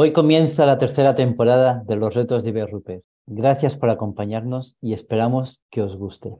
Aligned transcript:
Hoy 0.00 0.12
comienza 0.12 0.64
la 0.64 0.78
tercera 0.78 1.16
temporada 1.16 1.82
de 1.84 1.96
los 1.96 2.14
retos 2.14 2.44
de 2.44 2.64
Rupert. 2.64 3.02
Gracias 3.26 3.76
por 3.76 3.90
acompañarnos 3.90 4.76
y 4.80 4.92
esperamos 4.92 5.60
que 5.72 5.82
os 5.82 5.96
guste. 5.96 6.36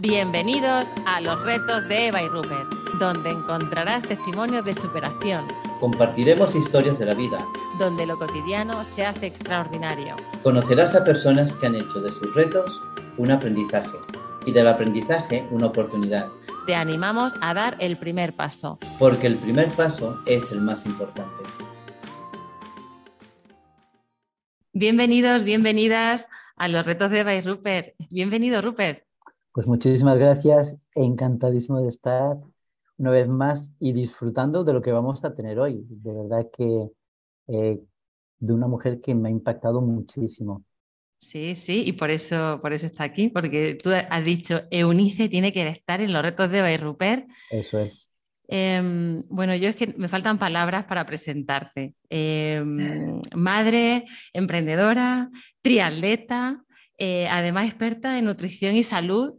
Bienvenidos 0.00 0.88
a 1.04 1.20
los 1.20 1.44
retos 1.44 1.86
de 1.90 2.06
Eva 2.06 2.22
y 2.22 2.28
Rupert, 2.28 2.72
donde 2.98 3.28
encontrarás 3.28 4.08
testimonios 4.08 4.64
de 4.64 4.72
superación. 4.72 5.44
Compartiremos 5.78 6.56
historias 6.56 6.98
de 6.98 7.04
la 7.04 7.12
vida, 7.12 7.46
donde 7.78 8.06
lo 8.06 8.18
cotidiano 8.18 8.86
se 8.86 9.04
hace 9.04 9.26
extraordinario. 9.26 10.16
Conocerás 10.42 10.94
a 10.94 11.04
personas 11.04 11.52
que 11.56 11.66
han 11.66 11.74
hecho 11.74 12.00
de 12.00 12.10
sus 12.10 12.34
retos 12.34 12.82
un 13.18 13.32
aprendizaje 13.32 13.98
y 14.46 14.52
del 14.52 14.68
aprendizaje 14.68 15.46
una 15.50 15.66
oportunidad. 15.66 16.28
Te 16.66 16.74
animamos 16.74 17.34
a 17.42 17.52
dar 17.52 17.76
el 17.80 17.96
primer 17.96 18.32
paso. 18.32 18.78
Porque 18.98 19.26
el 19.26 19.36
primer 19.36 19.68
paso 19.72 20.18
es 20.24 20.50
el 20.52 20.60
más 20.60 20.86
importante. 20.86 21.44
Bienvenidos, 24.72 25.42
bienvenidas 25.42 26.26
a 26.56 26.68
los 26.68 26.86
retos 26.86 27.10
de 27.10 27.20
y 27.20 27.40
Rupert. 27.40 27.94
Bienvenido, 28.10 28.62
Rupert. 28.62 29.04
Pues 29.52 29.66
muchísimas 29.66 30.18
gracias, 30.18 30.76
encantadísimo 30.94 31.80
de 31.80 31.88
estar 31.88 32.36
una 32.98 33.10
vez 33.10 33.28
más 33.28 33.70
y 33.78 33.92
disfrutando 33.92 34.64
de 34.64 34.72
lo 34.72 34.82
que 34.82 34.92
vamos 34.92 35.24
a 35.24 35.34
tener 35.34 35.58
hoy. 35.58 35.86
De 35.88 36.12
verdad 36.12 36.46
que 36.52 36.90
eh, 37.48 37.80
de 38.38 38.52
una 38.52 38.66
mujer 38.66 39.00
que 39.00 39.14
me 39.14 39.28
ha 39.28 39.32
impactado 39.32 39.80
muchísimo. 39.80 40.64
Sí, 41.18 41.56
sí, 41.56 41.82
y 41.86 41.92
por 41.92 42.10
eso, 42.10 42.60
por 42.62 42.72
eso 42.72 42.86
está 42.86 43.04
aquí, 43.04 43.28
porque 43.28 43.76
tú 43.82 43.90
has 43.90 44.24
dicho, 44.24 44.62
Eunice 44.70 45.28
tiene 45.28 45.52
que 45.52 45.66
estar 45.68 46.00
en 46.00 46.12
los 46.12 46.22
retos 46.22 46.50
de 46.50 46.76
Rupert. 46.76 47.26
Eso 47.50 47.80
es. 47.80 48.08
Em, 48.48 49.24
bueno, 49.28 49.56
yo 49.56 49.68
es 49.68 49.76
que 49.76 49.88
me 49.96 50.08
faltan 50.08 50.38
palabras 50.38 50.84
para 50.84 51.04
presentarte. 51.04 51.94
Em, 52.08 52.76
madre, 53.34 54.04
emprendedora, 54.32 55.30
triatleta, 55.62 56.62
eh, 56.98 57.26
además 57.28 57.66
experta 57.66 58.18
en 58.18 58.26
nutrición 58.26 58.76
y 58.76 58.82
salud 58.82 59.34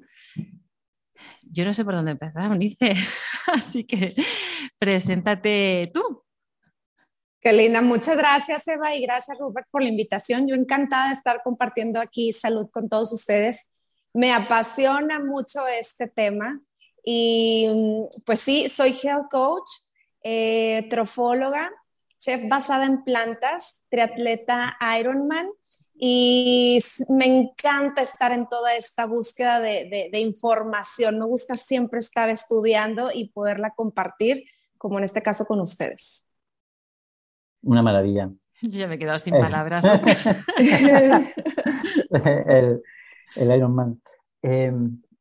yo 1.51 1.65
no 1.65 1.73
sé 1.73 1.83
por 1.83 1.95
dónde 1.95 2.11
empezar, 2.11 2.49
Unice. 2.51 2.93
Así 3.47 3.83
que 3.85 4.15
preséntate 4.79 5.91
tú. 5.93 6.23
Qué 7.39 7.53
linda, 7.53 7.81
muchas 7.81 8.17
gracias 8.17 8.67
Eva 8.67 8.95
y 8.95 9.01
gracias 9.01 9.37
Robert 9.37 9.67
por 9.69 9.83
la 9.83 9.89
invitación. 9.89 10.47
Yo 10.47 10.55
encantada 10.55 11.07
de 11.07 11.13
estar 11.13 11.41
compartiendo 11.43 11.99
aquí 11.99 12.33
salud 12.33 12.67
con 12.71 12.89
todos 12.89 13.13
ustedes. 13.13 13.67
Me 14.13 14.33
apasiona 14.33 15.19
mucho 15.19 15.67
este 15.67 16.07
tema 16.07 16.59
y 17.03 17.67
pues 18.25 18.39
sí, 18.39 18.67
soy 18.67 18.95
health 19.01 19.27
coach, 19.29 19.69
eh, 20.23 20.87
trofóloga, 20.89 21.71
chef 22.17 22.47
basada 22.49 22.85
en 22.85 23.03
plantas, 23.03 23.81
triatleta 23.89 24.77
Ironman 24.99 25.47
y 25.95 26.79
me 27.09 27.25
encanta 27.25 28.01
estar 28.01 28.31
en 28.31 28.47
toda 28.47 28.75
esta 28.75 29.05
búsqueda 29.05 29.59
de, 29.59 30.09
información. 30.13 31.17
Me 31.17 31.25
gusta 31.25 31.55
siempre 31.55 31.99
estar 31.99 32.29
estudiando 32.29 33.09
y 33.11 33.29
poderla 33.29 33.71
compartir, 33.75 34.43
como 34.77 34.99
en 34.99 35.05
este 35.05 35.23
caso 35.23 35.45
con 35.45 35.59
ustedes. 35.59 36.26
Una 37.61 37.81
maravilla. 37.81 38.31
Yo 38.61 38.69
ya 38.69 38.87
me 38.87 38.95
he 38.95 38.99
quedado 38.99 39.19
sin 39.19 39.33
palabras. 39.33 39.83
el, 42.47 42.81
el 43.35 43.55
Iron 43.55 43.75
Man. 43.75 44.01
Eh, 44.41 44.71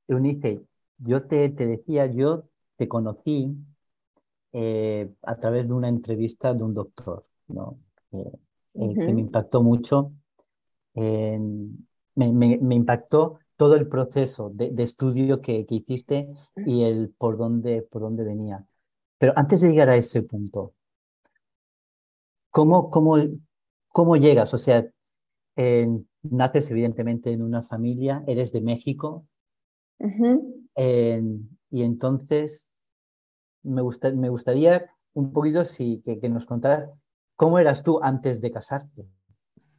Eunice, 0.08 0.62
yo 0.98 1.24
te, 1.24 1.48
decía, 1.48 2.06
yo 2.06 2.44
te 2.76 2.88
conocí 2.88 3.54
eh, 4.52 5.10
a 5.22 5.36
través 5.36 5.66
de 5.66 5.72
una 5.72 5.88
entrevista 5.88 6.54
de 6.54 6.62
un 6.62 6.72
doctor, 6.74 7.26
¿no? 7.48 7.78
Eh, 8.12 8.32
que 8.72 9.12
me 9.12 9.20
impactó 9.20 9.62
mucho 9.62 10.12
me, 12.16 12.74
impactó 12.74 13.38
todo 13.56 13.76
el 13.76 13.88
proceso 13.88 14.50
de, 14.52 14.82
estudio 14.82 15.40
que, 15.40 15.66
hiciste 15.68 16.28
y 16.66 16.82
el 16.82 17.10
por 17.16 17.36
dónde, 17.36 17.82
por 17.82 18.02
dónde 18.02 18.24
venía. 18.24 18.66
Pero 19.18 19.32
antes 19.36 19.60
de 19.60 19.70
llegar 19.70 19.90
a 19.90 19.96
ese 19.96 20.22
punto, 20.22 20.74
¿cómo, 22.56 22.90
cómo, 22.90 23.18
cómo 23.88 24.16
llegas? 24.16 24.54
O 24.54 24.58
sea, 24.58 24.86
naces 26.22 26.70
evidentemente 26.70 27.30
en 27.30 27.42
una 27.42 27.62
familia, 27.62 28.24
eres 28.26 28.50
de 28.50 28.62
México, 28.62 29.26
y 30.78 31.82
entonces 31.82 32.70
me, 33.62 33.82
me 34.14 34.28
gustaría 34.30 34.90
un 35.12 35.32
poquito 35.34 35.64
si, 35.64 36.02
que, 36.02 36.18
que, 36.18 36.30
nos 36.30 36.46
contaras 36.46 36.88
cómo 37.34 37.58
eras 37.58 37.82
tú 37.82 38.00
antes 38.02 38.40
de 38.40 38.50
casarte. 38.50 39.06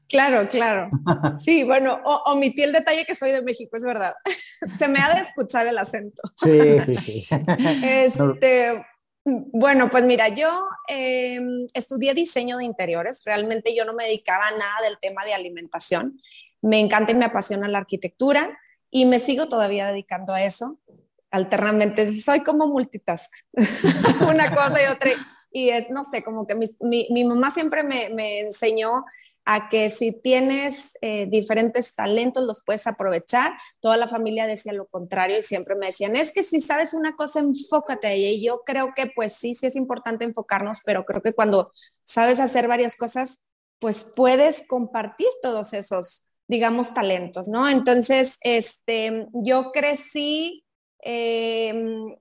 Claro, 0.07 0.47
claro. 0.47 0.91
Sí, 1.39 1.63
bueno, 1.63 1.99
omití 2.27 2.61
el 2.61 2.73
detalle 2.73 3.05
que 3.05 3.15
soy 3.15 3.31
de 3.31 3.41
México, 3.41 3.75
es 3.75 3.83
verdad. 3.83 4.13
Se 4.77 4.87
me 4.87 4.99
ha 4.99 5.15
de 5.15 5.21
escuchar 5.21 5.65
el 5.65 5.79
acento. 5.79 6.21
Sí, 6.35 6.79
sí, 6.85 6.97
sí. 6.97 7.35
Este, 7.83 8.85
bueno, 9.27 9.89
pues 9.89 10.05
mira, 10.05 10.29
yo 10.29 10.49
em, 10.87 11.67
estudié 11.73 12.13
diseño 12.13 12.57
de 12.57 12.63
interiores. 12.63 13.23
Realmente 13.25 13.75
yo 13.75 13.83
no 13.83 13.93
me 13.93 14.05
dedicaba 14.05 14.47
a 14.47 14.51
nada 14.51 14.81
del 14.85 14.97
tema 14.99 15.25
de 15.25 15.33
alimentación. 15.33 16.21
Me 16.61 16.79
encanta 16.79 17.11
y 17.11 17.15
me 17.15 17.25
apasiona 17.25 17.67
la 17.67 17.79
arquitectura 17.79 18.57
y 18.89 19.05
me 19.05 19.19
sigo 19.19 19.49
todavía 19.49 19.87
dedicando 19.87 20.33
a 20.33 20.43
eso. 20.43 20.79
Alternamente, 21.29 22.07
soy 22.07 22.41
como 22.41 22.67
multitask, 22.67 23.33
una 24.29 24.55
cosa 24.55 24.81
y 24.81 24.85
otra. 24.87 25.11
Y 25.51 25.69
es, 25.69 25.89
no 25.89 26.05
sé, 26.05 26.23
como 26.23 26.47
que 26.47 26.55
mi, 26.55 27.07
mi, 27.11 27.23
mamá 27.25 27.49
siempre 27.49 27.83
me, 27.83 28.09
me 28.09 28.39
enseñó 28.39 29.03
a 29.49 29.69
que 29.69 29.89
si 29.89 30.11
tienes 30.11 30.91
eh, 30.99 31.25
diferentes 31.25 31.95
talentos 31.95 32.43
los 32.43 32.61
puedes 32.65 32.85
aprovechar. 32.85 33.53
Toda 33.79 33.95
la 33.95 34.09
familia 34.09 34.45
decía 34.45 34.73
lo 34.73 34.87
contrario 34.87 35.37
y 35.37 35.41
siempre 35.41 35.75
me 35.75 35.85
decían, 35.85 36.17
es 36.17 36.33
que 36.33 36.43
si 36.43 36.59
sabes 36.59 36.93
una 36.93 37.15
cosa, 37.15 37.39
enfócate 37.39 38.07
ahí. 38.07 38.25
Y 38.25 38.45
yo 38.45 38.63
creo 38.65 38.93
que 38.93 39.07
pues 39.07 39.31
sí, 39.31 39.53
sí 39.53 39.67
es 39.67 39.77
importante 39.77 40.25
enfocarnos, 40.25 40.81
pero 40.83 41.05
creo 41.05 41.21
que 41.21 41.31
cuando 41.31 41.71
sabes 42.03 42.41
hacer 42.41 42.67
varias 42.67 42.97
cosas, 42.97 43.39
pues 43.79 44.03
puedes 44.03 44.67
compartir 44.67 45.29
todos 45.41 45.73
esos, 45.73 46.27
digamos, 46.49 46.93
talentos, 46.93 47.47
¿no? 47.47 47.69
Entonces, 47.69 48.37
este, 48.41 49.27
yo 49.31 49.71
crecí... 49.71 50.65
Em, 50.99 52.17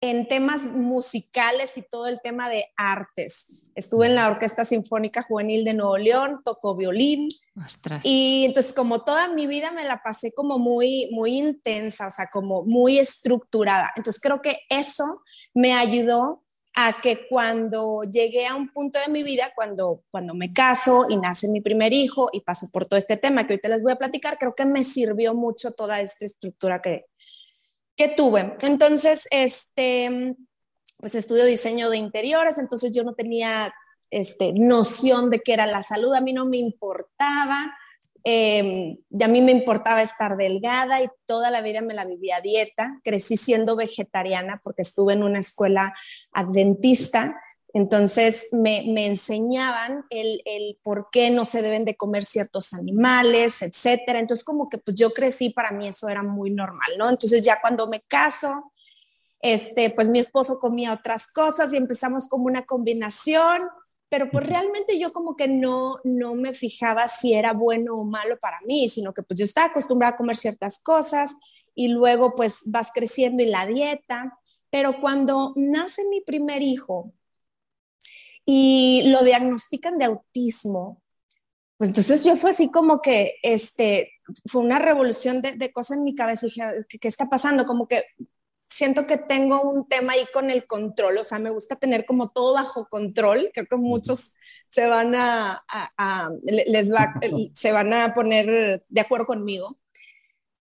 en 0.00 0.28
temas 0.28 0.64
musicales 0.64 1.78
y 1.78 1.82
todo 1.82 2.06
el 2.06 2.20
tema 2.22 2.48
de 2.48 2.66
artes. 2.76 3.62
Estuve 3.74 4.06
en 4.06 4.14
la 4.14 4.28
Orquesta 4.28 4.64
Sinfónica 4.64 5.22
Juvenil 5.22 5.64
de 5.64 5.74
Nuevo 5.74 5.96
León, 5.96 6.40
tocó 6.44 6.76
violín. 6.76 7.28
Y 8.02 8.44
entonces 8.44 8.74
como 8.74 9.02
toda 9.04 9.32
mi 9.32 9.46
vida 9.46 9.72
me 9.72 9.84
la 9.84 10.02
pasé 10.02 10.32
como 10.32 10.58
muy, 10.58 11.08
muy 11.12 11.38
intensa, 11.38 12.08
o 12.08 12.10
sea, 12.10 12.28
como 12.30 12.62
muy 12.64 12.98
estructurada. 12.98 13.92
Entonces 13.96 14.20
creo 14.20 14.42
que 14.42 14.60
eso 14.68 15.22
me 15.54 15.72
ayudó 15.72 16.42
a 16.74 17.00
que 17.00 17.26
cuando 17.28 18.02
llegué 18.04 18.46
a 18.46 18.54
un 18.54 18.70
punto 18.70 18.98
de 19.00 19.10
mi 19.10 19.22
vida, 19.22 19.50
cuando, 19.54 20.00
cuando 20.10 20.34
me 20.34 20.52
caso 20.52 21.06
y 21.08 21.16
nace 21.16 21.48
mi 21.48 21.62
primer 21.62 21.94
hijo 21.94 22.28
y 22.32 22.40
paso 22.40 22.68
por 22.70 22.84
todo 22.84 22.98
este 22.98 23.16
tema 23.16 23.46
que 23.46 23.54
ahorita 23.54 23.70
les 23.70 23.82
voy 23.82 23.92
a 23.92 23.96
platicar, 23.96 24.36
creo 24.36 24.54
que 24.54 24.66
me 24.66 24.84
sirvió 24.84 25.34
mucho 25.34 25.72
toda 25.72 26.02
esta 26.02 26.26
estructura 26.26 26.82
que, 26.82 27.06
que 27.96 28.08
tuve. 28.08 28.56
Entonces, 28.60 29.26
este, 29.30 30.36
pues 30.98 31.14
estudio 31.14 31.44
diseño 31.44 31.90
de 31.90 31.96
interiores, 31.96 32.58
entonces 32.58 32.92
yo 32.92 33.04
no 33.04 33.14
tenía 33.14 33.74
este, 34.10 34.52
noción 34.52 35.30
de 35.30 35.40
qué 35.40 35.54
era 35.54 35.66
la 35.66 35.82
salud, 35.82 36.14
a 36.14 36.20
mí 36.20 36.32
no 36.32 36.46
me 36.46 36.58
importaba, 36.58 37.74
eh, 38.28 38.98
y 39.08 39.22
a 39.22 39.28
mí 39.28 39.40
me 39.40 39.52
importaba 39.52 40.02
estar 40.02 40.36
delgada 40.36 41.00
y 41.00 41.08
toda 41.26 41.50
la 41.52 41.62
vida 41.62 41.80
me 41.80 41.94
la 41.94 42.04
vivía 42.04 42.38
a 42.38 42.40
dieta, 42.40 43.00
crecí 43.04 43.36
siendo 43.36 43.76
vegetariana 43.76 44.60
porque 44.64 44.82
estuve 44.82 45.12
en 45.12 45.22
una 45.22 45.38
escuela 45.38 45.94
adventista 46.32 47.40
entonces 47.76 48.48
me, 48.52 48.78
enseñaban 49.06 50.06
el, 50.08 50.78
por 50.82 51.08
qué 51.12 51.30
no 51.30 51.44
se 51.44 51.60
deben 51.60 51.84
de 51.84 51.94
comer 51.94 52.24
ciertos 52.24 52.72
animales, 52.72 53.60
etcétera. 53.60 54.18
Entonces 54.18 54.46
como 54.46 54.70
que 54.70 54.78
pues 54.78 54.96
yo 54.96 55.10
crecí, 55.10 55.50
para 55.50 55.72
mí 55.72 55.86
eso 55.86 56.08
era 56.08 56.22
muy 56.22 56.50
normal, 56.50 56.92
¿no? 56.96 57.10
Entonces 57.10 57.44
ya 57.44 57.60
cuando 57.60 57.86
me 57.86 58.00
caso, 58.00 58.72
este, 59.40 59.90
pues 59.90 60.08
mi 60.08 60.18
esposo 60.18 60.58
comía 60.58 60.94
otras 60.94 61.26
cosas 61.26 61.74
y 61.74 61.76
empezamos 61.76 62.28
como 62.28 62.46
una 62.46 62.64
combinación, 62.64 63.68
pero 64.08 64.30
pues 64.30 64.46
realmente 64.46 64.98
yo 64.98 65.12
como 65.12 65.36
que 65.36 65.46
no, 65.46 65.98
no 66.02 66.34
me 66.34 66.54
fijaba 66.54 67.08
si 67.08 67.34
era 67.34 67.52
bueno 67.52 67.96
o 67.96 68.04
malo 68.04 68.38
para 68.40 68.58
mí, 68.66 68.88
sino 68.88 69.12
que 69.12 69.22
pues 69.22 69.38
yo 69.38 69.44
estaba 69.44 69.66
acostumbrada 69.66 70.14
a 70.14 70.16
comer 70.16 70.36
ciertas 70.36 70.78
cosas 70.78 71.36
y 71.74 71.88
luego 71.88 72.36
pues 72.36 72.62
vas 72.64 72.90
creciendo 72.90 73.42
y 73.42 73.46
la 73.46 73.66
dieta. 73.66 74.38
Pero 74.70 74.98
cuando 74.98 75.52
nace 75.56 76.08
mi 76.08 76.22
primer 76.22 76.62
hijo, 76.62 77.12
y 78.46 79.10
lo 79.10 79.22
diagnostican 79.22 79.98
de 79.98 80.06
autismo. 80.06 81.02
Pues 81.76 81.90
entonces 81.90 82.24
yo 82.24 82.36
fue 82.36 82.50
así 82.50 82.70
como 82.70 83.02
que, 83.02 83.34
este, 83.42 84.12
fue 84.46 84.62
una 84.62 84.78
revolución 84.78 85.42
de, 85.42 85.52
de 85.52 85.72
cosas 85.72 85.98
en 85.98 86.04
mi 86.04 86.14
cabeza. 86.14 86.46
Y 86.46 86.50
dije, 86.50 86.62
¿qué, 86.88 86.98
¿qué, 86.98 87.08
está 87.08 87.28
pasando? 87.28 87.66
Como 87.66 87.86
que 87.86 88.04
siento 88.76 89.06
que 89.06 89.16
tengo 89.16 89.62
un 89.62 89.88
tema 89.88 90.12
ahí 90.12 90.26
con 90.32 90.50
el 90.50 90.66
control, 90.66 91.18
o 91.18 91.24
sea, 91.24 91.38
me 91.38 91.50
gusta 91.50 91.76
tener 91.76 92.04
como 92.04 92.28
todo 92.28 92.54
bajo 92.54 92.86
control, 92.88 93.50
creo 93.54 93.66
que 93.66 93.76
muchos 93.76 94.34
se 94.68 94.86
van 94.86 95.14
a, 95.14 95.64
les 96.44 96.92
va, 96.92 97.14
se 97.54 97.72
van 97.72 97.94
a 97.94 98.12
poner 98.12 98.82
de 98.86 99.00
acuerdo 99.00 99.24
conmigo, 99.24 99.78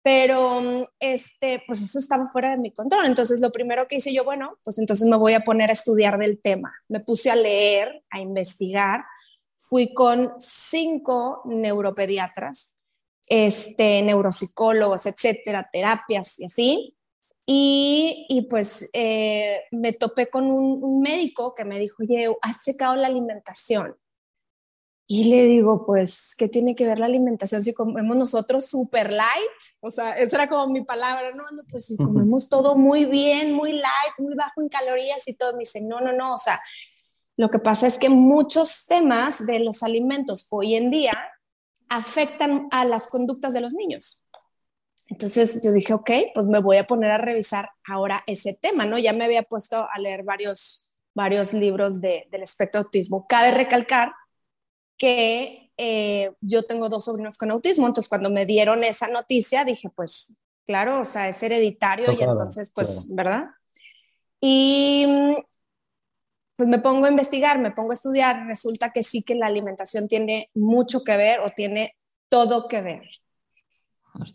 pero 0.03 0.89
este, 0.99 1.63
pues 1.67 1.81
eso 1.81 1.99
estaba 1.99 2.29
fuera 2.29 2.51
de 2.51 2.57
mi 2.57 2.71
control, 2.71 3.05
entonces 3.05 3.39
lo 3.41 3.51
primero 3.51 3.87
que 3.87 3.97
hice 3.97 4.13
yo, 4.13 4.23
bueno, 4.23 4.57
pues 4.63 4.79
entonces 4.79 5.07
me 5.07 5.17
voy 5.17 5.33
a 5.33 5.41
poner 5.41 5.69
a 5.69 5.73
estudiar 5.73 6.17
del 6.17 6.39
tema, 6.41 6.73
me 6.87 6.99
puse 6.99 7.29
a 7.29 7.35
leer, 7.35 8.03
a 8.09 8.19
investigar, 8.19 9.03
fui 9.69 9.93
con 9.93 10.33
cinco 10.37 11.41
neuropediatras, 11.45 12.73
este, 13.27 14.01
neuropsicólogos, 14.01 15.05
etcétera, 15.05 15.69
terapias 15.71 16.39
y 16.39 16.45
así, 16.45 16.97
y, 17.53 18.47
pues 18.49 18.89
eh, 18.93 19.63
me 19.71 19.93
topé 19.93 20.27
con 20.27 20.45
un, 20.45 21.01
médico 21.01 21.53
que 21.55 21.65
me 21.65 21.79
dijo, 21.79 22.03
oye, 22.03 22.29
¿has 22.41 22.61
checado 22.63 22.95
la 22.95 23.07
alimentación? 23.07 23.97
Y 25.13 25.25
le 25.25 25.45
digo, 25.45 25.85
pues, 25.85 26.35
¿qué 26.37 26.47
tiene 26.47 26.73
que 26.73 26.85
ver 26.85 26.97
la 26.97 27.05
alimentación 27.05 27.61
si 27.61 27.73
comemos 27.73 28.15
nosotros 28.15 28.65
super 28.65 29.11
light? 29.11 29.59
O 29.81 29.91
sea, 29.91 30.17
esa 30.17 30.37
era 30.37 30.47
como 30.47 30.71
mi 30.71 30.85
palabra, 30.85 31.33
¿no? 31.35 31.43
Pues 31.69 31.87
si 31.87 31.97
comemos 31.97 32.47
todo 32.47 32.77
muy 32.77 33.03
bien, 33.03 33.51
muy 33.51 33.73
light, 33.73 34.13
muy 34.19 34.35
bajo 34.35 34.61
en 34.61 34.69
calorías 34.69 35.27
y 35.27 35.33
todo. 35.33 35.51
Me 35.51 35.59
dice, 35.59 35.81
no, 35.81 35.99
no, 35.99 36.13
no, 36.13 36.35
o 36.35 36.37
sea, 36.37 36.61
lo 37.35 37.49
que 37.49 37.59
pasa 37.59 37.87
es 37.87 37.99
que 37.99 38.07
muchos 38.07 38.85
temas 38.85 39.45
de 39.45 39.59
los 39.59 39.83
alimentos 39.83 40.47
hoy 40.49 40.77
en 40.77 40.89
día 40.91 41.11
afectan 41.89 42.69
a 42.71 42.85
las 42.85 43.07
conductas 43.07 43.51
de 43.51 43.59
los 43.59 43.73
niños. 43.73 44.23
Entonces 45.07 45.59
yo 45.61 45.73
dije, 45.73 45.93
ok, 45.93 46.09
pues 46.33 46.47
me 46.47 46.59
voy 46.59 46.77
a 46.77 46.87
poner 46.87 47.11
a 47.11 47.17
revisar 47.17 47.69
ahora 47.85 48.23
ese 48.27 48.57
tema, 48.61 48.85
¿no? 48.85 48.97
Ya 48.97 49.11
me 49.11 49.25
había 49.25 49.43
puesto 49.43 49.89
a 49.93 49.99
leer 49.99 50.23
varios, 50.23 50.95
varios 51.13 51.53
libros 51.53 51.99
de, 51.99 52.29
del 52.31 52.43
espectro 52.43 52.79
autismo. 52.79 53.27
Cabe 53.27 53.51
recalcar 53.51 54.13
que 55.01 55.71
eh, 55.77 56.31
yo 56.41 56.61
tengo 56.61 56.87
dos 56.87 57.05
sobrinos 57.05 57.35
con 57.35 57.49
autismo, 57.49 57.87
entonces 57.87 58.07
cuando 58.07 58.29
me 58.29 58.45
dieron 58.45 58.83
esa 58.83 59.07
noticia 59.07 59.65
dije, 59.65 59.89
pues 59.89 60.37
claro, 60.67 61.01
o 61.01 61.05
sea, 61.05 61.27
es 61.27 61.41
hereditario 61.41 62.11
y 62.11 62.21
entonces, 62.21 62.71
pues, 62.71 63.07
¿verdad? 63.09 63.45
Y 64.39 65.07
pues 66.55 66.69
me 66.69 66.77
pongo 66.77 67.07
a 67.07 67.09
investigar, 67.09 67.57
me 67.57 67.71
pongo 67.71 67.89
a 67.89 67.93
estudiar, 67.95 68.45
resulta 68.45 68.91
que 68.91 69.01
sí 69.01 69.23
que 69.23 69.33
la 69.33 69.47
alimentación 69.47 70.07
tiene 70.07 70.51
mucho 70.53 71.03
que 71.03 71.17
ver 71.17 71.39
o 71.39 71.49
tiene 71.49 71.95
todo 72.29 72.67
que 72.67 72.81
ver. 72.81 73.01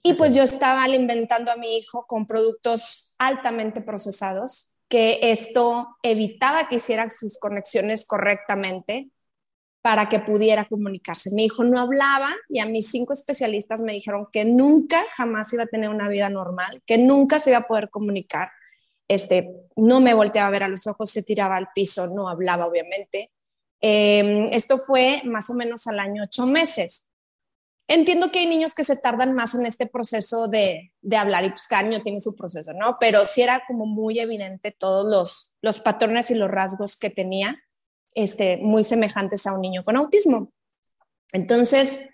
Y 0.03 0.15
pues 0.15 0.35
yo 0.35 0.43
estaba 0.43 0.83
alimentando 0.83 1.53
a 1.53 1.57
mi 1.57 1.77
hijo 1.77 2.07
con 2.09 2.27
productos 2.27 3.15
altamente 3.21 3.83
procesados, 3.83 4.73
que 4.89 5.21
esto 5.31 5.97
evitaba 6.03 6.69
que 6.69 6.77
hiciera 6.77 7.09
sus 7.09 7.39
conexiones 7.39 8.05
correctamente 8.05 9.13
para 9.87 10.09
que 10.09 10.19
pudiera 10.19 10.65
comunicarse. 10.65 11.31
Mi 11.31 11.45
hijo 11.45 11.63
no 11.63 11.79
hablaba 11.79 12.35
y 12.49 12.59
a 12.59 12.67
mis 12.67 12.91
cinco 12.91 13.13
especialistas 13.13 13.83
me 13.83 13.93
dijeron 13.93 14.27
que 14.33 14.45
nunca, 14.45 15.01
jamás 15.17 15.53
iba 15.53 15.63
a 15.63 15.69
tener 15.69 15.91
una 15.91 16.09
vida 16.09 16.29
normal, 16.29 16.83
que 16.85 16.99
nunca 16.99 17.39
se 17.39 17.51
iba 17.51 17.61
a 17.61 17.69
poder 17.69 17.89
comunicar. 17.89 18.51
Este, 19.07 19.49
no 19.77 20.01
me 20.01 20.13
volteaba 20.13 20.49
a 20.49 20.51
ver 20.51 20.65
a 20.65 20.69
los 20.69 20.89
ojos, 20.89 21.13
se 21.13 21.23
tiraba 21.23 21.57
al 21.57 21.69
piso, 21.73 22.09
no 22.09 22.29
hablaba, 22.29 22.67
obviamente. 22.67 23.31
Em, 23.81 24.47
esto 24.51 24.79
fue 24.79 25.23
más 25.25 25.51
o 25.51 25.55
menos 25.55 25.87
al 25.87 26.01
año 26.01 26.25
ocho 26.25 26.47
meses. 26.47 27.07
Entiendo 27.87 28.33
que 28.33 28.41
hay 28.41 28.47
niños 28.47 28.75
que 28.75 28.83
se 28.83 28.97
tardan 28.97 29.35
más 29.35 29.55
en 29.55 29.67
este 29.67 29.87
proceso 29.87 30.49
de, 30.49 30.95
de 31.01 31.17
hablar 31.17 31.45
y 31.45 31.51
pues 31.51 31.69
cada 31.69 31.85
niño 31.85 32.03
tiene 32.03 32.19
su 32.19 32.35
proceso, 32.35 32.73
¿no? 32.73 32.97
Pero 32.99 33.25
sí 33.25 33.43
era 33.43 33.63
como 33.69 33.87
muy 33.87 34.19
evidente 34.19 34.73
todos 34.73 35.07
los, 35.09 35.55
los 35.63 35.79
patrones 35.79 36.33
y 36.33 36.35
los 36.35 36.51
rasgos 36.51 36.97
que 36.97 37.09
tenía, 37.09 37.63
este, 38.17 38.57
muy 38.57 38.83
semejantes 38.83 39.47
a 39.47 39.53
un 39.53 39.61
niño 39.61 39.85
con 39.85 39.97
autismo. 39.97 40.51
Entonces, 41.33 42.09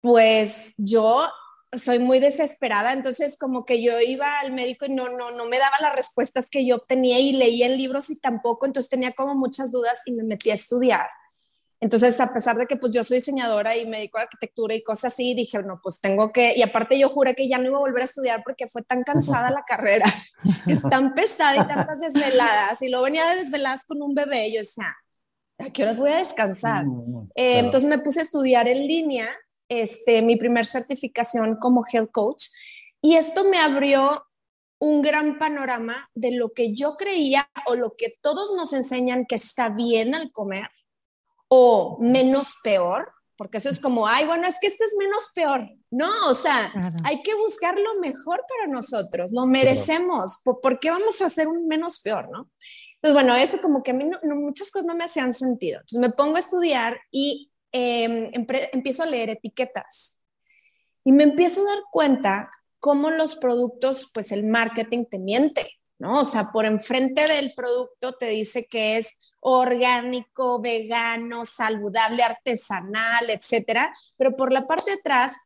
pues 0.00 0.74
yo 0.76 1.28
soy 1.72 1.98
muy 1.98 2.18
desesperada, 2.18 2.92
entonces 2.92 3.36
como 3.38 3.64
que 3.64 3.82
yo 3.82 4.00
iba 4.00 4.40
al 4.40 4.52
médico 4.52 4.84
y 4.84 4.90
no, 4.90 5.08
no, 5.08 5.30
no 5.30 5.46
me 5.46 5.58
daba 5.58 5.76
las 5.80 5.94
respuestas 5.94 6.50
que 6.50 6.66
yo 6.66 6.76
obtenía 6.76 7.18
y 7.18 7.32
leía 7.32 7.66
en 7.66 7.76
libros 7.76 8.10
y 8.10 8.20
tampoco, 8.20 8.66
entonces 8.66 8.90
tenía 8.90 9.12
como 9.12 9.34
muchas 9.34 9.72
dudas 9.72 10.02
y 10.06 10.12
me 10.12 10.24
metí 10.24 10.50
a 10.50 10.54
estudiar. 10.54 11.06
Entonces, 11.80 12.18
a 12.20 12.32
pesar 12.32 12.56
de 12.56 12.66
que 12.66 12.76
pues 12.76 12.92
yo 12.92 13.04
soy 13.04 13.18
diseñadora 13.18 13.76
y 13.76 13.86
me 13.86 13.98
dedico 13.98 14.18
a 14.18 14.22
arquitectura 14.22 14.74
y 14.74 14.82
cosas 14.82 15.12
así, 15.12 15.34
dije, 15.34 15.62
no, 15.62 15.80
pues 15.82 16.00
tengo 16.00 16.32
que, 16.32 16.54
y 16.56 16.62
aparte 16.62 16.98
yo 16.98 17.08
juré 17.08 17.34
que 17.34 17.48
ya 17.48 17.58
no 17.58 17.66
iba 17.66 17.76
a 17.76 17.80
volver 17.80 18.02
a 18.02 18.06
estudiar 18.06 18.42
porque 18.42 18.68
fue 18.68 18.82
tan 18.82 19.02
cansada 19.02 19.50
la 19.50 19.64
carrera, 19.64 20.06
es 20.66 20.82
tan 20.82 21.14
pesada 21.14 21.56
y 21.56 21.68
tantas 21.68 22.00
desveladas, 22.00 22.80
y 22.82 22.88
luego 22.88 23.04
venía 23.04 23.28
de 23.30 23.36
desveladas 23.36 23.84
con 23.84 24.02
un 24.02 24.14
bebé, 24.14 24.50
yo 24.52 24.60
decía, 24.60 24.96
¿a 25.58 25.70
qué 25.70 25.82
horas 25.82 25.98
voy 25.98 26.10
a 26.10 26.16
descansar? 26.16 26.84
Eh, 27.34 27.58
entonces 27.58 27.88
me 27.88 27.98
puse 27.98 28.20
a 28.20 28.24
estudiar 28.24 28.68
en 28.68 28.86
línea, 28.86 29.28
este, 29.68 30.22
mi 30.22 30.36
primer 30.36 30.66
certificación 30.66 31.56
como 31.56 31.84
health 31.90 32.10
coach, 32.12 32.46
y 33.00 33.16
esto 33.16 33.44
me 33.44 33.58
abrió 33.58 34.26
un 34.78 35.02
gran 35.02 35.38
panorama 35.38 36.10
de 36.14 36.36
lo 36.36 36.52
que 36.52 36.74
yo 36.74 36.96
creía 36.96 37.48
o 37.66 37.74
lo 37.74 37.96
que 37.96 38.14
todos 38.20 38.54
nos 38.54 38.72
enseñan 38.72 39.26
que 39.26 39.36
está 39.36 39.68
bien 39.70 40.14
al 40.14 40.30
comer 40.32 40.68
o 41.48 41.98
menos 42.00 42.56
peor, 42.62 43.12
porque 43.36 43.58
eso 43.58 43.68
es 43.68 43.80
como, 43.80 44.06
ay, 44.06 44.26
bueno, 44.26 44.46
es 44.46 44.58
que 44.60 44.66
esto 44.66 44.84
es 44.84 44.94
menos 44.98 45.30
peor. 45.34 45.68
No, 45.90 46.28
o 46.28 46.34
sea, 46.34 46.72
hay 47.04 47.22
que 47.22 47.34
buscar 47.34 47.78
lo 47.78 48.00
mejor 48.00 48.42
para 48.48 48.70
nosotros, 48.70 49.32
lo 49.32 49.46
merecemos. 49.46 50.40
¿Por, 50.44 50.78
qué 50.78 50.90
vamos 50.90 51.20
a 51.20 51.26
hacer 51.26 51.48
un 51.48 51.66
menos 51.66 52.00
peor, 52.00 52.28
no? 52.30 52.50
Pues 53.04 53.12
bueno, 53.12 53.36
eso 53.36 53.60
como 53.60 53.82
que 53.82 53.90
a 53.90 53.94
mí 53.94 54.08
muchas 54.22 54.70
cosas 54.70 54.86
no 54.86 54.94
me 54.94 55.04
hacían 55.04 55.34
sentido. 55.34 55.80
Entonces 55.80 55.98
me 55.98 56.12
pongo 56.12 56.36
a 56.36 56.38
estudiar 56.38 56.98
y 57.10 57.52
em, 57.70 58.30
empiezo 58.32 59.02
a 59.02 59.06
leer 59.06 59.28
etiquetas. 59.28 60.22
Y 61.04 61.12
me 61.12 61.24
empiezo 61.24 61.60
a 61.60 61.74
dar 61.74 61.82
cuenta 61.90 62.48
cómo 62.78 63.10
los 63.10 63.36
productos, 63.36 64.10
pues 64.14 64.32
el 64.32 64.46
marketing 64.46 65.04
te 65.04 65.18
miente, 65.18 65.68
¿no? 65.98 66.22
O 66.22 66.24
sea, 66.24 66.50
por 66.50 66.64
enfrente 66.64 67.28
del 67.28 67.52
producto 67.54 68.14
te 68.14 68.28
dice 68.28 68.64
que 68.70 68.96
es 68.96 69.18
orgánico, 69.40 70.62
vegano, 70.62 71.44
saludable, 71.44 72.22
artesanal, 72.22 73.28
etcétera, 73.28 73.94
pero 74.16 74.34
por 74.34 74.50
la 74.50 74.66
parte 74.66 74.92
de 74.92 75.00
atrás 75.00 75.36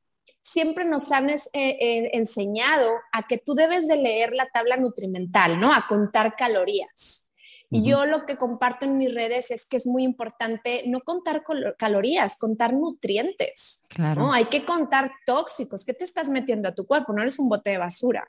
siempre 0.42 0.84
nos 0.84 1.10
han 1.10 1.28
eh, 1.28 1.40
eh, 1.52 2.10
enseñado 2.12 2.88
a 3.10 3.26
que 3.26 3.38
tú 3.38 3.54
debes 3.54 3.88
de 3.88 3.96
leer 3.96 4.32
la 4.32 4.46
tabla 4.46 4.76
nutrimental, 4.76 5.58
¿no? 5.58 5.72
A 5.74 5.88
contar 5.88 6.36
calorías. 6.36 7.27
Y 7.70 7.82
yo 7.82 8.06
lo 8.06 8.24
que 8.24 8.36
comparto 8.36 8.86
en 8.86 8.96
mis 8.96 9.14
redes 9.14 9.50
es 9.50 9.66
que 9.66 9.76
es 9.76 9.86
muy 9.86 10.02
importante 10.02 10.84
no 10.86 11.00
contar 11.00 11.42
calorías, 11.76 12.38
contar 12.38 12.72
nutrientes. 12.72 13.82
Claro. 13.90 14.22
¿no? 14.22 14.32
Hay 14.32 14.46
que 14.46 14.64
contar 14.64 15.10
tóxicos. 15.26 15.84
¿Qué 15.84 15.92
te 15.92 16.04
estás 16.04 16.30
metiendo 16.30 16.68
a 16.68 16.74
tu 16.74 16.86
cuerpo? 16.86 17.12
No 17.12 17.20
eres 17.20 17.38
un 17.38 17.48
bote 17.48 17.70
de 17.70 17.78
basura. 17.78 18.26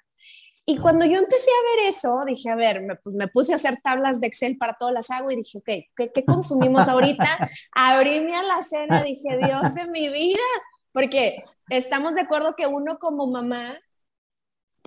Y 0.66 0.78
cuando 0.78 1.04
yo 1.04 1.18
empecé 1.18 1.50
a 1.50 1.76
ver 1.76 1.88
eso, 1.88 2.24
dije, 2.28 2.48
a 2.50 2.56
ver, 2.56 2.82
me, 2.84 2.96
pues 2.98 3.16
me 3.16 3.28
puse 3.28 3.54
a 3.54 3.56
hacer 3.56 3.78
tablas 3.82 4.22
de 4.22 4.28
Excel 4.28 4.56
para 4.56 4.76
todas 4.76 4.94
las 4.94 5.10
hago 5.10 5.32
y 5.32 5.38
dije, 5.38 5.58
ok, 5.58 5.70
¿qué, 5.96 6.12
qué 6.14 6.24
consumimos 6.24 6.88
ahorita? 6.88 7.50
Abrí 7.72 8.20
mi 8.20 8.36
alacena, 8.36 9.02
dije, 9.02 9.38
Dios 9.44 9.74
de 9.74 9.88
mi 9.88 10.10
vida, 10.10 10.38
porque 10.92 11.44
estamos 11.70 12.14
de 12.14 12.22
acuerdo 12.22 12.56
que 12.56 12.68
uno 12.68 13.00
como 13.00 13.26
mamá, 13.26 13.80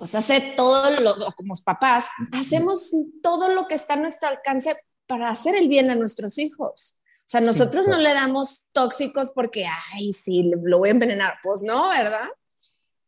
pues 0.03 0.15
hace 0.15 0.41
todo 0.57 0.99
lo, 0.99 1.31
como 1.31 1.53
papás, 1.63 2.09
hacemos 2.33 2.91
todo 3.21 3.47
lo 3.47 3.63
que 3.63 3.75
está 3.75 3.93
a 3.93 3.95
nuestro 3.95 4.27
alcance 4.27 4.75
para 5.07 5.29
hacer 5.29 5.55
el 5.55 5.69
bien 5.69 5.89
a 5.89 5.95
nuestros 5.95 6.39
hijos. 6.39 6.97
O 7.19 7.25
sea, 7.25 7.39
nosotros 7.39 7.87
no 7.87 7.97
le 7.97 8.13
damos 8.13 8.67
tóxicos 8.73 9.31
porque, 9.33 9.65
ay, 9.93 10.11
sí, 10.11 10.51
lo 10.61 10.79
voy 10.79 10.89
a 10.89 10.91
envenenar. 10.91 11.35
Pues 11.41 11.63
no, 11.63 11.87
¿verdad? 11.87 12.27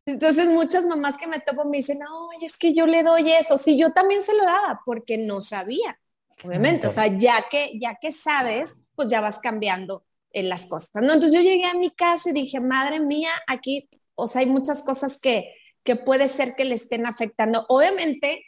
Entonces 0.05 0.47
muchas 0.47 0.85
mamás 0.85 1.17
que 1.17 1.27
me 1.27 1.41
topo 1.41 1.65
me 1.65 1.79
dicen, 1.79 1.99
no, 1.99 2.29
es 2.41 2.57
que 2.57 2.73
yo 2.73 2.85
le 2.85 3.03
doy 3.03 3.29
eso. 3.29 3.57
Sí, 3.57 3.77
yo 3.77 3.91
también 3.91 4.21
se 4.21 4.33
lo 4.33 4.45
daba 4.45 4.79
porque 4.85 5.17
no 5.17 5.41
sabía, 5.41 5.99
obviamente. 6.45 6.87
O 6.87 6.91
sea, 6.91 7.07
ya 7.07 7.45
que, 7.51 7.77
ya 7.77 7.95
que 7.95 8.11
sabes, 8.11 8.77
pues 8.95 9.09
ya 9.09 9.19
vas 9.19 9.39
cambiando 9.39 10.05
en 10.31 10.47
las 10.47 10.65
cosas, 10.65 10.91
¿no? 10.93 11.11
Entonces 11.11 11.33
yo 11.33 11.41
llegué 11.41 11.65
a 11.65 11.73
mi 11.73 11.91
casa 11.91 12.29
y 12.29 12.31
dije, 12.33 12.61
madre 12.61 13.01
mía, 13.01 13.31
aquí, 13.47 13.89
o 14.15 14.27
sea, 14.27 14.39
hay 14.39 14.47
muchas 14.47 14.81
cosas 14.81 15.17
que, 15.17 15.53
que 15.85 15.95
puede 15.95 16.27
ser 16.27 16.55
que 16.55 16.65
le 16.65 16.75
estén 16.75 17.05
afectando. 17.05 17.65
Obviamente, 17.69 18.43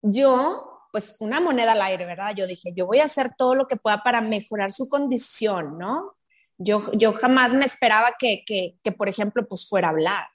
yo, 0.00 0.86
pues 0.92 1.16
una 1.20 1.40
moneda 1.40 1.72
al 1.72 1.82
aire, 1.82 2.06
¿verdad? 2.06 2.34
Yo 2.34 2.46
dije, 2.46 2.72
yo 2.74 2.86
voy 2.86 3.00
a 3.00 3.04
hacer 3.04 3.32
todo 3.36 3.54
lo 3.54 3.66
que 3.66 3.76
pueda 3.76 4.02
para 4.02 4.22
mejorar 4.22 4.72
su 4.72 4.88
condición, 4.88 5.76
¿no? 5.76 6.16
Yo, 6.56 6.90
yo 6.92 7.12
jamás 7.12 7.52
me 7.52 7.64
esperaba 7.64 8.14
que, 8.18 8.44
que, 8.46 8.78
que 8.82 8.92
por 8.92 9.08
ejemplo, 9.08 9.46
pues 9.46 9.68
fuera 9.68 9.88
a 9.88 9.90
hablar. 9.90 10.28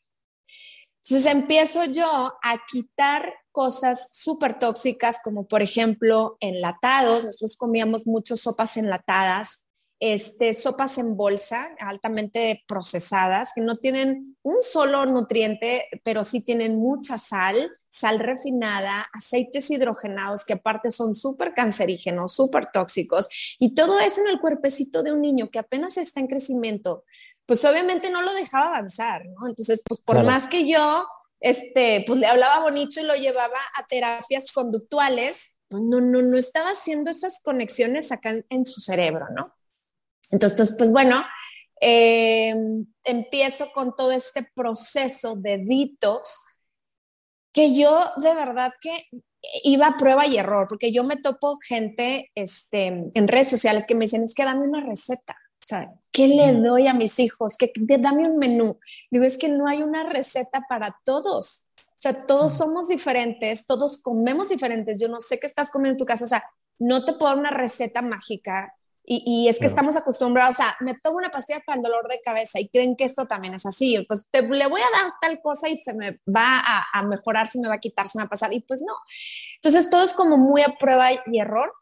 Entonces 1.05 1.31
empiezo 1.31 1.85
yo 1.85 2.38
a 2.41 2.65
quitar 2.67 3.33
cosas 3.51 4.09
súper 4.12 4.59
tóxicas, 4.59 5.19
como 5.23 5.47
por 5.47 5.62
ejemplo 5.62 6.38
enlatados. 6.41 7.25
Nosotros 7.25 7.55
comíamos 7.57 8.05
muchas 8.05 8.41
sopas 8.41 8.77
enlatadas, 8.77 9.62
este, 10.05 10.53
sopas 10.53 10.98
en 10.98 11.15
bolsa 11.15 11.74
altamente 11.79 12.65
procesadas 12.67 13.53
que 13.55 13.62
no 13.62 13.77
tienen 13.77 14.36
un 14.41 14.57
solo 14.62 15.05
nutriente, 15.05 15.88
pero 16.03 16.25
sí 16.25 16.43
tienen 16.43 16.75
mucha 16.75 17.17
sal, 17.17 17.72
sal 17.88 18.19
refinada, 18.19 19.07
aceites 19.13 19.72
hidrogenados 19.72 20.43
que 20.43 20.55
aparte 20.55 20.91
son 20.91 21.15
súper 21.15 21.53
cancerígenos, 21.53 22.36
súper 22.36 22.67
tóxicos 22.74 23.55
y 23.60 23.75
todo 23.75 24.01
eso 24.01 24.19
en 24.19 24.27
el 24.27 24.41
cuerpecito 24.41 25.03
de 25.03 25.13
un 25.13 25.22
niño 25.22 25.50
que 25.50 25.60
apenas 25.60 25.95
está 25.95 26.19
en 26.19 26.27
crecimiento, 26.27 27.05
pues 27.45 27.63
obviamente 27.63 28.10
no 28.10 28.22
lo 28.24 28.33
dejaba 28.33 28.75
avanzar, 28.75 29.25
¿no? 29.25 29.48
Entonces, 29.48 29.83
pues 29.88 30.01
por 30.01 30.22
más 30.25 30.48
que 30.48 30.67
yo, 30.67 31.07
este, 31.39 32.03
pues 32.05 32.19
le 32.19 32.27
hablaba 32.27 32.60
bonito 32.60 33.00
y 33.00 33.03
lo 33.03 33.15
llevaba 33.15 33.60
a 33.77 33.88
terapias 33.88 34.51
conductuales, 34.51 35.62
pues 35.69 35.81
no, 35.81 36.01
no, 36.01 36.22
no 36.22 36.38
estaba 36.38 36.72
haciendo 36.72 37.10
esas 37.10 37.39
conexiones 37.39 38.12
acá 38.12 38.33
en 38.50 38.65
su 38.65 38.81
cerebro, 38.81 39.27
¿no? 39.33 39.53
Entonces, 40.31 40.75
pues 40.77 40.91
bueno, 40.91 41.23
eh, 41.81 42.55
empiezo 43.03 43.71
con 43.73 43.95
todo 43.95 44.11
este 44.11 44.47
proceso 44.55 45.35
de 45.35 45.57
detox 45.57 46.39
que 47.51 47.75
yo 47.75 48.11
de 48.17 48.33
verdad 48.33 48.73
que 48.81 49.05
iba 49.63 49.87
a 49.87 49.97
prueba 49.97 50.25
y 50.25 50.37
error, 50.37 50.67
porque 50.67 50.91
yo 50.91 51.03
me 51.03 51.17
topo 51.17 51.55
gente 51.57 52.31
este, 52.35 52.85
en 53.13 53.27
redes 53.27 53.49
sociales 53.49 53.85
que 53.85 53.95
me 53.95 54.05
dicen, 54.05 54.23
es 54.23 54.33
que 54.33 54.45
dame 54.45 54.67
una 54.67 54.81
receta. 54.81 55.35
O 55.61 55.65
sea, 55.65 55.87
¿qué 56.11 56.27
le 56.27 56.53
doy 56.53 56.87
a 56.87 56.93
mis 56.93 57.19
hijos? 57.19 57.55
Que 57.57 57.71
dame 57.99 58.27
un 58.27 58.37
menú. 58.37 58.79
Digo, 59.11 59.23
es 59.23 59.37
que 59.37 59.47
no 59.47 59.67
hay 59.67 59.81
una 59.81 60.03
receta 60.09 60.65
para 60.67 60.97
todos. 61.05 61.69
O 61.77 61.99
sea, 61.99 62.25
todos 62.25 62.53
somos 62.57 62.89
diferentes, 62.89 63.65
todos 63.65 64.01
comemos 64.01 64.49
diferentes. 64.49 64.99
Yo 64.99 65.07
no 65.07 65.21
sé 65.21 65.39
qué 65.39 65.47
estás 65.47 65.71
comiendo 65.71 65.93
en 65.93 65.99
tu 65.99 66.05
casa. 66.05 66.25
O 66.25 66.27
sea, 66.27 66.43
no 66.79 67.05
te 67.05 67.13
puedo 67.13 67.29
dar 67.29 67.39
una 67.39 67.51
receta 67.51 68.01
mágica 68.01 68.73
y, 69.05 69.50
es 69.50 69.60
que 69.60 69.65
estamos 69.65 69.98
acostumbrados 69.98 70.62
a, 70.62 70.77
me 70.79 70.93
tomo 70.93 71.17
una 71.17 71.29
pastilla 71.29 71.62
para 71.65 71.75
el 71.75 71.83
dolor 71.83 72.07
de 72.07 72.22
cabeza 72.22 72.62
y 72.62 72.69
creen 72.69 72.95
que 72.95 73.03
esto 73.03 73.25
también 73.25 73.53
es 73.53 73.65
así. 73.65 74.03
Pues 74.07 74.29
te, 74.29 74.41
le 74.41 74.67
voy 74.67 74.81
a 74.81 75.01
dar 75.01 75.12
tal 75.22 75.41
cosa 75.41 75.67
y 75.67 75.77
se 75.77 75.93
me 75.93 76.12
va 76.25 76.60
a, 76.60 76.86
a, 76.93 77.03
mejorar, 77.03 77.48
se 77.48 77.60
me 77.60 77.67
va 77.67 77.75
a 77.75 77.79
quitar, 77.79 78.07
se 78.07 78.17
me 78.17 78.24
va 78.24 78.27
a 78.27 78.29
pasar. 78.29 78.53
Y 78.53 78.62
pues 78.62 78.81
no. 78.81 78.93
Entonces 79.55 79.89
todo 79.89 80.03
es 80.03 80.13
como 80.13 80.38
muy 80.38 80.62
a 80.62 80.77
prueba 80.77 81.12
y 81.12 81.39
error. 81.39 81.74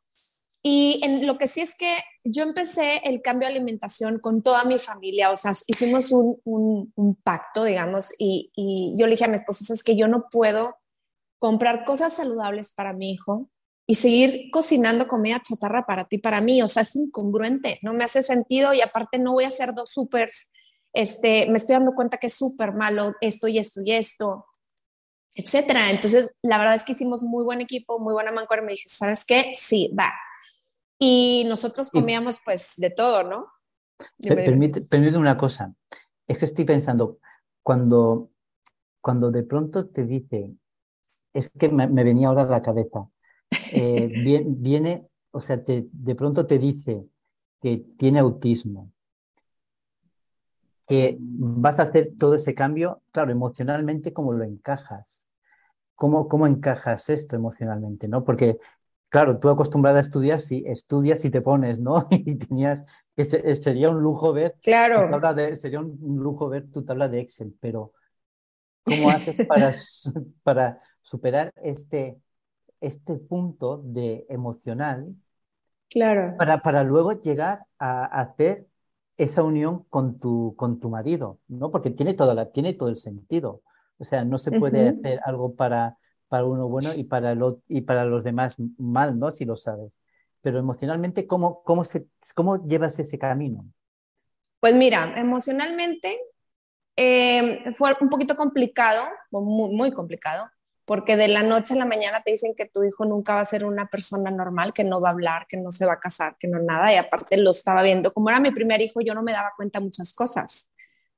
Y 0.64 1.00
en, 1.04 1.28
lo 1.28 1.38
que 1.38 1.46
sí 1.46 1.62
es 1.62 1.76
que 1.76 1.96
yo 2.24 2.44
empecé 2.44 3.02
el 3.04 3.22
cambio 3.22 3.48
de 3.48 3.56
alimentación 3.56 4.20
con 4.20 4.42
toda 4.42 4.64
mi 4.64 4.80
familia. 4.80 5.30
O 5.30 5.36
sea, 5.36 5.52
hicimos 5.68 6.12
un, 6.12 6.42
un, 6.44 6.92
un 6.96 7.16
pacto, 7.16 7.66
digamos, 7.66 8.14
y, 8.18 8.52
y 8.56 8.96
yo 8.98 9.06
le 9.06 9.12
dije 9.12 9.26
a 9.26 9.28
mi 9.28 9.36
esposo, 9.36 9.72
es 9.72 9.84
que 9.84 9.96
yo 9.96 10.08
no 10.08 10.26
puedo 10.32 10.76
comprar 11.38 11.86
cosas 11.86 12.14
saludables 12.14 12.72
para 12.72 12.94
mi 12.94 13.12
hijo 13.12 13.50
y 13.92 13.96
seguir 13.96 14.50
cocinando 14.52 15.06
comida 15.06 15.42
chatarra 15.42 15.86
para 15.86 16.06
ti, 16.06 16.18
para 16.18 16.40
mí, 16.40 16.62
o 16.62 16.68
sea, 16.70 16.84
es 16.84 16.96
incongruente, 16.96 17.78
no 17.82 17.92
me 17.92 18.06
hace 18.06 18.24
sentido 18.24 18.74
y 18.74 18.80
aparte 18.80 19.20
no 19.20 19.34
voy 19.34 19.44
a 19.44 19.48
hacer 19.48 19.74
dos 19.74 19.90
supers, 19.90 20.50
este, 20.94 21.50
me 21.50 21.58
estoy 21.58 21.74
dando 21.74 21.92
cuenta 21.94 22.18
que 22.18 22.28
es 22.28 22.34
súper 22.34 22.72
malo 22.72 23.16
esto 23.20 23.50
y 23.50 23.60
esto 23.60 23.82
y 23.84 23.92
esto, 23.92 24.46
etcétera. 25.36 25.90
Entonces, 25.90 26.34
la 26.42 26.58
verdad 26.58 26.76
es 26.76 26.86
que 26.86 26.94
hicimos 26.94 27.24
muy 27.24 27.44
buen 27.44 27.60
equipo, 27.60 28.00
muy 28.00 28.14
buena 28.14 28.32
mancuerna, 28.32 28.68
me 28.68 28.72
dije, 28.72 28.88
¿sabes 28.88 29.26
qué? 29.26 29.52
Sí, 29.56 29.94
va. 30.00 30.14
Y 30.98 31.44
nosotros 31.50 31.92
comíamos 31.92 32.40
pues 32.46 32.76
de 32.78 32.92
todo, 32.92 33.24
¿no? 33.24 33.48
Permite, 34.22 34.80
permite 34.80 35.18
una 35.18 35.38
cosa, 35.38 35.74
es 36.30 36.38
que 36.38 36.46
estoy 36.46 36.64
pensando, 36.64 37.20
cuando, 37.62 38.32
cuando 39.02 39.32
de 39.32 39.44
pronto 39.44 39.90
te 39.90 40.06
dice, 40.06 40.50
es 41.34 41.50
que 41.50 41.68
me, 41.68 41.88
me 41.88 42.06
venía 42.06 42.30
ahora 42.30 42.44
a 42.44 42.46
la 42.46 42.62
cabeza, 42.62 43.10
eh, 43.74 44.10
viene, 44.48 45.08
o 45.32 45.42
sea, 45.42 45.58
de 45.58 46.16
pronto 46.16 46.46
te 46.46 46.60
dice 46.60 47.06
que 47.62 47.78
tiene 47.98 48.20
autismo, 48.20 48.92
que 50.92 51.18
vas 51.22 51.80
a 51.80 51.84
hacer 51.84 52.12
todo 52.20 52.36
ese 52.36 52.54
cambio, 52.54 53.02
claro, 53.12 53.32
emocionalmente, 53.32 54.12
¿cómo 54.12 54.34
lo 54.34 54.44
encajas? 54.44 55.26
¿Cómo, 55.96 56.28
cómo 56.28 56.48
encajas 56.48 57.10
esto 57.10 57.38
emocionalmente? 57.38 58.10
¿no? 58.10 58.26
Porque, 58.26 58.58
claro, 59.08 59.40
tú 59.40 59.48
acostumbrada 59.50 60.00
a 60.00 60.02
estudiar, 60.02 60.42
si 60.42 60.66
estudias 60.68 61.24
y 61.24 61.30
te 61.30 61.42
pones, 61.42 61.80
¿no? 61.80 62.08
Y 62.12 62.36
tenías, 62.36 62.84
que 63.16 63.24
sería 63.24 63.90
un 63.90 64.02
lujo 64.02 64.34
ver, 64.34 64.58
claro. 64.62 65.08
sería 65.56 65.80
un 65.80 65.98
lujo 66.22 66.50
ver 66.50 66.70
tu 66.70 66.84
tabla 66.84 67.08
de 67.08 67.22
Excel, 67.22 67.56
pero 67.62 67.94
¿cómo 68.84 69.12
haces 69.12 69.46
para, 69.48 69.72
para 70.44 70.82
superar 71.02 71.54
este, 71.64 72.20
este 72.82 73.16
punto 73.16 73.78
de 73.78 74.26
emocional 74.30 75.16
claro. 75.90 76.36
para, 76.38 76.62
para 76.62 76.84
luego 76.84 77.22
llegar 77.22 77.66
a, 77.80 78.06
hacer 78.06 78.68
esa 79.18 79.44
unión 79.44 79.86
con 79.90 80.20
tu, 80.20 80.56
con 80.58 80.80
tu 80.80 80.90
marido, 80.90 81.40
¿no? 81.48 81.72
Porque 81.72 81.92
tiene, 81.92 82.14
toda 82.16 82.34
la, 82.34 82.52
tiene 82.52 82.74
todo 82.74 82.90
el 82.90 82.98
sentido. 82.98 83.62
O 84.00 84.04
sea, 84.04 84.26
no 84.26 84.40
se 84.40 84.52
puede 84.52 84.90
hacer 84.90 85.22
algo 85.24 85.56
para, 85.56 85.98
para 86.28 86.46
uno 86.46 86.68
bueno 86.68 86.90
y 86.96 87.04
para, 87.04 87.36
lo, 87.36 87.62
y 87.68 87.82
para 87.82 88.06
los 88.06 88.24
demás 88.24 88.56
mal, 88.78 89.20
¿no? 89.20 89.32
Si 89.32 89.46
lo 89.46 89.56
sabes. 89.56 89.92
Pero 90.42 90.58
emocionalmente, 90.58 91.28
¿cómo, 91.28 91.62
cómo, 91.64 91.84
se, 91.84 92.08
cómo 92.34 92.66
llevas 92.68 92.98
ese 92.98 93.20
camino? 93.20 93.64
Pues 94.60 94.76
mira, 94.76 95.14
emocionalmente 95.20 96.20
eh, 96.96 97.74
fue 97.76 97.96
un 98.02 98.10
poquito 98.10 98.36
complicado, 98.36 99.04
muy, 99.32 99.76
muy 99.76 99.92
complicado, 99.92 100.50
porque 100.92 101.16
de 101.16 101.30
la 101.30 101.42
noche 101.42 101.74
a 101.74 101.78
la 101.78 101.86
mañana 101.86 102.22
te 102.22 102.32
dicen 102.32 102.54
que 102.54 102.66
tu 102.66 102.84
hijo 102.84 103.06
nunca 103.06 103.36
va 103.36 103.40
a 103.40 103.46
ser 103.46 103.64
una 103.64 103.88
persona 103.88 104.30
normal, 104.30 104.74
que 104.74 104.84
no 104.84 105.00
va 105.00 105.08
a 105.08 105.12
hablar, 105.14 105.48
que 105.48 105.56
no 105.56 105.72
se 105.72 105.86
va 105.86 105.94
a 105.94 106.00
casar, 106.02 106.36
que 106.38 106.50
no 106.50 106.60
nada, 106.60 106.92
y 106.94 106.98
aparte 106.98 107.38
lo 107.38 107.52
estaba 107.52 107.82
viendo, 107.82 108.14
como 108.14 108.30
era 108.30 108.42
mi 108.42 108.52
primer 108.52 108.82
hijo, 108.82 109.00
yo 109.00 109.14
no 109.14 109.24
me 109.24 109.32
daba 109.32 109.54
cuenta 109.56 109.80
muchas 109.80 110.12
cosas. 110.12 110.70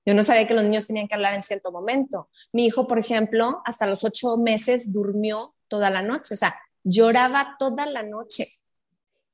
Yo 0.05 0.13
no 0.13 0.23
sabía 0.23 0.45
que 0.45 0.53
los 0.53 0.63
niños 0.63 0.85
tenían 0.85 1.07
que 1.07 1.15
hablar 1.15 1.33
en 1.33 1.41
cierto 1.41 1.71
momento. 1.71 2.29
Mi 2.51 2.67
hijo, 2.67 2.85
por 2.85 2.99
ejemplo, 2.99 3.63
hasta 3.65 3.87
los 3.87 4.03
ocho 4.03 4.37
meses 4.37 4.93
durmió 4.93 5.55
toda 5.67 5.89
la 5.89 6.03
noche, 6.03 6.35
o 6.35 6.37
sea, 6.37 6.53
lloraba 6.83 7.55
toda 7.57 7.87
la 7.87 8.03
noche 8.03 8.45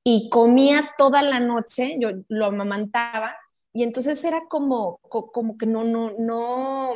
y 0.05 0.29
comía 0.29 0.91
toda 0.98 1.22
la 1.22 1.41
noche, 1.41 1.98
yo 2.00 2.12
lo 2.29 2.46
amamantaba, 2.46 3.36
y 3.74 3.84
entonces 3.84 4.24
era 4.24 4.43
como, 4.48 5.00
como 5.01 5.58
que 5.58 5.65
no, 5.65 5.84
no, 5.84 6.13
no, 6.17 6.93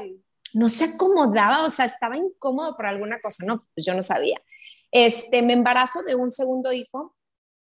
no 0.54 0.70
se 0.70 0.86
acomodaba, 0.86 1.66
o 1.66 1.70
sea, 1.70 1.86
estaba 1.86 2.18
incómodo 2.18 2.76
por 2.76 2.86
alguna 2.86 3.20
cosa, 3.22 3.46
no, 3.46 3.68
pues 3.74 3.86
yo 3.86 3.94
no 3.94 4.04
sabía. 4.04 4.42
Este, 4.92 5.42
me 5.42 5.54
embarazo 5.54 6.04
de 6.04 6.16
un 6.16 6.32
segundo 6.32 6.72
hijo 6.72 7.16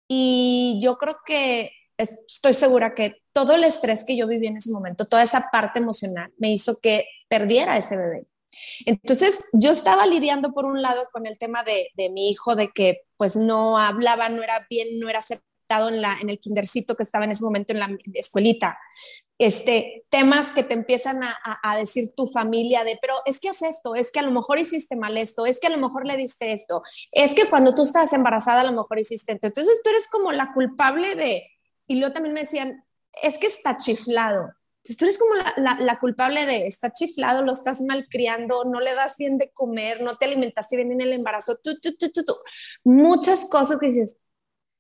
y 0.09 0.81
yo 0.83 0.99
creo 0.99 1.19
que 1.25 1.71
estoy 1.97 2.55
segura 2.55 2.95
que 2.95 3.23
todo 3.33 3.55
el 3.55 3.65
estrés 3.65 4.05
que 4.05 4.17
yo 4.17 4.27
viví 4.27 4.49
en 4.49 4.57
ese 4.57 4.71
momento, 4.71 5.07
toda 5.07 5.23
esa 5.23 5.49
parte 5.51 5.79
emocional, 5.79 6.33
me 6.39 6.51
hizo 6.51 6.79
que 6.83 7.07
perdiera 7.29 7.77
ese 7.77 7.97
bebé. 7.97 8.27
Entonces, 8.85 9.45
yo 9.53 9.71
estaba 9.71 10.05
lidiando 10.07 10.53
por 10.53 10.67
un 10.67 10.83
lado 10.83 11.09
con 11.13 11.27
el 11.27 11.39
tema 11.39 11.63
de, 11.63 11.89
de 11.97 12.11
mi 12.11 12.31
hijo, 12.31 12.55
de 12.57 12.69
que 12.69 13.03
pues 13.17 13.37
no 13.37 13.79
hablaba, 13.79 14.29
no 14.29 14.43
era 14.43 14.67
bien, 14.69 14.99
no 14.99 15.09
era 15.09 15.21
aceptado 15.21 15.89
en, 15.89 16.03
la, 16.03 16.19
en 16.21 16.29
el 16.29 16.39
kindercito 16.39 16.97
que 16.97 17.03
estaba 17.03 17.25
en 17.25 17.31
ese 17.31 17.45
momento 17.45 17.73
en 17.73 17.81
la 17.81 17.97
escuelita 18.15 18.79
este, 19.47 20.05
temas 20.09 20.53
que 20.53 20.63
te 20.63 20.75
empiezan 20.75 21.23
a, 21.23 21.77
decir 21.77 22.15
tu 22.17 22.27
familia 22.27 22.85
de, 22.85 22.99
pero 23.01 23.15
es 23.25 23.41
que 23.41 23.49
haces 23.49 23.77
esto, 23.77 23.95
es 23.95 24.13
que 24.13 24.21
a 24.21 24.23
lo 24.23 24.31
mejor 24.31 24.59
hiciste 24.59 24.95
mal 24.95 25.17
esto, 25.17 25.47
es 25.47 25.59
que 25.59 25.67
a 25.67 25.71
lo 25.71 25.79
mejor 25.79 26.07
le 26.07 26.17
diste 26.17 26.53
esto, 26.53 26.83
es 27.11 27.35
que 27.35 27.49
cuando 27.49 27.75
tú 27.75 27.83
estás 27.83 28.13
embarazada 28.13 28.61
a 28.61 28.65
lo 28.65 28.73
mejor 28.73 28.99
hiciste 28.99 29.33
esto. 29.33 29.47
Entonces 29.47 29.81
tú 29.83 29.91
eres 29.91 30.09
como 30.09 30.33
la 30.33 30.53
culpable 30.53 31.15
de, 31.15 31.49
y 31.87 31.99
luego 31.99 32.13
también 32.13 32.35
me 32.35 32.41
decían, 32.41 32.85
es 33.23 33.39
que 33.39 33.47
está 33.47 33.79
chiflado. 33.79 34.53
Entonces 34.85 34.97
tú 34.97 35.05
eres 35.05 35.19
como 35.19 35.35
la, 35.57 35.99
culpable 36.01 36.45
de, 36.45 36.67
está 36.67 36.93
chiflado, 36.93 37.43
lo 37.43 37.53
estás 37.53 37.81
malcriando, 37.81 38.65
no 38.65 38.81
le 38.81 38.95
das 38.95 39.17
bien 39.17 39.39
de 39.39 39.51
comer, 39.51 40.03
no 40.03 40.19
te 40.19 40.27
alimentaste 40.27 40.77
bien 40.77 40.93
en 40.93 41.01
el 41.01 41.13
embarazo, 41.13 41.57
tú, 41.63 41.79
tú, 41.81 41.95
tú, 41.99 42.37
muchas 42.85 43.49
cosas 43.49 43.79
que 43.79 43.87
dices, 43.87 44.19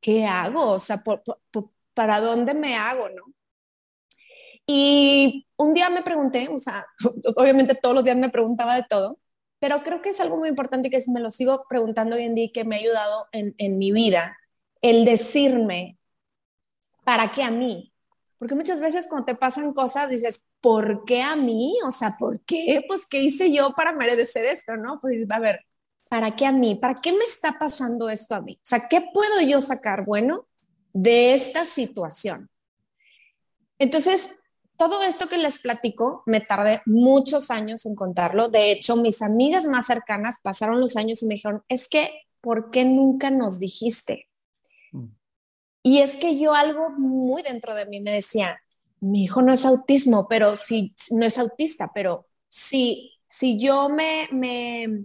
¿qué 0.00 0.26
hago? 0.26 0.72
O 0.72 0.78
sea, 0.78 1.02
¿para 1.94 2.20
dónde 2.20 2.52
me 2.54 2.76
hago, 2.76 3.08
no? 3.08 3.22
Y 4.66 5.46
un 5.56 5.74
día 5.74 5.90
me 5.90 6.02
pregunté, 6.02 6.48
o 6.48 6.58
sea, 6.58 6.86
obviamente 7.36 7.74
todos 7.74 7.94
los 7.94 8.04
días 8.04 8.16
me 8.16 8.30
preguntaba 8.30 8.76
de 8.76 8.84
todo, 8.88 9.18
pero 9.58 9.82
creo 9.82 10.02
que 10.02 10.10
es 10.10 10.20
algo 10.20 10.38
muy 10.38 10.48
importante 10.48 10.88
y 10.88 10.90
que 10.90 11.02
me 11.08 11.20
lo 11.20 11.30
sigo 11.30 11.64
preguntando 11.68 12.16
hoy 12.16 12.24
en 12.24 12.34
día 12.34 12.44
y 12.46 12.52
que 12.52 12.64
me 12.64 12.76
ha 12.76 12.78
ayudado 12.80 13.26
en, 13.32 13.54
en 13.58 13.78
mi 13.78 13.92
vida, 13.92 14.36
el 14.80 15.04
decirme, 15.04 15.98
¿para 17.04 17.30
qué 17.30 17.42
a 17.42 17.50
mí? 17.50 17.92
Porque 18.42 18.56
muchas 18.56 18.80
veces 18.80 19.06
cuando 19.08 19.26
te 19.26 19.36
pasan 19.36 19.72
cosas 19.72 20.10
dices, 20.10 20.44
¿por 20.60 21.04
qué 21.04 21.22
a 21.22 21.36
mí? 21.36 21.78
O 21.86 21.92
sea, 21.92 22.16
¿por 22.18 22.40
qué? 22.40 22.84
Pues, 22.88 23.06
¿qué 23.06 23.22
hice 23.22 23.52
yo 23.52 23.72
para 23.72 23.92
merecer 23.92 24.44
esto? 24.46 24.76
¿No? 24.76 24.98
Pues, 25.00 25.24
a 25.30 25.38
ver, 25.38 25.60
¿para 26.08 26.34
qué 26.34 26.46
a 26.46 26.50
mí? 26.50 26.74
¿Para 26.74 27.00
qué 27.00 27.12
me 27.12 27.22
está 27.22 27.56
pasando 27.56 28.10
esto 28.10 28.34
a 28.34 28.40
mí? 28.40 28.54
O 28.56 28.64
sea, 28.64 28.88
¿qué 28.88 29.00
puedo 29.14 29.40
yo 29.42 29.60
sacar 29.60 30.04
bueno 30.04 30.48
de 30.92 31.34
esta 31.34 31.64
situación? 31.64 32.50
Entonces, 33.78 34.41
todo 34.82 35.00
esto 35.04 35.28
que 35.28 35.38
les 35.38 35.60
platico, 35.60 36.24
me 36.26 36.40
tardé 36.40 36.82
muchos 36.86 37.52
años 37.52 37.86
en 37.86 37.94
contarlo. 37.94 38.48
De 38.48 38.72
hecho, 38.72 38.96
mis 38.96 39.22
amigas 39.22 39.64
más 39.64 39.86
cercanas 39.86 40.38
pasaron 40.42 40.80
los 40.80 40.96
años 40.96 41.22
y 41.22 41.26
me 41.26 41.34
dijeron, 41.34 41.62
es 41.68 41.88
que, 41.88 42.10
¿por 42.40 42.72
qué 42.72 42.84
nunca 42.84 43.30
nos 43.30 43.60
dijiste? 43.60 44.28
Mm. 44.90 45.04
Y 45.84 45.98
es 45.98 46.16
que 46.16 46.36
yo 46.36 46.54
algo 46.54 46.90
muy 46.90 47.42
dentro 47.42 47.76
de 47.76 47.86
mí 47.86 48.00
me 48.00 48.12
decía, 48.12 48.60
mi 48.98 49.22
hijo 49.22 49.40
no 49.40 49.52
es 49.52 49.64
autismo, 49.64 50.26
pero 50.28 50.56
si 50.56 50.92
no 51.12 51.24
es 51.24 51.38
autista, 51.38 51.92
pero 51.94 52.26
si, 52.48 53.12
si 53.28 53.60
yo 53.60 53.88
me, 53.88 54.28
me, 54.32 55.04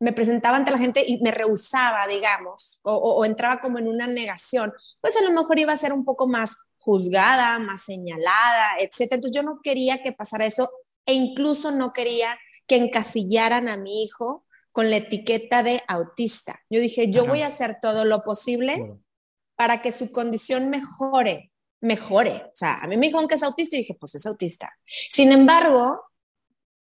me 0.00 0.14
presentaba 0.14 0.56
ante 0.56 0.70
la 0.70 0.78
gente 0.78 1.04
y 1.06 1.20
me 1.20 1.32
rehusaba, 1.32 2.06
digamos, 2.06 2.80
o, 2.80 2.94
o, 2.94 3.26
entraba 3.26 3.60
como 3.60 3.78
en 3.78 3.88
una 3.88 4.06
negación, 4.06 4.72
pues 5.02 5.18
a 5.18 5.22
lo 5.22 5.32
mejor 5.32 5.58
iba 5.58 5.74
a 5.74 5.76
ser 5.76 5.92
un 5.92 6.06
poco 6.06 6.26
más 6.26 6.56
juzgada, 6.82 7.58
más 7.60 7.84
señalada, 7.84 8.72
etcétera. 8.80 9.16
Entonces 9.16 9.36
yo 9.36 9.42
no 9.42 9.60
quería 9.62 10.02
que 10.02 10.12
pasara 10.12 10.46
eso 10.46 10.68
e 11.06 11.14
incluso 11.14 11.70
no 11.70 11.92
quería 11.92 12.36
que 12.66 12.76
encasillaran 12.76 13.68
a 13.68 13.76
mi 13.76 14.02
hijo 14.02 14.44
con 14.72 14.90
la 14.90 14.96
etiqueta 14.96 15.62
de 15.62 15.82
autista. 15.86 16.58
Yo 16.68 16.80
dije, 16.80 17.10
yo 17.10 17.26
voy 17.26 17.42
a 17.42 17.46
hacer 17.48 17.78
todo 17.80 18.04
lo 18.04 18.22
posible 18.22 18.98
para 19.54 19.80
que 19.80 19.92
su 19.92 20.10
condición 20.10 20.70
mejore, 20.70 21.52
mejore. 21.80 22.46
O 22.46 22.52
sea, 22.54 22.78
a 22.78 22.88
mí 22.88 22.96
me 22.96 23.06
dijeron 23.06 23.28
que 23.28 23.34
es 23.34 23.42
autista 23.42 23.76
y 23.76 23.80
dije, 23.80 23.96
pues 23.98 24.14
es 24.14 24.26
autista. 24.26 24.72
Sin 25.10 25.30
embargo, 25.30 26.02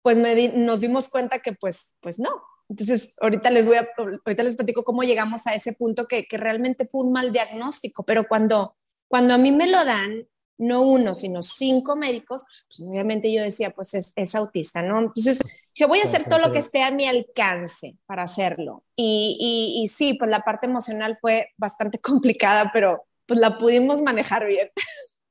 pues 0.02 0.18
nos 0.18 0.80
dimos 0.80 1.08
cuenta 1.08 1.38
que 1.40 1.52
pues, 1.52 1.94
pues 2.00 2.18
no. 2.18 2.30
Entonces, 2.68 3.14
ahorita 3.20 3.50
les 3.50 3.66
voy 3.66 3.76
a, 3.76 3.86
ahorita 3.96 4.42
les 4.42 4.56
platico 4.56 4.82
cómo 4.82 5.02
llegamos 5.02 5.46
a 5.46 5.54
ese 5.54 5.72
punto 5.74 6.06
que, 6.06 6.24
que 6.24 6.38
realmente 6.38 6.86
fue 6.86 7.04
un 7.04 7.12
mal 7.12 7.30
diagnóstico, 7.30 8.04
pero 8.04 8.26
cuando, 8.26 8.76
cuando 9.08 9.34
a 9.34 9.38
mí 9.38 9.52
me 9.52 9.66
lo 9.66 9.84
dan, 9.84 10.26
no 10.58 10.82
uno, 10.82 11.14
sino 11.14 11.42
cinco 11.42 11.96
médicos, 11.96 12.44
pues 12.68 12.88
obviamente 12.88 13.32
yo 13.32 13.42
decía, 13.42 13.70
pues 13.70 13.94
es, 13.94 14.34
autista, 14.34 14.82
¿no? 14.82 15.00
Entonces, 15.00 15.66
yo 15.74 15.88
voy 15.88 16.00
a 16.00 16.04
hacer 16.04 16.24
todo 16.24 16.38
lo 16.38 16.52
que 16.52 16.60
esté 16.60 16.82
a 16.82 16.90
mi 16.90 17.06
alcance 17.06 17.98
para 18.06 18.22
hacerlo. 18.22 18.84
Y, 18.96 19.76
y, 19.82 19.88
sí, 19.88 20.14
pues 20.14 20.30
la 20.30 20.40
parte 20.40 20.66
emocional 20.66 21.18
fue 21.20 21.48
bastante 21.56 21.98
complicada, 22.00 22.70
pero 22.72 23.04
pues 23.26 23.40
la 23.40 23.58
pudimos 23.58 24.00
manejar 24.00 24.46
bien. 24.46 24.68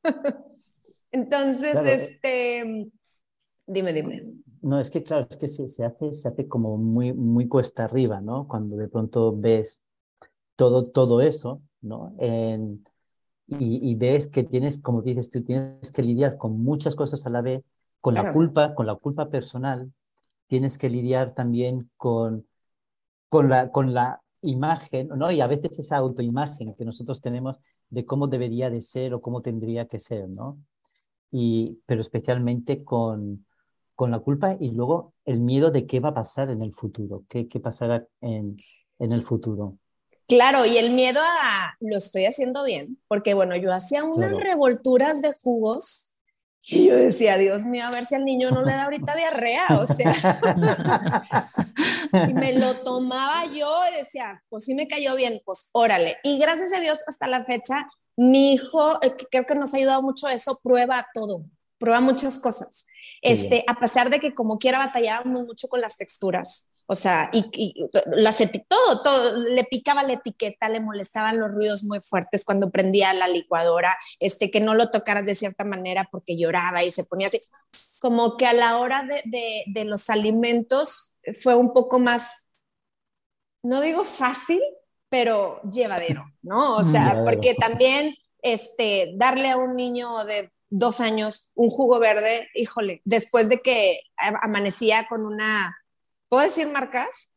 Entonces, 1.12 1.78
este, 1.86 2.92
dime, 3.66 3.94
dime. 3.94 4.24
No, 4.62 4.80
es 4.80 4.90
que 4.90 5.04
claro, 5.04 5.28
es 5.30 5.38
que 5.38 5.48
se, 5.48 5.70
se, 5.70 5.86
hace, 5.86 6.12
se 6.12 6.28
hace 6.28 6.48
como 6.48 6.78
muy, 6.78 7.14
muy 7.14 7.48
cuesta 7.48 7.86
arriba, 7.86 8.20
¿no? 8.20 8.48
Cuando 8.48 8.76
de 8.76 8.90
pronto 8.90 9.36
ves 9.36 9.80
todo, 10.56 10.84
todo 10.84 11.22
eso, 11.22 11.62
¿no? 11.82 12.16
En, 12.20 12.84
y, 13.48 13.96
ves 13.96 14.28
que 14.28 14.44
tienes, 14.44 14.80
como 14.80 15.02
dices 15.02 15.30
tú, 15.30 15.44
tienes 15.44 15.92
que 15.92 16.02
lidiar 16.02 16.38
con 16.38 16.64
muchas 16.64 16.96
cosas 16.96 17.26
a 17.26 17.30
la 17.30 17.42
vez, 17.42 17.64
con 18.02 18.16
la 18.16 18.32
culpa, 18.32 18.74
con 18.74 18.88
la 18.88 18.96
culpa 18.96 19.30
personal, 19.30 19.92
tienes 20.48 20.78
que 20.78 20.90
lidiar 20.90 21.34
también 21.34 21.90
con, 21.98 22.48
con, 23.30 23.50
la, 23.50 23.72
con 23.72 23.94
la 23.94 24.22
imagen, 24.42 25.10
¿no? 25.10 25.32
Y 25.32 25.42
a 25.42 25.48
veces 25.48 25.78
esa 25.80 25.98
autoimagen 25.98 26.74
que 26.76 26.86
nosotros 26.86 27.22
tenemos 27.22 27.58
de 27.90 28.06
cómo 28.06 28.28
debería 28.28 28.70
de 28.70 28.82
ser 28.82 29.14
o 29.14 29.22
cómo 29.22 29.42
tendría 29.42 29.88
que 29.88 30.00
ser, 30.00 30.28
¿no? 30.30 30.60
Y, 31.32 31.82
pero 31.86 32.02
especialmente 32.02 32.84
con, 32.84 33.46
con 33.96 34.12
la 34.12 34.20
culpa 34.20 34.56
y 34.60 34.72
luego 34.72 35.14
el 35.26 35.40
miedo 35.40 35.72
de 35.72 35.86
qué 35.86 36.00
va 36.00 36.10
a 36.10 36.14
pasar 36.14 36.50
en 36.50 36.62
el 36.62 36.74
futuro, 36.74 37.24
qué, 37.30 37.48
qué 37.48 37.60
pasará 37.60 38.08
en, 38.22 38.56
en 39.00 39.12
el 39.12 39.24
futuro. 39.24 39.78
Claro, 40.28 40.66
y 40.66 40.78
el 40.78 40.92
miedo 40.92 41.22
a 41.22 41.76
lo 41.80 41.98
estoy 41.98 42.26
haciendo 42.26 42.64
bien, 42.64 43.00
porque 43.08 43.34
bueno, 43.34 43.56
yo 43.56 43.72
hacía 43.72 44.04
unas 44.04 44.32
revolturas 44.32 45.22
de 45.22 45.34
jugos 45.34 46.16
y 46.68 46.88
yo 46.88 46.96
decía, 46.96 47.38
Dios 47.38 47.64
mío, 47.64 47.86
a 47.86 47.92
ver 47.92 48.06
si 48.06 48.16
al 48.16 48.26
niño 48.26 48.50
no 48.50 48.64
le 48.64 48.74
da 48.74 48.86
ahorita 48.86 49.16
diarrea, 49.16 49.68
o 49.80 49.86
sea, 49.86 51.30
y 52.28 52.34
me 52.34 52.54
lo 52.54 52.78
tomaba 52.78 53.46
yo 53.46 53.82
y 53.92 53.98
decía, 53.98 54.42
pues 54.50 54.64
sí 54.66 54.74
me 54.74 54.88
cayó 54.88 55.16
bien, 55.16 55.42
pues 55.46 55.70
órale. 55.74 56.18
Y 56.24 56.40
gracias 56.40 56.74
a 56.74 56.80
Dios 56.80 57.00
hasta 57.06 57.28
la 57.28 57.46
fecha, 57.46 57.88
mi 58.18 58.54
hijo, 58.54 59.00
eh, 59.04 59.16
creo 59.30 59.46
que 59.46 59.54
nos 59.54 59.76
ha 59.76 59.78
ayudado 59.78 60.02
mucho 60.02 60.28
eso, 60.28 60.60
prueba 60.64 61.06
todo, 61.14 61.46
prueba 61.78 62.02
muchas 62.02 62.40
cosas. 62.40 62.88
Este, 63.22 63.64
a 63.68 63.80
pesar 63.80 64.10
de 64.10 64.20
que 64.20 64.34
como 64.34 64.58
quiera 64.58 64.80
batallábamos 64.80 65.46
mucho 65.46 65.68
con 65.68 65.82
las 65.82 65.98
texturas. 65.98 66.68
O 66.88 66.96
sea, 66.96 67.30
y, 67.34 67.50
y 67.54 67.90
las 68.06 68.38
todo, 68.68 69.02
todo, 69.02 69.38
le 69.38 69.64
picaba 69.64 70.04
la 70.04 70.14
etiqueta, 70.14 70.70
le 70.70 70.80
molestaban 70.80 71.40
los 71.40 71.52
ruidos 71.52 71.84
muy 71.84 72.00
fuertes 72.02 72.46
cuando 72.46 72.70
prendía 72.70 73.14
la 73.14 73.28
licuadora, 73.28 73.98
este, 74.20 74.52
que 74.52 74.62
no 74.62 74.76
lo 74.76 74.92
tocaras 74.92 75.26
de 75.26 75.34
cierta 75.34 75.64
manera 75.64 76.08
porque 76.12 76.38
lloraba 76.38 76.84
y 76.84 76.92
se 76.92 77.04
ponía 77.04 77.28
así. 77.28 77.40
Como 78.00 78.38
que 78.38 78.46
a 78.46 78.54
la 78.54 78.78
hora 78.78 79.04
de, 79.04 79.64
de, 79.66 79.86
los 79.86 80.10
alimentos 80.10 81.18
fue 81.42 81.56
un 81.56 81.74
poco 81.74 81.98
más, 81.98 82.48
no 83.64 83.82
digo 83.82 84.06
fácil, 84.06 84.62
pero 85.10 85.62
llevadero, 85.64 86.26
¿no? 86.44 86.76
O 86.76 86.84
sea, 86.84 87.24
porque 87.24 87.56
también 87.56 88.16
este, 88.42 89.14
darle 89.16 89.50
a 89.50 89.58
un 89.58 89.76
niño 89.76 90.24
de 90.26 90.52
dos 90.70 91.02
años 91.02 91.52
un 91.56 91.70
jugo 91.70 92.00
verde, 92.00 92.48
híjole, 92.54 93.02
después 93.06 93.50
de 93.50 93.62
que 93.62 94.02
amanecía 94.18 95.08
con 95.08 95.26
una 95.26 95.76
¿Puedo 96.36 96.48
decir 96.48 96.68
marcas? 96.68 97.32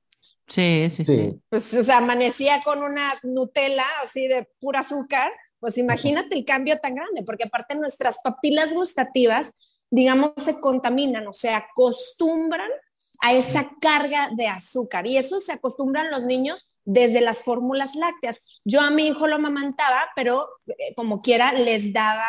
Sí, 0.48 0.90
sí, 0.90 1.04
sí, 1.04 1.40
Pues, 1.48 1.72
o 1.72 1.84
sea, 1.84 1.98
amanecía 1.98 2.60
con 2.64 2.82
una 2.82 3.14
Nutella 3.22 3.84
así 4.02 4.26
de 4.26 4.48
pura 4.58 4.80
azúcar, 4.80 5.30
pues 5.60 5.78
imagínate 5.78 6.36
el 6.36 6.44
cambio 6.44 6.80
tan 6.80 6.96
grande, 6.96 7.22
porque 7.22 7.44
aparte 7.44 7.76
nuestras 7.76 8.18
papilas 8.24 8.74
gustativas, 8.74 9.54
digamos, 9.88 10.32
se 10.38 10.60
contaminan 10.60 11.28
o 11.28 11.32
se 11.32 11.50
acostumbran 11.50 12.72
a 13.20 13.34
esa 13.34 13.70
carga 13.80 14.30
de 14.36 14.48
azúcar 14.48 15.06
y 15.06 15.16
eso 15.16 15.38
se 15.38 15.52
acostumbran 15.52 16.10
los 16.10 16.24
niños 16.24 16.72
desde 16.84 17.20
las 17.20 17.44
fórmulas 17.44 17.94
lácteas. 17.94 18.44
Yo 18.64 18.80
a 18.80 18.90
mi 18.90 19.06
hijo 19.06 19.28
lo 19.28 19.36
amamantaba, 19.36 20.08
pero 20.16 20.48
eh, 20.66 20.92
como 20.96 21.20
quiera 21.20 21.52
les 21.52 21.92
daba, 21.92 22.26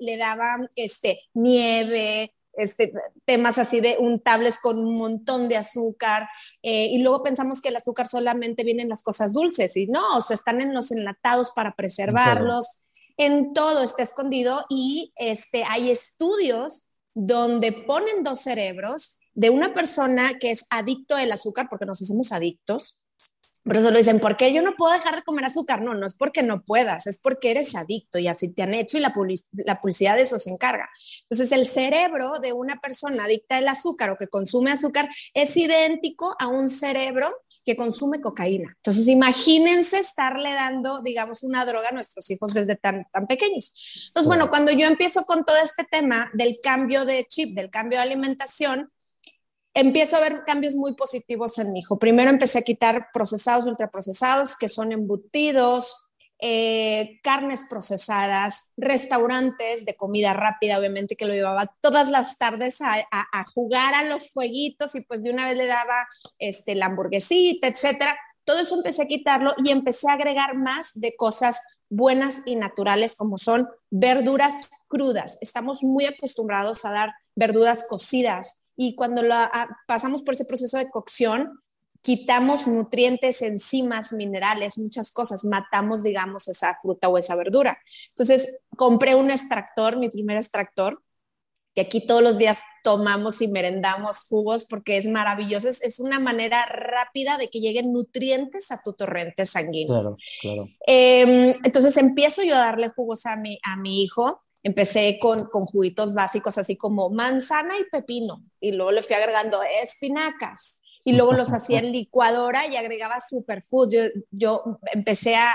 le 0.00 0.16
daba 0.16 0.56
este, 0.74 1.20
nieve, 1.34 2.34
este, 2.60 2.92
temas 3.24 3.58
así 3.58 3.80
de 3.80 3.96
untables 3.98 4.58
con 4.58 4.78
un 4.78 4.96
montón 4.96 5.48
de 5.48 5.56
azúcar, 5.56 6.28
eh, 6.62 6.86
y 6.86 6.98
luego 6.98 7.22
pensamos 7.22 7.60
que 7.60 7.68
el 7.68 7.76
azúcar 7.76 8.06
solamente 8.06 8.64
viene 8.64 8.82
en 8.82 8.88
las 8.88 9.02
cosas 9.02 9.34
dulces, 9.34 9.76
y 9.76 9.86
no, 9.86 10.16
o 10.16 10.20
sea, 10.20 10.36
están 10.36 10.60
en 10.60 10.74
los 10.74 10.90
enlatados 10.92 11.50
para 11.52 11.74
preservarlos, 11.74 12.86
en 13.16 13.52
todo 13.52 13.82
está 13.82 14.02
escondido, 14.02 14.64
y 14.68 15.12
este, 15.16 15.64
hay 15.64 15.90
estudios 15.90 16.86
donde 17.14 17.72
ponen 17.72 18.22
dos 18.22 18.40
cerebros 18.40 19.18
de 19.34 19.50
una 19.50 19.74
persona 19.74 20.38
que 20.38 20.50
es 20.50 20.66
adicto 20.70 21.16
al 21.16 21.32
azúcar, 21.32 21.68
porque 21.68 21.86
nos 21.86 22.02
hacemos 22.02 22.32
adictos, 22.32 22.99
por 23.62 23.76
eso 23.76 23.90
lo 23.90 23.98
dicen, 23.98 24.20
¿por 24.20 24.36
qué 24.36 24.52
yo 24.52 24.62
no 24.62 24.74
puedo 24.76 24.92
dejar 24.92 25.16
de 25.16 25.22
comer 25.22 25.44
azúcar? 25.44 25.82
No, 25.82 25.94
no 25.94 26.06
es 26.06 26.14
porque 26.14 26.42
no 26.42 26.62
puedas, 26.62 27.06
es 27.06 27.18
porque 27.18 27.50
eres 27.50 27.74
adicto 27.74 28.18
y 28.18 28.26
así 28.26 28.52
te 28.52 28.62
han 28.62 28.74
hecho 28.74 28.96
y 28.96 29.00
la, 29.00 29.12
la 29.52 29.80
publicidad 29.80 30.16
de 30.16 30.22
eso 30.22 30.38
se 30.38 30.50
encarga. 30.50 30.88
Entonces, 31.22 31.52
el 31.52 31.66
cerebro 31.66 32.38
de 32.38 32.52
una 32.52 32.80
persona 32.80 33.24
adicta 33.24 33.58
al 33.58 33.68
azúcar 33.68 34.10
o 34.10 34.16
que 34.16 34.28
consume 34.28 34.70
azúcar 34.70 35.08
es 35.34 35.56
idéntico 35.56 36.34
a 36.38 36.48
un 36.48 36.70
cerebro 36.70 37.28
que 37.64 37.76
consume 37.76 38.20
cocaína. 38.20 38.72
Entonces, 38.76 39.06
imagínense 39.08 39.98
estarle 39.98 40.52
dando, 40.54 41.02
digamos, 41.02 41.42
una 41.42 41.64
droga 41.66 41.90
a 41.90 41.92
nuestros 41.92 42.30
hijos 42.30 42.54
desde 42.54 42.76
tan, 42.76 43.06
tan 43.12 43.26
pequeños. 43.26 44.06
Entonces, 44.08 44.26
bueno, 44.26 44.48
cuando 44.48 44.72
yo 44.72 44.86
empiezo 44.86 45.24
con 45.24 45.44
todo 45.44 45.58
este 45.58 45.84
tema 45.84 46.30
del 46.32 46.58
cambio 46.62 47.04
de 47.04 47.24
chip, 47.24 47.54
del 47.54 47.70
cambio 47.70 47.98
de 47.98 48.04
alimentación, 48.04 48.90
empiezo 49.74 50.16
a 50.16 50.20
ver 50.20 50.44
cambios 50.44 50.74
muy 50.74 50.94
positivos 50.94 51.58
en 51.58 51.72
mi 51.72 51.80
hijo. 51.80 51.98
Primero 51.98 52.30
empecé 52.30 52.58
a 52.58 52.62
quitar 52.62 53.08
procesados, 53.12 53.66
ultraprocesados, 53.66 54.56
que 54.56 54.68
son 54.68 54.92
embutidos, 54.92 56.10
eh, 56.42 57.20
carnes 57.22 57.66
procesadas, 57.68 58.70
restaurantes 58.78 59.84
de 59.84 59.94
comida 59.94 60.32
rápida, 60.32 60.78
obviamente 60.78 61.14
que 61.14 61.26
lo 61.26 61.34
llevaba 61.34 61.74
todas 61.82 62.08
las 62.08 62.38
tardes 62.38 62.78
a, 62.80 63.04
jugar 63.52 63.94
a 63.94 64.04
los 64.04 64.32
jueguitos 64.32 64.94
y 64.94 65.02
pues 65.02 65.22
de 65.22 65.30
una 65.30 65.44
vez 65.44 65.56
le 65.56 65.66
daba 65.66 66.08
este, 66.38 66.74
la 66.74 66.86
hamburguesita, 66.86 67.68
etcétera. 67.68 68.16
Todo 68.44 68.60
eso 68.60 68.76
empecé 68.76 69.02
a 69.02 69.06
quitarlo 69.06 69.52
y 69.62 69.70
empecé 69.70 70.08
a 70.08 70.14
agregar 70.14 70.56
más 70.56 70.92
de 70.94 71.14
cosas 71.14 71.60
buenas 71.90 72.40
y 72.46 72.56
naturales 72.56 73.16
como 73.16 73.36
son 73.36 73.68
verduras 73.90 74.70
crudas. 74.88 75.36
Estamos 75.42 75.82
muy 75.82 76.06
acostumbrados 76.06 76.86
a 76.86 76.92
dar 76.92 77.12
verduras 77.34 77.86
cocidas, 77.86 78.62
y 78.76 78.94
cuando 78.94 79.22
la, 79.22 79.50
ah, 79.52 79.68
pasamos 79.86 80.22
por 80.22 80.34
ese 80.34 80.44
proceso 80.44 80.78
de 80.78 80.90
cocción, 80.90 81.60
quitamos 82.02 82.66
nutrientes, 82.66 83.42
enzimas, 83.42 84.12
minerales, 84.12 84.78
muchas 84.78 85.10
cosas, 85.12 85.44
matamos, 85.44 86.02
digamos, 86.02 86.48
esa 86.48 86.78
fruta 86.80 87.08
o 87.08 87.18
esa 87.18 87.36
verdura. 87.36 87.78
Entonces, 88.10 88.58
compré 88.76 89.14
un 89.14 89.30
extractor, 89.30 89.98
mi 89.98 90.08
primer 90.08 90.36
extractor, 90.36 91.02
que 91.74 91.82
aquí 91.82 92.04
todos 92.04 92.22
los 92.22 92.36
días 92.36 92.62
tomamos 92.82 93.40
y 93.42 93.48
merendamos 93.48 94.24
jugos 94.28 94.64
porque 94.64 94.96
es 94.96 95.06
maravilloso, 95.06 95.68
es, 95.68 96.00
una 96.00 96.18
manera 96.18 96.66
rápida 96.66 97.38
de 97.38 97.48
que 97.48 97.60
lleguen 97.60 97.92
nutrientes 97.92 98.72
a 98.72 98.80
tu 98.82 98.94
torrente 98.94 99.46
sanguíneo. 99.46 99.94
Claro, 99.94 100.16
claro. 100.40 100.68
Em, 100.86 101.52
entonces 101.62 101.96
empiezo 101.96 102.42
yo 102.42 102.56
a 102.56 102.60
darle 102.60 102.88
jugos 102.88 103.26
a 103.26 103.36
mi, 103.36 103.58
a 103.62 103.76
mi 103.76 104.02
hijo 104.02 104.42
Empecé 104.62 105.18
con, 105.20 105.44
con 105.44 105.64
juguitos 105.64 106.14
básicos 106.14 106.58
así 106.58 106.76
como 106.76 107.10
manzana 107.10 107.78
y 107.78 107.84
pepino 107.90 108.44
y 108.60 108.72
luego 108.72 108.92
le 108.92 109.02
fui 109.02 109.16
agregando 109.16 109.60
espinacas 109.82 110.80
y 111.04 111.12
luego 111.12 111.32
los 111.32 111.52
hacía 111.52 111.78
en 111.78 111.92
licuadora 111.92 112.66
y 112.66 112.76
agregaba 112.76 113.20
superfoods. 113.20 113.92
Yo, 113.92 114.00
yo 114.30 114.78
empecé 114.92 115.34
a, 115.34 115.50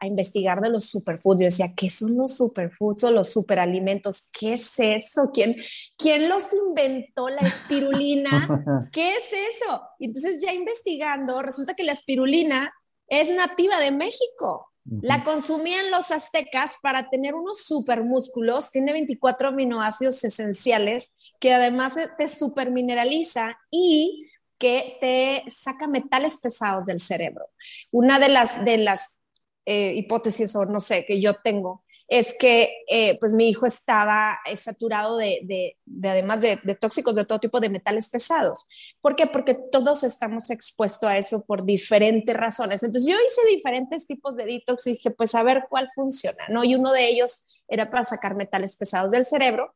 a, 0.00 0.06
investigar 0.06 0.60
de 0.60 0.70
los 0.70 0.86
superfoods. 0.86 1.40
Yo 1.40 1.44
decía, 1.44 1.72
¿qué 1.76 1.88
son 1.88 2.16
los 2.16 2.36
superfoods 2.36 3.04
o 3.04 3.10
los 3.10 3.28
superalimentos? 3.28 4.30
¿Qué 4.32 4.54
es 4.54 4.78
eso? 4.80 5.30
¿Quién, 5.32 5.56
quién 5.98 6.28
los 6.28 6.52
inventó 6.52 7.28
la 7.28 7.42
espirulina? 7.42 8.88
¿Qué 8.92 9.16
es 9.16 9.32
eso? 9.32 9.82
Y 9.98 10.06
entonces 10.06 10.40
ya 10.40 10.52
investigando, 10.52 11.42
resulta 11.42 11.74
que 11.74 11.84
la 11.84 11.92
espirulina 11.92 12.72
es 13.08 13.30
nativa 13.30 13.78
de 13.78 13.92
México. 13.92 14.72
La 15.02 15.24
consumían 15.24 15.90
los 15.90 16.10
aztecas 16.12 16.78
para 16.80 17.10
tener 17.10 17.34
unos 17.34 17.64
supermúsculos, 17.64 18.70
tiene 18.70 18.92
24 18.92 19.48
aminoácidos 19.48 20.22
esenciales 20.22 21.12
que 21.40 21.54
además 21.54 21.94
te 22.16 22.28
supermineraliza 22.28 23.58
y 23.70 24.28
que 24.58 24.96
te 25.00 25.50
saca 25.50 25.86
metales 25.88 26.38
pesados 26.38 26.86
del 26.86 27.00
cerebro. 27.00 27.50
Una 27.90 28.18
de 28.18 28.28
las, 28.28 28.64
de 28.64 28.78
las 28.78 29.18
eh, 29.66 29.94
hipótesis, 29.96 30.54
o 30.54 30.64
no 30.66 30.80
sé, 30.80 31.04
que 31.04 31.20
yo 31.20 31.34
tengo, 31.34 31.84
es 32.08 32.34
que 32.38 32.72
eh, 32.88 33.18
pues 33.18 33.32
mi 33.32 33.48
hijo 33.48 33.66
estaba 33.66 34.38
eh, 34.46 34.56
saturado 34.56 35.16
de, 35.16 35.40
de, 35.84 36.08
además 36.08 36.40
de, 36.40 36.56
tóxicos 36.80 37.14
de 37.14 37.24
todo 37.24 37.40
tipo 37.40 37.58
de 37.58 37.68
metales 37.68 38.08
pesados. 38.08 38.68
¿Por 39.00 39.16
qué? 39.16 39.26
Porque 39.26 39.54
todos 39.54 40.04
estamos 40.04 40.50
expuestos 40.50 41.08
a 41.08 41.18
eso 41.18 41.44
por 41.44 41.64
diferentes 41.64 42.36
razones. 42.36 42.82
Entonces 42.82 43.10
yo 43.10 43.18
hice 43.18 43.42
diferentes 43.54 44.06
tipos 44.06 44.36
de 44.36 44.46
detox 44.46 44.86
y 44.86 44.92
dije, 44.92 45.10
pues 45.10 45.34
a 45.34 45.42
ver 45.42 45.64
cuál 45.68 45.90
funciona, 45.94 46.44
¿no? 46.48 46.62
Y 46.64 46.74
uno 46.74 46.92
de 46.92 47.08
ellos 47.08 47.46
era 47.68 47.90
para 47.90 48.04
sacar 48.04 48.36
metales 48.36 48.76
pesados 48.76 49.10
del 49.10 49.24
cerebro. 49.24 49.74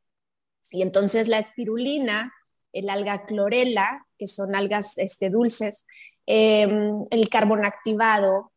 Y 0.71 0.83
entonces 0.83 1.27
la 1.27 1.39
espirulina 1.39 2.33
el 2.73 2.89
alga 2.89 3.25
clorela, 3.25 4.07
que 4.19 4.27
son 4.27 4.55
algas 4.55 4.97
este, 4.99 5.31
dulces, 5.31 5.87
em, 6.27 7.05
el 7.11 7.29
carbón 7.29 7.65
activado, 7.65 8.53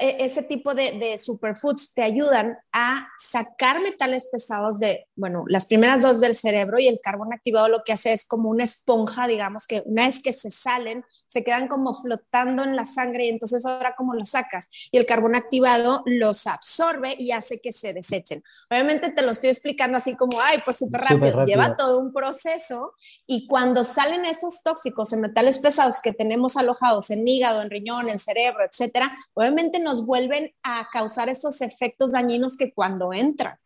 ese 0.00 0.42
tipo 0.42 0.74
de, 0.74 1.18
superfoods 1.18 1.94
te 1.94 2.02
ayudan 2.02 2.58
a 2.72 3.08
sacar 3.18 3.80
metales 3.80 4.28
pesados 4.30 4.78
de, 4.78 5.06
bueno, 5.14 5.44
las 5.48 5.66
primeras 5.66 6.02
dos 6.02 6.20
del 6.20 6.34
cerebro 6.34 6.78
y 6.78 6.88
el 6.88 7.00
carbón 7.02 7.32
activado 7.32 7.68
lo 7.68 7.82
que 7.84 7.92
hace 7.92 8.12
es 8.12 8.26
como 8.26 8.50
una 8.50 8.64
esponja, 8.64 9.26
digamos, 9.26 9.66
que 9.66 9.82
una 9.84 10.06
vez 10.06 10.22
que 10.22 10.32
se 10.32 10.50
salen, 10.50 11.04
se 11.26 11.44
quedan 11.44 11.68
como 11.68 11.94
flotando 11.94 12.62
en 12.62 12.76
la 12.76 12.84
sangre 12.84 13.26
y 13.26 13.28
entonces 13.28 13.64
ahora 13.64 13.94
como 13.96 14.14
los 14.14 14.30
sacas 14.30 14.68
y 14.90 14.98
el 14.98 15.06
carbón 15.06 15.36
activado 15.36 16.02
los 16.06 16.46
absorbe 16.46 17.14
y 17.18 17.32
hace 17.32 17.60
que 17.60 17.72
se 17.72 17.92
desechen. 17.92 18.42
Obviamente 18.70 19.10
te 19.10 19.22
lo 19.22 19.32
estoy 19.32 19.50
explicando 19.50 19.98
así 19.98 20.16
como, 20.16 20.40
ay, 20.40 20.58
pues 20.64 20.78
súper 20.78 21.02
rápido. 21.02 21.44
lleva 21.44 21.76
todo 21.76 21.98
un 21.98 22.12
proceso 22.12 22.94
y 23.26 23.46
cuando 23.46 23.84
salen 23.84 24.24
esos 24.24 24.62
tóxicos 24.62 25.12
en 25.12 25.20
metales 25.20 25.58
pesados 25.58 26.00
que 26.00 26.12
tenemos 26.12 26.56
alojados 26.56 27.10
en 27.10 27.26
hígado, 27.26 27.62
en 27.62 27.70
riñón, 27.70 28.08
en 28.08 28.18
cerebro, 28.18 28.64
etcétera, 28.64 29.16
obviamente 29.34 29.78
nos 29.82 30.06
vuelven 30.06 30.54
a 30.62 30.88
causar 30.90 31.28
esos 31.28 31.60
efectos 31.60 32.12
dañinos 32.12 32.56
que 32.56 32.72
cuando 32.72 33.12
entran. 33.12 33.56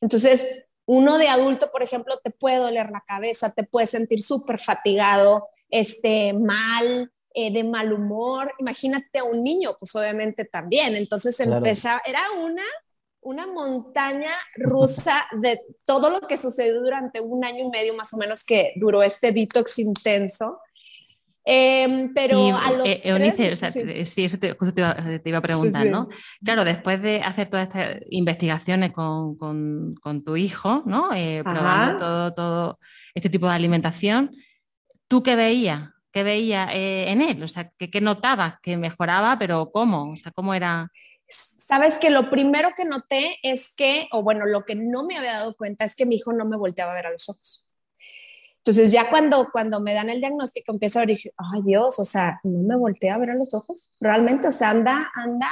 Entonces, 0.00 0.68
uno 0.86 1.18
de 1.18 1.28
adulto, 1.28 1.70
por 1.70 1.82
ejemplo, 1.82 2.18
te 2.22 2.30
puede 2.30 2.56
doler 2.56 2.90
la 2.90 3.02
cabeza, 3.06 3.52
te 3.52 3.64
puede 3.64 3.86
sentir 3.86 4.22
súper 4.22 4.58
fatigado, 4.58 5.48
este, 5.68 6.32
mal, 6.32 7.12
eh, 7.34 7.52
de 7.52 7.62
mal 7.62 7.92
humor. 7.92 8.54
Imagínate 8.58 9.18
a 9.18 9.24
un 9.24 9.42
niño, 9.42 9.76
pues 9.78 9.94
obviamente 9.96 10.46
también. 10.46 10.96
Entonces 10.96 11.38
empezaba, 11.40 12.00
era 12.06 12.20
una, 12.42 12.62
una 13.20 13.46
montaña 13.46 14.32
rusa 14.56 15.26
de 15.40 15.60
todo 15.84 16.08
lo 16.08 16.20
que 16.20 16.38
sucedió 16.38 16.80
durante 16.80 17.20
un 17.20 17.44
año 17.44 17.66
y 17.66 17.68
medio 17.68 17.94
más 17.94 18.14
o 18.14 18.16
menos 18.16 18.42
que 18.42 18.72
duró 18.76 19.02
este 19.02 19.30
detox 19.32 19.78
intenso. 19.78 20.58
Em, 21.50 22.12
pero 22.12 22.54
a 22.58 22.72
los 22.72 22.86
eh, 22.86 23.00
Eunice, 23.04 23.52
o 23.52 23.56
sea, 23.56 23.70
sí. 23.70 23.80
eso 23.80 24.38
te, 24.38 24.52
te, 24.52 25.30
iba, 25.30 25.38
a 25.38 25.40
preguntar, 25.40 25.86
¿no? 25.86 26.10
Claro, 26.44 26.62
después 26.62 27.00
de 27.00 27.22
hacer 27.22 27.48
todas 27.48 27.68
estas 27.68 28.02
investigaciones 28.10 28.92
con, 28.92 29.34
con, 29.38 29.94
con 29.94 30.22
tu 30.22 30.36
hijo, 30.36 30.82
¿no? 30.84 31.14
Eh, 31.14 31.40
probando 31.42 31.96
todo, 31.96 32.34
todo 32.34 32.78
este 33.14 33.30
tipo 33.30 33.46
de 33.46 33.54
alimentación, 33.54 34.30
¿tú 35.08 35.22
qué 35.22 35.36
veías? 35.36 35.88
¿Qué 36.12 36.22
veías 36.22 36.68
eh, 36.74 37.06
en 37.08 37.22
él? 37.22 37.42
O 37.42 37.48
sea, 37.48 37.72
¿qué, 37.78 37.88
¿qué, 37.88 38.02
notabas? 38.02 38.56
¿Que 38.60 38.76
mejoraba? 38.76 39.38
¿Pero 39.38 39.70
cómo? 39.72 40.12
O 40.12 40.16
sea, 40.16 40.30
¿cómo 40.32 40.52
era...? 40.52 40.92
Sabes 41.30 41.98
que 41.98 42.10
lo 42.10 42.28
primero 42.28 42.72
que 42.76 42.84
noté 42.84 43.38
es 43.42 43.72
que, 43.74 44.06
o 44.12 44.22
bueno, 44.22 44.44
lo 44.44 44.66
que 44.66 44.74
no 44.74 45.06
me 45.06 45.16
había 45.16 45.32
dado 45.32 45.54
cuenta 45.56 45.86
es 45.86 45.96
que 45.96 46.04
mi 46.04 46.16
hijo 46.16 46.34
no 46.34 46.44
me 46.44 46.58
volteaba 46.58 46.92
a 46.92 46.94
ver 46.94 47.06
a 47.06 47.12
los 47.12 47.26
ojos. 47.30 47.64
Entonces 48.68 48.92
ya 48.92 49.08
cuando, 49.08 49.48
cuando 49.50 49.80
me 49.80 49.94
dan 49.94 50.10
el 50.10 50.20
diagnóstico 50.20 50.72
empiezo 50.72 51.00
a 51.00 51.06
dije, 51.06 51.32
ay 51.38 51.62
Dios, 51.62 51.98
o 51.98 52.04
sea, 52.04 52.38
no 52.42 52.58
me 52.58 52.76
voltea 52.76 53.14
a 53.14 53.18
ver 53.18 53.30
a 53.30 53.34
los 53.34 53.54
ojos, 53.54 53.88
realmente, 53.98 54.48
o 54.48 54.50
sea, 54.52 54.68
anda, 54.68 54.98
anda 55.14 55.48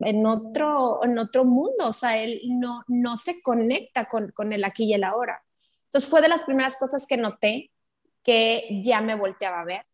en 0.00 0.26
otro, 0.26 1.02
en 1.02 1.18
otro 1.18 1.46
mundo, 1.46 1.86
o 1.86 1.92
sea, 1.92 2.22
él 2.22 2.42
no, 2.44 2.82
no 2.86 3.16
se 3.16 3.40
conecta 3.40 4.04
con, 4.04 4.32
con 4.32 4.52
el 4.52 4.64
aquí 4.64 4.84
y 4.84 4.92
el 4.92 5.04
ahora. 5.04 5.42
Entonces 5.86 6.10
fue 6.10 6.20
de 6.20 6.28
las 6.28 6.44
primeras 6.44 6.76
cosas 6.76 7.06
que 7.06 7.16
noté 7.16 7.70
que 8.22 8.82
ya 8.84 9.00
me 9.00 9.14
volteaba 9.14 9.62
a 9.62 9.64
ver 9.64 9.86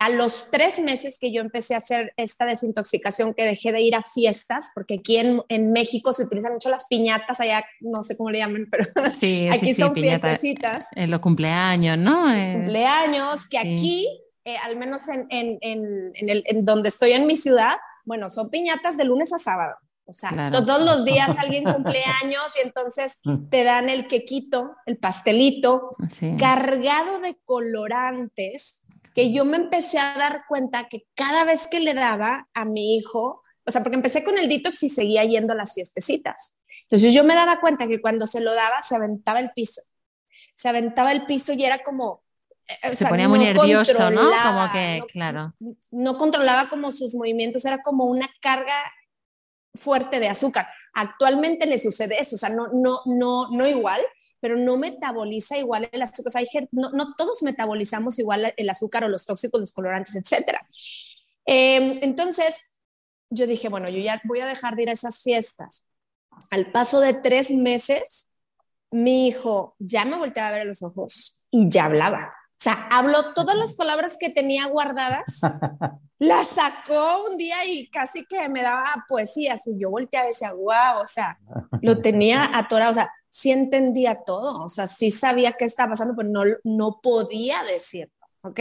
a 0.00 0.08
los 0.08 0.50
tres 0.50 0.80
meses 0.80 1.18
que 1.20 1.30
yo 1.30 1.42
empecé 1.42 1.74
a 1.74 1.76
hacer 1.76 2.14
esta 2.16 2.46
desintoxicación, 2.46 3.34
que 3.34 3.44
dejé 3.44 3.70
de 3.70 3.82
ir 3.82 3.94
a 3.94 4.02
fiestas, 4.02 4.70
porque 4.74 4.94
aquí 4.94 5.18
en, 5.18 5.42
en 5.48 5.72
México 5.72 6.14
se 6.14 6.24
utilizan 6.24 6.54
mucho 6.54 6.70
las 6.70 6.86
piñatas, 6.86 7.38
allá 7.38 7.62
no 7.80 8.02
sé 8.02 8.16
cómo 8.16 8.30
le 8.30 8.38
llaman, 8.38 8.66
pero 8.70 8.86
sí, 9.10 9.46
aquí 9.52 9.74
son 9.74 9.92
fiestecitas. 9.92 10.88
En 10.96 11.10
los 11.10 11.20
cumpleaños, 11.20 11.98
¿no? 11.98 12.34
Los 12.34 12.44
eh, 12.44 12.52
cumpleaños, 12.54 13.46
que 13.46 13.58
aquí, 13.58 14.08
eh, 14.46 14.56
al 14.64 14.78
menos 14.78 15.06
en, 15.08 15.26
en, 15.28 15.58
en, 15.60 16.28
el, 16.30 16.44
en 16.46 16.64
donde 16.64 16.88
estoy 16.88 17.12
en 17.12 17.26
mi 17.26 17.36
ciudad, 17.36 17.74
bueno, 18.06 18.30
son 18.30 18.48
piñatas 18.48 18.96
de 18.96 19.04
lunes 19.04 19.34
a 19.34 19.38
sábado. 19.38 19.76
O 20.06 20.14
sea, 20.14 20.44
todos 20.50 20.82
los 20.82 21.04
días 21.04 21.38
alguien 21.38 21.64
cumpleaños 21.64 22.46
y 22.58 22.66
entonces 22.66 23.18
mm. 23.24 23.50
te 23.50 23.64
dan 23.64 23.90
el 23.90 24.08
quequito, 24.08 24.74
el 24.86 24.96
pastelito, 24.96 25.90
cargado 26.38 27.20
de 27.20 27.36
colorantes 27.44 28.86
que 29.14 29.32
yo 29.32 29.44
me 29.44 29.56
empecé 29.56 29.98
a 29.98 30.14
dar 30.16 30.44
cuenta 30.48 30.88
que 30.88 31.06
cada 31.14 31.44
vez 31.44 31.66
que 31.66 31.80
le 31.80 31.94
daba 31.94 32.48
a 32.54 32.64
mi 32.64 32.96
hijo, 32.96 33.42
o 33.64 33.70
sea, 33.70 33.82
porque 33.82 33.96
empecé 33.96 34.24
con 34.24 34.38
el 34.38 34.48
detox 34.48 34.82
y 34.82 34.88
seguía 34.88 35.24
yendo 35.24 35.52
a 35.52 35.56
las 35.56 35.74
fiestecitas. 35.74 36.56
Entonces 36.82 37.14
yo 37.14 37.24
me 37.24 37.34
daba 37.34 37.60
cuenta 37.60 37.86
que 37.86 38.00
cuando 38.00 38.26
se 38.26 38.40
lo 38.40 38.54
daba, 38.54 38.82
se 38.82 38.96
aventaba 38.96 39.40
el 39.40 39.50
piso. 39.50 39.80
Se 40.56 40.68
aventaba 40.68 41.12
el 41.12 41.26
piso 41.26 41.52
y 41.52 41.64
era 41.64 41.78
como... 41.78 42.22
Eh, 42.82 42.94
se 42.94 43.06
ponía 43.06 43.28
muy 43.28 43.38
nervioso, 43.38 44.10
¿no? 44.10 44.22
Como 44.22 44.72
que, 44.72 45.02
claro. 45.12 45.52
No 45.90 46.14
controlaba 46.14 46.68
como 46.68 46.92
sus 46.92 47.14
movimientos, 47.14 47.64
era 47.64 47.82
como 47.82 48.04
una 48.04 48.28
carga 48.40 48.74
fuerte 49.74 50.20
de 50.20 50.28
azúcar. 50.28 50.68
Actualmente 50.92 51.66
le 51.66 51.78
sucede 51.78 52.18
eso, 52.18 52.34
o 52.34 52.38
sea, 52.38 52.48
no, 52.48 52.68
no, 52.72 53.00
no, 53.06 53.48
no 53.50 53.66
igual, 53.66 54.00
pero 54.40 54.56
no 54.56 54.76
metaboliza 54.76 55.58
igual 55.58 55.88
el 55.92 56.02
azúcar. 56.02 56.32
hay 56.36 56.68
no, 56.72 56.90
no, 56.90 57.14
todos 57.14 57.42
metabolizamos 57.42 58.18
igual 58.18 58.52
el 58.56 58.70
azúcar 58.70 59.04
o 59.04 59.08
los 59.08 59.26
tóxicos, 59.26 59.60
los 59.60 59.72
colorantes, 59.72 60.16
etc. 60.16 60.58
Em, 61.44 61.98
entonces, 62.02 62.62
yo 63.30 63.46
dije, 63.46 63.68
bueno, 63.68 63.88
yo 63.88 63.98
ya 63.98 64.20
voy 64.24 64.40
a 64.40 64.46
dejar 64.46 64.76
de 64.76 64.82
ir 64.82 64.88
a 64.88 64.92
esas 64.92 65.22
fiestas. 65.22 65.86
Al 66.50 66.72
paso 66.72 67.00
de 67.00 67.14
tres 67.14 67.50
meses, 67.52 68.28
mi 68.90 69.28
hijo 69.28 69.76
ya 69.78 70.04
me 70.04 70.16
volteaba 70.16 70.48
a 70.48 70.52
ver 70.52 70.62
a 70.62 70.64
los 70.64 70.82
ojos 70.82 71.46
y 71.50 71.68
ya 71.68 71.84
hablaba. 71.84 72.34
O 72.60 72.62
sea, 72.62 72.88
habló 72.90 73.32
todas 73.32 73.56
las 73.56 73.74
palabras 73.74 74.18
que 74.20 74.28
tenía 74.28 74.66
guardadas, 74.66 75.40
las 76.18 76.48
sacó 76.48 77.24
un 77.30 77.38
día 77.38 77.64
y 77.64 77.88
casi 77.88 78.26
que 78.26 78.48
me 78.50 78.62
daba 78.62 79.04
poesía. 79.08 79.58
Y 79.64 79.78
yo 79.78 79.88
volteaba 79.88 80.26
y 80.26 80.30
decía, 80.30 80.52
wow, 80.52 81.00
o 81.00 81.06
sea, 81.06 81.38
lo 81.80 82.02
tenía 82.02 82.50
atorado. 82.52 82.90
O 82.90 82.94
sea, 82.94 83.10
sí 83.30 83.50
entendía 83.52 84.22
todo, 84.26 84.64
o 84.64 84.68
sea, 84.68 84.86
sí 84.86 85.10
sabía 85.10 85.52
qué 85.52 85.64
estaba 85.64 85.90
pasando, 85.90 86.14
pero 86.16 86.28
no, 86.28 86.42
no 86.64 87.00
podía 87.02 87.62
decirlo, 87.62 88.12
¿ok? 88.42 88.60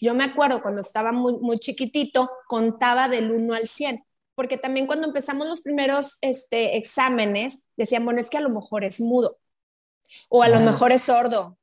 Yo 0.00 0.14
me 0.14 0.24
acuerdo 0.24 0.62
cuando 0.62 0.82
estaba 0.82 1.10
muy, 1.10 1.38
muy 1.38 1.58
chiquitito, 1.58 2.30
contaba 2.46 3.08
del 3.08 3.32
1 3.32 3.54
al 3.54 3.66
100, 3.66 4.04
porque 4.34 4.58
también 4.58 4.86
cuando 4.86 5.08
empezamos 5.08 5.48
los 5.48 5.62
primeros 5.62 6.18
este, 6.20 6.76
exámenes, 6.76 7.64
decían, 7.76 8.04
bueno, 8.04 8.20
es 8.20 8.30
que 8.30 8.38
a 8.38 8.42
lo 8.42 8.50
mejor 8.50 8.84
es 8.84 9.00
mudo, 9.00 9.38
o 10.28 10.42
a 10.42 10.48
lo 10.48 10.60
mejor 10.60 10.92
es 10.92 11.02
sordo, 11.02 11.58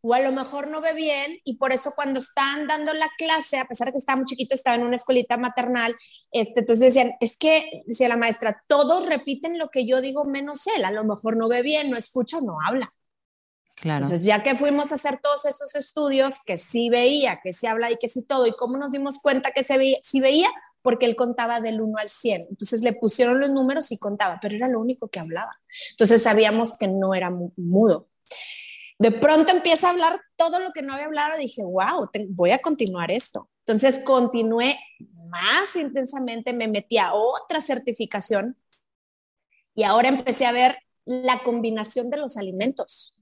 o 0.00 0.14
a 0.14 0.20
lo 0.20 0.32
mejor 0.32 0.68
no 0.68 0.80
ve 0.80 0.92
bien 0.92 1.38
y 1.44 1.56
por 1.56 1.72
eso 1.72 1.92
cuando 1.94 2.18
estaban 2.18 2.66
dando 2.66 2.92
la 2.92 3.10
clase, 3.18 3.58
a 3.58 3.66
pesar 3.66 3.88
de 3.88 3.92
que 3.92 3.98
estaba 3.98 4.16
muy 4.16 4.26
chiquito, 4.26 4.54
estaba 4.54 4.76
en 4.76 4.82
una 4.82 4.96
escuelita 4.96 5.36
maternal, 5.36 5.96
este, 6.30 6.60
entonces 6.60 6.94
decían, 6.94 7.14
es 7.20 7.36
que, 7.36 7.82
decía 7.86 8.08
la 8.08 8.16
maestra, 8.16 8.62
todos 8.66 9.06
repiten 9.06 9.58
lo 9.58 9.68
que 9.68 9.86
yo 9.86 10.00
digo 10.00 10.24
menos 10.24 10.66
él, 10.68 10.84
a 10.84 10.90
lo 10.90 11.04
mejor 11.04 11.36
no 11.36 11.48
ve 11.48 11.62
bien, 11.62 11.90
no 11.90 11.96
escucha, 11.96 12.40
no 12.40 12.58
habla. 12.64 12.92
Claro. 13.76 14.04
Entonces, 14.04 14.24
ya 14.24 14.42
que 14.42 14.54
fuimos 14.54 14.90
a 14.90 14.94
hacer 14.94 15.20
todos 15.22 15.44
esos 15.44 15.74
estudios, 15.74 16.36
que 16.46 16.56
sí 16.56 16.88
veía, 16.88 17.40
que 17.42 17.52
sí 17.52 17.66
habla 17.66 17.90
y 17.90 17.98
que 17.98 18.08
sí 18.08 18.22
todo, 18.22 18.46
y 18.46 18.52
cómo 18.52 18.78
nos 18.78 18.90
dimos 18.90 19.18
cuenta 19.18 19.50
que 19.50 19.64
se 19.64 19.76
veía, 19.76 19.98
sí 20.02 20.20
veía, 20.20 20.48
porque 20.86 21.04
él 21.04 21.16
contaba 21.16 21.60
del 21.60 21.80
1 21.80 21.98
al 21.98 22.08
100. 22.08 22.46
Entonces 22.48 22.80
le 22.82 22.92
pusieron 22.92 23.40
los 23.40 23.50
números 23.50 23.90
y 23.90 23.98
contaba, 23.98 24.38
pero 24.40 24.54
era 24.54 24.68
lo 24.68 24.80
único 24.80 25.08
que 25.08 25.18
hablaba. 25.18 25.60
Entonces 25.90 26.22
sabíamos 26.22 26.78
que 26.78 26.86
no 26.86 27.12
era 27.12 27.30
mudo. 27.56 28.08
De 28.98 29.10
pronto 29.10 29.52
empieza 29.52 29.88
a 29.88 29.90
hablar 29.90 30.20
todo 30.36 30.58
lo 30.58 30.72
que 30.72 30.82
no 30.82 30.94
había 30.94 31.06
hablado. 31.06 31.38
Dije, 31.38 31.62
wow, 31.62 32.08
voy 32.30 32.50
a 32.50 32.58
continuar 32.58 33.10
esto. 33.10 33.50
Entonces 33.66 34.00
continué 34.04 34.78
más 35.30 35.74
intensamente, 35.76 36.52
me 36.52 36.68
metí 36.68 36.98
a 36.98 37.14
otra 37.14 37.60
certificación 37.60 38.56
y 39.74 39.82
ahora 39.82 40.08
empecé 40.08 40.46
a 40.46 40.52
ver 40.52 40.78
la 41.04 41.40
combinación 41.40 42.08
de 42.10 42.16
los 42.16 42.36
alimentos. 42.36 43.18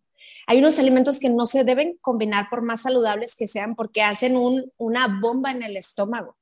Hay 0.46 0.58
unos 0.58 0.78
alimentos 0.78 1.18
que 1.18 1.30
no 1.30 1.46
se 1.46 1.64
deben 1.64 1.96
combinar 2.00 2.48
por 2.50 2.62
más 2.62 2.82
saludables 2.82 3.34
que 3.34 3.48
sean 3.48 3.74
porque 3.74 4.02
hacen 4.02 4.36
una 4.76 5.18
bomba 5.20 5.50
en 5.50 5.62
el 5.62 5.76
estómago. 5.76 6.36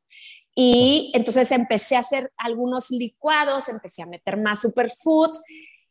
Y 0.54 1.12
entonces 1.14 1.50
empecé 1.52 1.96
a 1.96 2.00
hacer 2.00 2.32
algunos 2.36 2.90
licuados, 2.90 3.68
empecé 3.68 4.02
a 4.02 4.06
meter 4.06 4.36
más 4.36 4.60
superfoods 4.60 5.42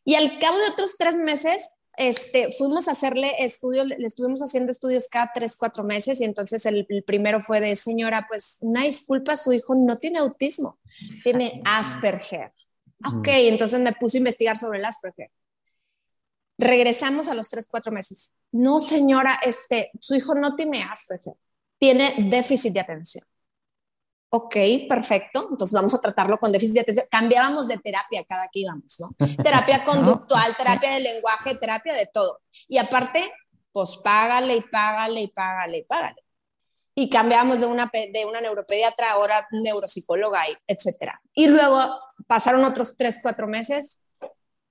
y 0.04 0.14
al 0.14 0.38
cabo 0.38 0.58
de 0.58 0.68
otros 0.68 0.96
tres 0.98 1.16
meses 1.16 1.70
este, 1.96 2.52
fuimos 2.52 2.88
a 2.88 2.92
hacerle 2.92 3.32
estudios, 3.38 3.86
le 3.86 4.06
estuvimos 4.06 4.40
haciendo 4.40 4.72
estudios 4.72 5.08
cada 5.08 5.30
tres, 5.34 5.56
cuatro 5.56 5.84
meses 5.84 6.20
y 6.20 6.24
entonces 6.24 6.64
el, 6.66 6.86
primero 7.06 7.40
fue 7.40 7.60
de, 7.60 7.76
señora, 7.76 8.26
pues 8.28 8.56
una 8.60 8.84
disculpa, 8.84 9.36
su 9.36 9.52
hijo 9.52 9.74
no 9.74 9.98
tiene 9.98 10.20
autismo, 10.20 10.76
tiene 11.22 11.62
Asperger. 11.64 12.52
Ok, 13.04 13.28
entonces 13.28 13.80
me 13.80 13.92
puse 13.92 14.16
a 14.16 14.20
investigar 14.20 14.56
sobre 14.56 14.78
el 14.78 14.84
Asperger. 14.84 15.30
Regresamos 16.56 17.28
a 17.28 17.34
los 17.34 17.50
tres, 17.50 17.66
cuatro 17.66 17.92
meses. 17.92 18.32
No, 18.52 18.78
señora, 18.78 19.40
este, 19.44 19.90
su 20.00 20.14
hijo 20.14 20.34
no 20.34 20.54
tiene 20.54 20.84
Asperger, 20.84 21.34
tiene 21.78 22.14
déficit 22.30 22.72
de 22.72 22.80
atención. 22.80 23.24
Ok, 24.34 24.56
perfecto. 24.88 25.46
Entonces 25.50 25.74
vamos 25.74 25.92
a 25.92 26.00
tratarlo 26.00 26.38
con 26.38 26.50
déficit 26.50 26.76
de 26.76 26.80
atención. 26.80 27.06
Cambiábamos 27.10 27.68
de 27.68 27.76
terapia 27.76 28.24
cada 28.24 28.48
que 28.48 28.60
íbamos, 28.60 28.98
¿no? 28.98 29.14
Terapia 29.44 29.84
conductual, 29.84 30.56
terapia 30.56 30.94
de 30.94 31.00
lenguaje, 31.00 31.54
terapia 31.56 31.92
de 31.94 32.06
todo. 32.06 32.40
Y 32.66 32.78
aparte, 32.78 33.30
pues 33.72 33.98
págale 34.02 34.56
y 34.56 34.60
págale 34.62 35.20
y 35.20 35.28
págale 35.28 35.78
y 35.78 35.82
págale. 35.82 36.24
Y 36.94 37.10
cambiamos 37.10 37.60
de 37.60 37.66
una, 37.66 37.90
de 37.92 38.24
una 38.24 38.40
neuropediatra 38.40 39.10
a 39.10 39.12
ahora 39.12 39.46
neuropsicóloga, 39.50 40.48
y 40.48 40.56
etcétera. 40.66 41.20
Y 41.34 41.48
luego 41.48 42.00
pasaron 42.26 42.64
otros 42.64 42.96
tres, 42.96 43.18
cuatro 43.22 43.46
meses. 43.46 44.00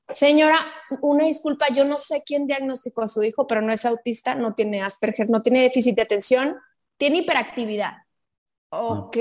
Señora, 0.10 0.58
una 1.02 1.26
disculpa, 1.26 1.68
yo 1.72 1.86
no 1.86 2.00
sé 2.00 2.24
quién 2.26 2.48
diagnosticó 2.48 3.04
a 3.04 3.08
su 3.08 3.22
hijo, 3.22 3.46
pero 3.46 3.62
no 3.62 3.72
es 3.72 3.86
autista, 3.86 4.34
no 4.34 4.56
tiene 4.56 4.82
Asperger, 4.82 5.30
no 5.30 5.44
tiene 5.44 5.62
déficit 5.62 5.96
de 5.96 6.02
atención, 6.02 6.58
tiene 6.98 7.18
hiperactividad 7.18 7.94
Ok, 8.74 9.18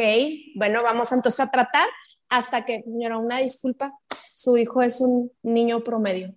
bueno, 0.54 0.84
vamos 0.84 1.10
entonces 1.10 1.40
a 1.40 1.50
tratar 1.50 1.88
hasta 2.28 2.64
que, 2.64 2.82
señora, 2.82 3.18
una 3.18 3.38
disculpa, 3.38 3.98
su 4.36 4.56
hijo 4.56 4.80
es 4.80 5.00
un 5.00 5.32
niño 5.42 5.82
promedio. 5.82 6.36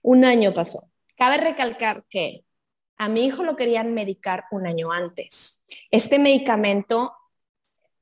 Un 0.00 0.24
año 0.24 0.54
pasó. 0.54 0.90
Cabe 1.18 1.36
recalcar 1.36 2.06
que 2.08 2.46
a 2.96 3.10
mi 3.10 3.26
hijo 3.26 3.44
lo 3.44 3.56
querían 3.56 3.92
medicar 3.92 4.44
un 4.52 4.66
año 4.66 4.90
antes. 4.90 5.66
Este 5.90 6.18
medicamento 6.18 7.12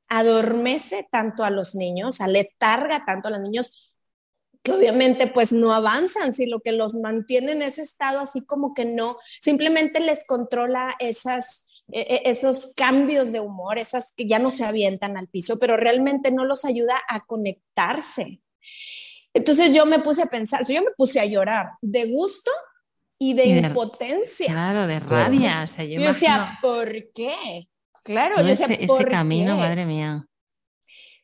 adormece 0.07 1.05
tanto 1.11 1.43
a 1.43 1.49
los 1.49 1.75
niños, 1.75 2.21
aletarga 2.21 3.03
tanto 3.03 3.27
a 3.27 3.31
los 3.31 3.41
niños, 3.41 3.93
que 4.63 4.71
obviamente 4.71 5.27
pues 5.27 5.51
no 5.51 5.73
avanzan, 5.73 6.33
si 6.33 6.45
lo 6.45 6.61
que 6.61 6.71
los 6.71 6.95
mantiene 6.95 7.51
en 7.51 7.61
ese 7.61 7.81
estado 7.81 8.21
así 8.21 8.45
como 8.45 8.73
que 8.73 8.85
no, 8.85 9.17
simplemente 9.41 9.99
les 9.99 10.25
controla 10.25 10.95
esas 10.99 11.68
esos 11.91 12.73
cambios 12.75 13.31
de 13.31 13.39
humor, 13.39 13.79
esas 13.79 14.13
que 14.15 14.27
ya 14.27 14.39
no 14.39 14.51
se 14.51 14.65
avientan 14.65 15.17
al 15.17 15.27
piso, 15.27 15.57
pero 15.59 15.77
realmente 15.77 16.31
no 16.31 16.45
los 16.45 16.65
ayuda 16.65 16.95
a 17.07 17.21
conectarse. 17.21 18.41
Entonces 19.33 19.73
yo 19.73 19.85
me 19.85 19.99
puse 19.99 20.23
a 20.23 20.27
pensar, 20.27 20.61
yo 20.67 20.81
me 20.81 20.91
puse 20.95 21.19
a 21.19 21.25
llorar 21.25 21.71
de 21.81 22.05
gusto 22.11 22.51
y 23.17 23.33
de, 23.33 23.45
impotencia. 23.47 24.47
Claro, 24.47 24.87
de 24.87 24.99
rabia. 24.99 25.65
yo, 25.65 26.01
decía, 26.01 26.57
¿por 26.61 26.89
qué? 27.13 27.67
Claro, 28.03 28.37
yo 28.37 28.43
decía, 28.43 28.67
ese, 28.67 29.05
camino, 29.05 29.57
madre 29.57 29.85
mía 29.85 30.25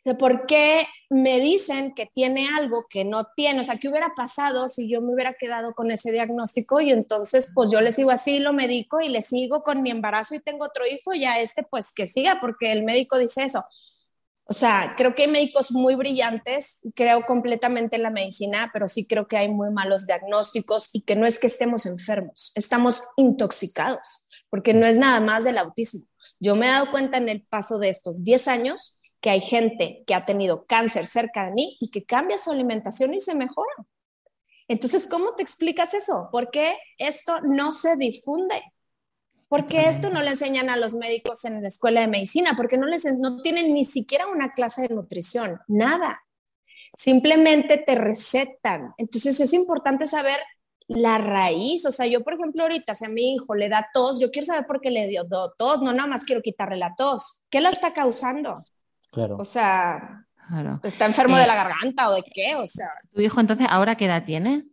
de 0.06 0.14
por 0.14 0.46
qué 0.46 0.88
me 1.10 1.40
dicen 1.40 1.94
que 1.96 2.06
tiene 2.06 2.48
algo 2.56 2.86
que 2.88 3.04
no 3.04 3.28
tiene, 3.36 3.62
o 3.62 3.64
sea, 3.64 3.78
¿qué 3.78 3.90
hubiera 3.90 4.14
pasado 4.16 4.70
si 4.70 4.88
yo 4.88 5.02
me 5.02 5.14
hubiera 5.14 5.34
quedado 5.34 5.74
con 5.74 5.90
ese 5.90 6.12
diagnóstico? 6.12 6.80
Y 6.80 6.92
entonces, 6.92 7.52
pues 7.56 7.72
yo 7.72 7.82
le 7.82 7.92
sigo 7.92 8.12
así, 8.12 8.38
lo 8.38 8.54
medico 8.54 9.02
y 9.02 9.10
le 9.10 9.24
sigo 9.24 9.64
con 9.64 9.82
mi 9.82 9.90
embarazo 9.90 10.36
y 10.36 10.40
tengo 10.40 10.66
otro 10.66 10.86
hijo, 10.86 11.14
y 11.16 11.26
a 11.26 11.40
este, 11.40 11.64
pues 11.64 11.92
que 11.92 12.06
siga, 12.06 12.38
porque 12.40 12.72
el 12.72 12.84
médico 12.84 13.18
dice 13.18 13.44
eso. 13.44 13.66
O 14.48 14.54
sea, 14.54 14.94
creo 14.96 15.16
que 15.16 15.24
hay 15.24 15.28
médicos 15.28 15.72
muy 15.72 15.96
brillantes, 15.96 16.80
creo 16.94 17.26
completamente 17.26 17.96
en 17.96 18.04
la 18.04 18.12
medicina, 18.12 18.70
pero 18.72 18.88
sí 18.88 19.08
creo 19.08 19.28
que 19.28 19.38
hay 19.38 19.50
muy 19.50 19.72
malos 19.72 20.06
diagnósticos 20.06 20.90
y 20.94 21.02
que 21.02 21.16
no 21.16 21.26
es 21.26 21.40
que 21.40 21.48
estemos 21.48 21.88
enfermos, 21.88 22.52
estamos 22.54 23.02
intoxicados, 23.18 24.28
porque 24.52 24.76
no 24.76 24.86
es 24.86 25.00
nada 25.00 25.20
más 25.20 25.46
del 25.46 25.58
autismo. 25.58 26.06
Yo 26.40 26.56
me 26.56 26.68
he 26.68 26.70
dado 26.70 26.92
cuenta 26.92 27.18
en 27.18 27.28
el 27.28 27.42
paso 27.42 27.80
de 27.80 27.90
estos 27.90 28.24
10 28.24 28.48
años 28.48 29.02
que 29.26 29.32
hay 29.32 29.42
gente 29.42 30.04
que 30.06 30.14
ha 30.14 30.24
tenido 30.24 30.68
cáncer 30.68 31.08
cerca 31.08 31.48
de 31.48 31.52
mí 31.52 31.78
y 31.80 31.90
que 31.90 32.06
cambia 32.06 32.38
su 32.38 32.52
alimentación 32.52 33.12
y 33.16 33.20
se 33.20 33.34
mejora. 33.34 33.74
Entonces, 34.68 35.08
¿cómo 35.10 35.34
te 35.34 35.42
explicas 35.42 35.96
eso? 35.96 36.30
¿Por 36.32 36.52
qué 36.52 36.78
esto 37.00 37.42
no 37.42 37.72
se 37.72 37.96
difunde? 37.96 38.62
¿Por 39.48 39.66
qué 39.66 39.88
esto 39.88 40.12
no 40.12 40.22
le 40.22 40.30
enseñan 40.30 40.70
a 40.70 40.78
los 40.78 40.94
médicos 40.94 41.44
en 41.44 41.60
la 41.60 41.68
escuela 41.68 42.02
de 42.02 42.08
medicina? 42.08 42.54
Porque 42.56 42.78
no 42.78 42.86
les 42.86 43.04
no 43.18 43.42
tienen 43.42 43.74
ni 43.74 43.84
siquiera 43.84 44.28
una 44.28 44.54
clase 44.54 44.84
de 44.84 44.94
nutrición, 44.94 45.60
nada. 45.68 46.22
Simplemente 46.96 47.80
te 47.80 47.96
recetan. 47.96 48.94
Entonces 49.00 49.40
es 49.40 49.54
importante 49.54 50.06
saber 50.06 50.38
la 50.86 51.18
raíz. 51.18 51.88
O 51.88 51.92
sea, 51.92 52.06
yo, 52.06 52.24
por 52.24 52.36
ejemplo, 52.36 52.62
ahorita, 52.62 52.94
si 52.94 53.06
a 53.06 53.10
mi 53.10 53.34
hijo 53.34 53.56
le 53.56 53.70
da 53.70 53.90
tos, 53.92 54.20
yo 54.20 54.30
quiero 54.30 54.46
saber 54.46 54.68
por 54.68 54.82
qué 54.82 54.92
le 54.92 55.08
dio 55.08 55.26
tos, 55.58 55.82
no 55.82 55.94
nada 55.94 56.08
más 56.08 56.26
quiero 56.26 56.44
quitarle 56.44 56.78
la 56.78 56.94
tos. 56.96 57.42
¿Qué 57.50 57.60
la 57.60 57.72
está 57.72 57.92
causando? 57.92 58.64
O 59.38 59.46
sea, 59.46 60.26
¿está 60.84 61.06
enfermo 61.06 61.38
de 61.38 61.44
eh, 61.44 61.48
la 61.48 61.56
garganta 61.56 62.10
o 62.10 62.14
de 62.14 62.24
qué? 62.24 62.56
O 62.56 62.68
sea. 62.68 62.90
¿Tu 63.14 63.22
hijo 63.22 63.40
entonces 63.40 63.68
ahora 63.70 63.96
qué 63.96 64.06
edad 64.06 64.24
tiene? 64.24 64.66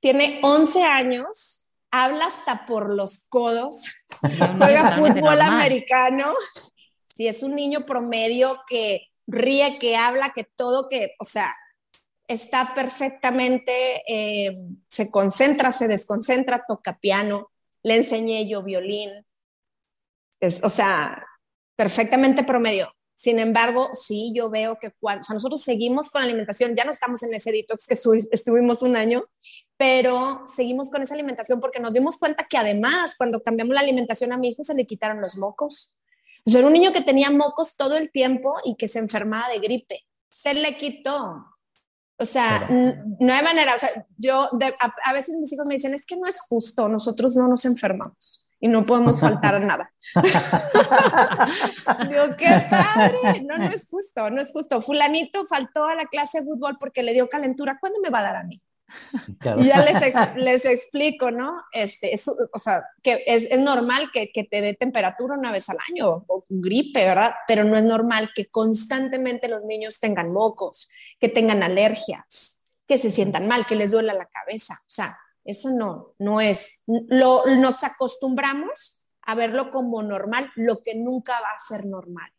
Tiene 0.00 0.40
11 0.42 0.82
años, 0.84 1.74
habla 1.90 2.26
hasta 2.26 2.66
por 2.66 2.94
los 2.94 3.26
codos, 3.28 3.84
juega 4.20 4.96
fútbol 4.96 5.40
americano. 5.40 6.34
Si 7.14 7.26
es 7.26 7.42
un 7.42 7.54
niño 7.54 7.86
promedio 7.86 8.60
que 8.68 9.08
ríe, 9.26 9.78
que 9.78 9.96
habla, 9.96 10.32
que 10.34 10.44
todo, 10.44 10.88
que, 10.88 11.14
o 11.18 11.24
sea, 11.24 11.52
está 12.28 12.74
perfectamente, 12.74 14.02
eh, 14.06 14.56
se 14.88 15.10
concentra, 15.10 15.70
se 15.70 15.88
desconcentra, 15.88 16.64
toca 16.66 16.98
piano, 16.98 17.50
le 17.82 17.96
enseñé 17.96 18.48
yo 18.48 18.62
violín, 18.62 19.10
es, 20.40 20.62
o 20.62 20.70
sea, 20.70 21.24
perfectamente 21.76 22.44
promedio. 22.44 22.95
Sin 23.16 23.38
embargo, 23.38 23.88
sí, 23.94 24.30
yo 24.34 24.50
veo 24.50 24.78
que 24.78 24.90
cuando, 24.90 25.22
o 25.22 25.24
sea, 25.24 25.32
nosotros 25.32 25.62
seguimos 25.62 26.10
con 26.10 26.20
la 26.20 26.26
alimentación, 26.26 26.76
ya 26.76 26.84
no 26.84 26.92
estamos 26.92 27.22
en 27.22 27.32
ese 27.32 27.50
detox 27.50 27.86
que 27.86 27.94
estuvimos 28.30 28.82
un 28.82 28.94
año, 28.94 29.24
pero 29.78 30.42
seguimos 30.46 30.90
con 30.90 31.00
esa 31.00 31.14
alimentación 31.14 31.58
porque 31.58 31.80
nos 31.80 31.94
dimos 31.94 32.18
cuenta 32.18 32.46
que 32.48 32.58
además 32.58 33.14
cuando 33.16 33.42
cambiamos 33.42 33.74
la 33.74 33.80
alimentación 33.80 34.32
a 34.32 34.36
mi 34.36 34.48
hijo 34.48 34.64
se 34.64 34.74
le 34.74 34.84
quitaron 34.84 35.22
los 35.22 35.38
mocos. 35.38 35.94
O 36.44 36.50
sea, 36.50 36.58
era 36.58 36.66
un 36.66 36.74
niño 36.74 36.92
que 36.92 37.00
tenía 37.00 37.30
mocos 37.30 37.74
todo 37.74 37.96
el 37.96 38.10
tiempo 38.10 38.54
y 38.64 38.76
que 38.76 38.86
se 38.86 38.98
enfermaba 38.98 39.48
de 39.48 39.60
gripe. 39.60 40.04
Se 40.30 40.52
le 40.52 40.76
quitó. 40.76 41.42
O 42.18 42.24
sea, 42.26 42.68
no 42.68 43.32
hay 43.32 43.42
manera. 43.42 43.74
O 43.76 43.78
sea, 43.78 44.06
yo 44.18 44.50
a 45.04 45.12
veces 45.14 45.36
mis 45.36 45.50
hijos 45.54 45.66
me 45.66 45.76
dicen, 45.76 45.94
es 45.94 46.04
que 46.04 46.16
no 46.16 46.26
es 46.26 46.38
justo, 46.42 46.86
nosotros 46.86 47.34
no 47.38 47.48
nos 47.48 47.64
enfermamos 47.64 48.45
y 48.66 48.68
no 48.68 48.84
podemos 48.84 49.20
faltar 49.20 49.54
a 49.54 49.60
nada. 49.60 49.92
Digo, 52.10 52.36
qué 52.36 52.66
padre. 52.68 53.42
No, 53.44 53.58
no 53.58 53.70
es 53.70 53.86
justo, 53.88 54.28
no 54.28 54.42
es 54.42 54.50
justo. 54.50 54.82
Fulanito 54.82 55.44
faltó 55.44 55.86
a 55.86 55.94
la 55.94 56.06
clase 56.06 56.40
de 56.40 56.46
fútbol 56.46 56.76
porque 56.80 57.04
le 57.04 57.12
dio 57.12 57.28
calentura. 57.28 57.78
¿Cuándo 57.80 58.00
me 58.00 58.10
va 58.10 58.18
a 58.18 58.22
dar 58.22 58.36
a 58.36 58.42
mí? 58.42 58.60
Y 59.58 59.66
ya 59.66 59.84
les, 59.84 60.00
les 60.36 60.64
explico, 60.64 61.30
¿no? 61.30 61.62
Este, 61.72 62.12
o 62.52 62.58
sea, 62.58 62.84
que 63.04 63.22
es, 63.26 63.44
es 63.50 63.60
normal 63.60 64.10
que, 64.12 64.32
que, 64.32 64.42
te 64.42 64.60
dé 64.60 64.74
temperatura 64.74 65.36
una 65.36 65.52
vez 65.52 65.68
al 65.68 65.78
año 65.88 66.24
o 66.26 66.44
gripe, 66.48 67.04
¿verdad? 67.04 67.34
Pero 67.46 67.62
no 67.62 67.76
es 67.76 67.84
normal 67.84 68.30
que 68.34 68.46
constantemente 68.46 69.48
los 69.48 69.64
niños 69.64 70.00
tengan 70.00 70.32
mocos, 70.32 70.88
que 71.20 71.28
tengan 71.28 71.62
alergias, 71.62 72.60
que 72.88 72.98
se 72.98 73.10
sientan 73.10 73.46
mal, 73.46 73.64
que 73.64 73.76
les 73.76 73.92
duela 73.92 74.12
la 74.12 74.26
cabeza. 74.26 74.74
O 74.74 74.90
sea, 74.90 75.18
eso 75.46 75.70
no, 75.70 76.14
no 76.18 76.40
es. 76.40 76.82
Lo, 76.86 77.44
nos 77.46 77.84
acostumbramos 77.84 79.08
a 79.22 79.34
verlo 79.34 79.70
como 79.70 80.02
normal, 80.02 80.50
lo 80.56 80.82
que 80.82 80.94
nunca 80.94 81.40
va 81.40 81.50
a 81.54 81.58
ser 81.58 81.86
normal. 81.86 82.30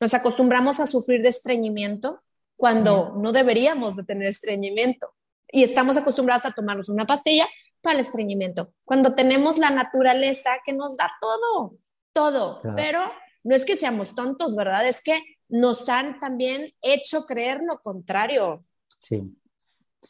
Nos 0.00 0.14
acostumbramos 0.14 0.80
a 0.80 0.86
sufrir 0.86 1.22
de 1.22 1.28
estreñimiento 1.28 2.22
cuando 2.56 3.14
no 3.16 3.32
deberíamos 3.32 3.96
de 3.96 4.04
tener 4.04 4.28
estreñimiento. 4.28 5.14
Y 5.48 5.62
estamos 5.62 5.96
acostumbrados 5.96 6.44
a 6.44 6.50
tomarnos 6.50 6.88
una 6.88 7.06
pastilla 7.06 7.48
para 7.80 7.94
el 7.94 8.00
estreñimiento, 8.00 8.72
cuando 8.84 9.14
tenemos 9.14 9.58
la 9.58 9.70
naturaleza 9.70 10.50
que 10.64 10.72
nos 10.72 10.96
da 10.96 11.12
todo, 11.20 11.76
todo. 12.12 12.60
Pero 12.74 13.00
no 13.44 13.54
es 13.54 13.64
que 13.64 13.76
seamos 13.76 14.16
tontos, 14.16 14.56
¿verdad? 14.56 14.88
Es 14.88 15.00
que 15.02 15.22
nos 15.48 15.88
han 15.88 16.18
también 16.18 16.72
hecho 16.82 17.24
creer 17.26 17.60
lo 17.62 17.78
contrario. 17.78 18.64
Sí. 18.98 19.22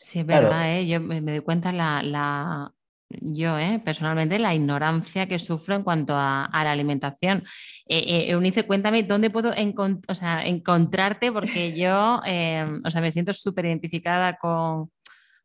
Sí, 0.00 0.20
es 0.20 0.26
verdad, 0.26 0.76
¿eh? 0.76 0.86
yo 0.86 1.00
me, 1.00 1.20
doy 1.20 1.40
cuenta 1.40 1.72
la, 1.72 2.72
yo, 3.08 3.58
¿eh? 3.58 3.80
personalmente, 3.84 4.38
la 4.38 4.54
ignorancia 4.54 5.26
que 5.26 5.38
sufro 5.38 5.74
en 5.76 5.82
cuanto 5.82 6.14
a, 6.16 6.48
la 6.52 6.72
alimentación. 6.72 7.44
Eh, 7.86 7.98
eh, 7.98 8.30
Eunice, 8.30 8.66
cuéntame 8.66 9.04
dónde 9.04 9.30
puedo 9.30 9.52
encontrarte, 9.54 11.32
porque 11.32 11.76
yo 11.76 12.16
o 12.16 12.90
sea, 12.90 13.00
me 13.00 13.12
siento 13.12 13.32
súper 13.32 13.66
identificada 13.66 14.36
con 14.36 14.90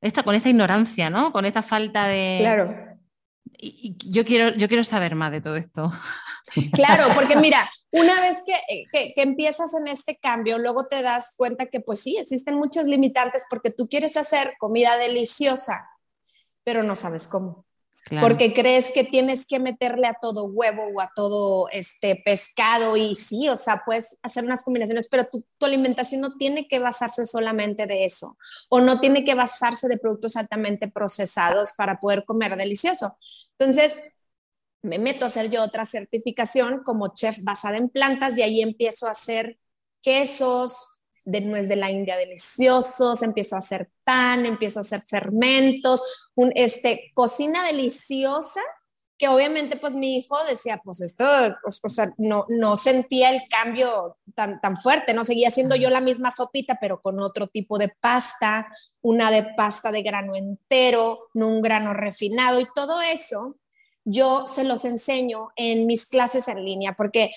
esta, 0.02 0.24
con 0.24 0.36
esta 0.36 0.50
ignorancia, 0.50 1.10
¿no? 1.10 1.32
Con 1.32 1.46
esta 1.46 1.62
falta 1.62 2.08
de. 2.08 2.38
Claro. 2.40 2.76
Y, 3.58 3.96
yo, 4.10 4.26
quiero, 4.26 4.56
yo 4.56 4.68
quiero 4.68 4.84
saber 4.84 5.16
más 5.16 5.32
de 5.32 5.42
todo 5.42 5.56
esto. 5.56 5.92
Claro, 6.74 7.14
porque 7.14 7.36
mira, 7.38 7.70
una 7.91 8.21
vez 8.21 8.43
que, 8.45 8.56
que, 8.91 9.13
que, 9.13 9.21
empiezas 9.21 9.73
en 9.73 9.88
este 9.88 10.15
cambio, 10.15 10.58
luego 10.58 10.88
te 10.88 11.01
das 11.01 11.34
cuenta 11.36 11.67
que 11.67 11.82
pues 11.82 11.99
sí, 12.01 12.17
existen 12.17 12.56
muchas 12.56 12.88
limitantes 12.88 13.43
porque 13.49 13.71
tú 13.71 13.88
quieres 13.89 14.17
hacer 14.17 14.54
comida 14.60 14.97
deliciosa, 14.97 15.89
pero 16.63 16.84
no 16.84 16.95
sabes 16.95 17.27
cómo. 17.27 17.65
Porque 18.19 18.54
crees 18.54 18.91
que 18.91 19.04
tienes 19.04 19.45
que 19.45 19.60
meterle 19.60 20.08
a 20.08 20.17
todo 20.19 20.45
huevo 20.45 20.84
o 20.93 21.01
a 21.01 21.12
todo 21.15 21.69
este 21.71 22.21
pescado 22.25 22.97
y 22.97 23.15
sí, 23.15 23.47
o 23.47 23.56
sea, 23.56 23.84
puedes 23.86 24.17
hacer 24.21 24.43
unas 24.43 24.63
combinaciones, 24.63 25.08
pero 25.08 25.27
tu, 25.32 25.45
tu 25.58 25.65
alimentación 25.65 26.19
no 26.19 26.36
tiene 26.36 26.67
que 26.67 26.80
basarse 26.80 27.25
solamente 27.25 27.86
de 27.86 28.04
eso 28.04 28.38
o 28.69 28.82
no 28.82 28.99
tiene 28.99 29.23
que 29.23 29.36
basarse 29.36 29.88
de 29.88 29.97
productos 29.97 30.36
altamente 30.36 30.89
procesados 30.89 31.73
para 31.77 31.99
poder 31.99 32.25
comer 32.25 32.58
delicioso. 32.58 33.17
Entonces, 33.58 33.95
me 34.82 35.00
meto 35.00 35.26
a 35.26 35.28
hacer 35.28 35.50
yo 35.50 35.63
otra 35.63 35.86
certificación 35.86 36.84
como 36.84 37.13
chef 37.13 37.44
basada 37.44 37.78
en 37.78 37.89
plantas 37.89 38.38
y 38.38 38.41
ahí 38.41 38.62
empiezo 38.62 39.08
a 39.08 39.12
hacer 39.12 39.60
quesos, 40.02 41.02
de 41.24 41.41
nuez 41.41 41.70
de 41.70 41.76
la 41.76 41.91
India 41.91 42.17
deliciosos, 42.17 43.22
empiezo 43.22 43.56
a 43.56 43.60
hacer 43.60 43.91
pan, 44.04 44.46
empiezo 44.46 44.80
a 44.80 44.82
hacer 44.82 45.02
fermentos, 45.02 46.30
un, 46.36 46.52
este, 46.56 47.12
cocina 47.13 47.65
deliciosa 47.65 48.62
que 49.17 49.28
obviamente 49.28 49.78
pues 49.78 49.94
mi 49.94 50.17
hijo 50.17 50.36
decía, 50.50 50.82
pues 50.84 51.00
esto, 51.00 51.26
o, 51.63 51.89
sea, 51.89 52.12
no, 52.17 52.48
no 52.50 52.76
sentía 52.76 53.30
el 53.30 53.44
cambio 53.48 54.17
tan, 54.34 54.60
tan 54.60 54.76
fuerte, 54.76 55.13
no 55.13 55.26
seguía 55.26 55.50
haciendo 55.50 55.76
yo 55.76 55.91
la 55.91 56.02
misma 56.02 56.32
sopita, 56.32 56.80
pero 56.82 57.02
con 57.02 57.20
otro 57.20 57.46
tipo 57.46 57.78
de 57.78 57.89
pasta, 57.89 58.76
una 59.02 59.30
de 59.30 59.44
pasta 59.56 59.91
de 59.91 60.02
grano 60.02 60.36
entero, 60.36 61.30
no 61.36 61.50
un 61.50 61.62
grano 61.62 61.94
refinado 61.94 62.60
y 62.60 62.67
todo 62.74 63.00
eso 63.00 63.58
yo 64.04 64.48
se 64.48 64.64
los 64.64 64.86
enseño 64.86 65.50
en 65.56 65.86
mis 65.86 66.06
clases 66.06 66.48
en 66.48 66.64
línea, 66.64 66.94
porque 66.94 67.32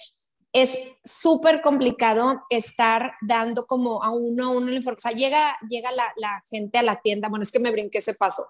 es 0.52 0.78
súper 1.02 1.60
complicado 1.62 2.42
estar 2.48 3.14
dando 3.20 3.66
como 3.66 4.04
a 4.04 4.10
uno 4.10 4.44
a 4.44 4.48
uno 4.50 4.66
la 4.68 4.76
información. 4.76 4.96
O 4.96 5.00
sea, 5.10 5.18
llega, 5.18 5.56
llega 5.68 5.90
la, 5.90 6.12
la, 6.16 6.42
gente 6.48 6.78
a 6.78 6.82
la 6.82 7.00
tienda, 7.00 7.28
bueno, 7.28 7.42
es 7.42 7.50
que 7.50 7.58
me 7.58 7.72
brinqué 7.72 7.98
ese 7.98 8.14
paso. 8.14 8.46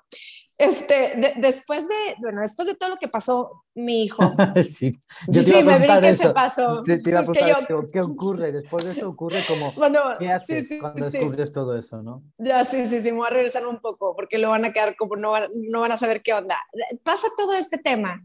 Este, 0.56 1.34
después 1.36 1.88
de, 1.88 1.94
bueno, 2.18 2.40
después 2.40 2.68
de 2.68 2.76
todo 2.76 2.90
lo 2.90 2.96
que 2.96 3.08
pasó 3.08 3.64
mi 3.74 4.04
hijo. 4.04 4.22
sí, 4.62 4.96
sí 5.32 5.62
me 5.64 5.78
brinqué 5.78 6.10
ese 6.10 6.30
paso. 6.30 6.82
Te, 6.84 6.98
te 6.98 7.10
iba 7.10 7.20
a 7.20 7.22
preguntar, 7.22 7.66
yo, 7.68 7.86
¿qué 7.92 8.00
ocurre? 8.00 8.52
Después 8.52 8.84
de 8.84 8.92
eso 8.92 9.08
ocurre 9.08 9.40
como, 9.48 9.72
bueno, 9.72 10.00
¿qué 10.18 10.30
haces 10.30 10.68
sí, 10.68 10.74
sí, 10.76 10.80
cuando 10.80 11.10
descubres 11.10 11.52
todo 11.52 11.76
eso, 11.76 12.02
no? 12.02 12.22
Ya, 12.38 12.64
sí, 12.64 12.86
sí, 12.86 13.02
sí, 13.02 13.10
me 13.10 13.18
voy 13.18 13.26
a 13.26 13.30
regresar 13.30 13.66
un 13.66 13.80
poco, 13.80 14.14
porque 14.14 14.38
lo 14.38 14.50
van 14.50 14.64
a 14.64 14.72
quedar 14.72 14.94
como, 14.96 15.16
no 15.16 15.32
van, 15.32 15.48
no 15.52 15.80
van 15.80 15.92
a 15.92 15.96
saber 15.96 16.22
qué 16.22 16.32
onda. 16.32 16.56
Pasa 17.02 17.26
todo 17.36 17.54
este 17.54 17.78
tema 17.78 18.22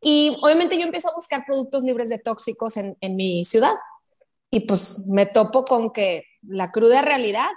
y 0.00 0.36
obviamente 0.42 0.78
yo 0.78 0.84
empiezo 0.84 1.10
a 1.10 1.14
buscar 1.14 1.44
productos 1.44 1.82
libres 1.82 2.08
de 2.08 2.18
tóxicos 2.18 2.76
en, 2.78 2.96
en 3.00 3.16
mi 3.16 3.44
ciudad. 3.44 3.74
Y 4.50 4.60
pues 4.60 5.08
me 5.08 5.26
topo 5.26 5.64
con 5.64 5.92
que 5.92 6.24
la 6.42 6.70
cruda 6.70 7.02
realidad, 7.02 7.48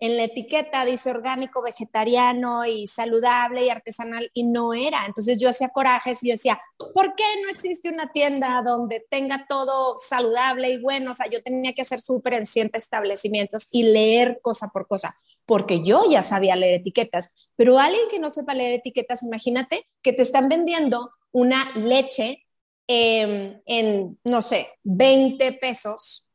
en 0.00 0.16
la 0.16 0.24
etiqueta 0.24 0.84
dice 0.84 1.10
orgánico, 1.10 1.62
vegetariano 1.62 2.64
y 2.64 2.86
saludable 2.86 3.64
y 3.64 3.70
artesanal 3.70 4.30
y 4.32 4.44
no 4.44 4.74
era. 4.74 5.04
Entonces 5.06 5.40
yo 5.40 5.48
hacía 5.48 5.70
corajes 5.70 6.22
y 6.22 6.28
yo 6.28 6.34
decía, 6.34 6.60
¿por 6.94 7.14
qué 7.16 7.24
no 7.42 7.50
existe 7.50 7.88
una 7.88 8.12
tienda 8.12 8.62
donde 8.62 9.04
tenga 9.10 9.46
todo 9.48 9.98
saludable 9.98 10.70
y 10.70 10.80
bueno? 10.80 11.10
O 11.10 11.14
sea, 11.14 11.26
yo 11.28 11.42
tenía 11.42 11.72
que 11.72 11.82
hacer 11.82 12.00
súper 12.00 12.34
en 12.34 12.46
establecimientos 12.72 13.68
y 13.72 13.84
leer 13.84 14.40
cosa 14.42 14.68
por 14.68 14.86
cosa, 14.86 15.18
porque 15.46 15.82
yo 15.82 16.08
ya 16.10 16.22
sabía 16.22 16.56
leer 16.56 16.76
etiquetas, 16.76 17.34
pero 17.56 17.78
alguien 17.78 18.08
que 18.10 18.18
no 18.18 18.30
sepa 18.30 18.54
leer 18.54 18.74
etiquetas, 18.74 19.22
imagínate 19.22 19.86
que 20.02 20.12
te 20.12 20.22
están 20.22 20.48
vendiendo 20.48 21.10
una 21.32 21.72
leche 21.76 22.46
em, 22.86 23.60
en, 23.66 24.18
no 24.24 24.42
sé, 24.42 24.68
20 24.84 25.52
pesos 25.54 26.27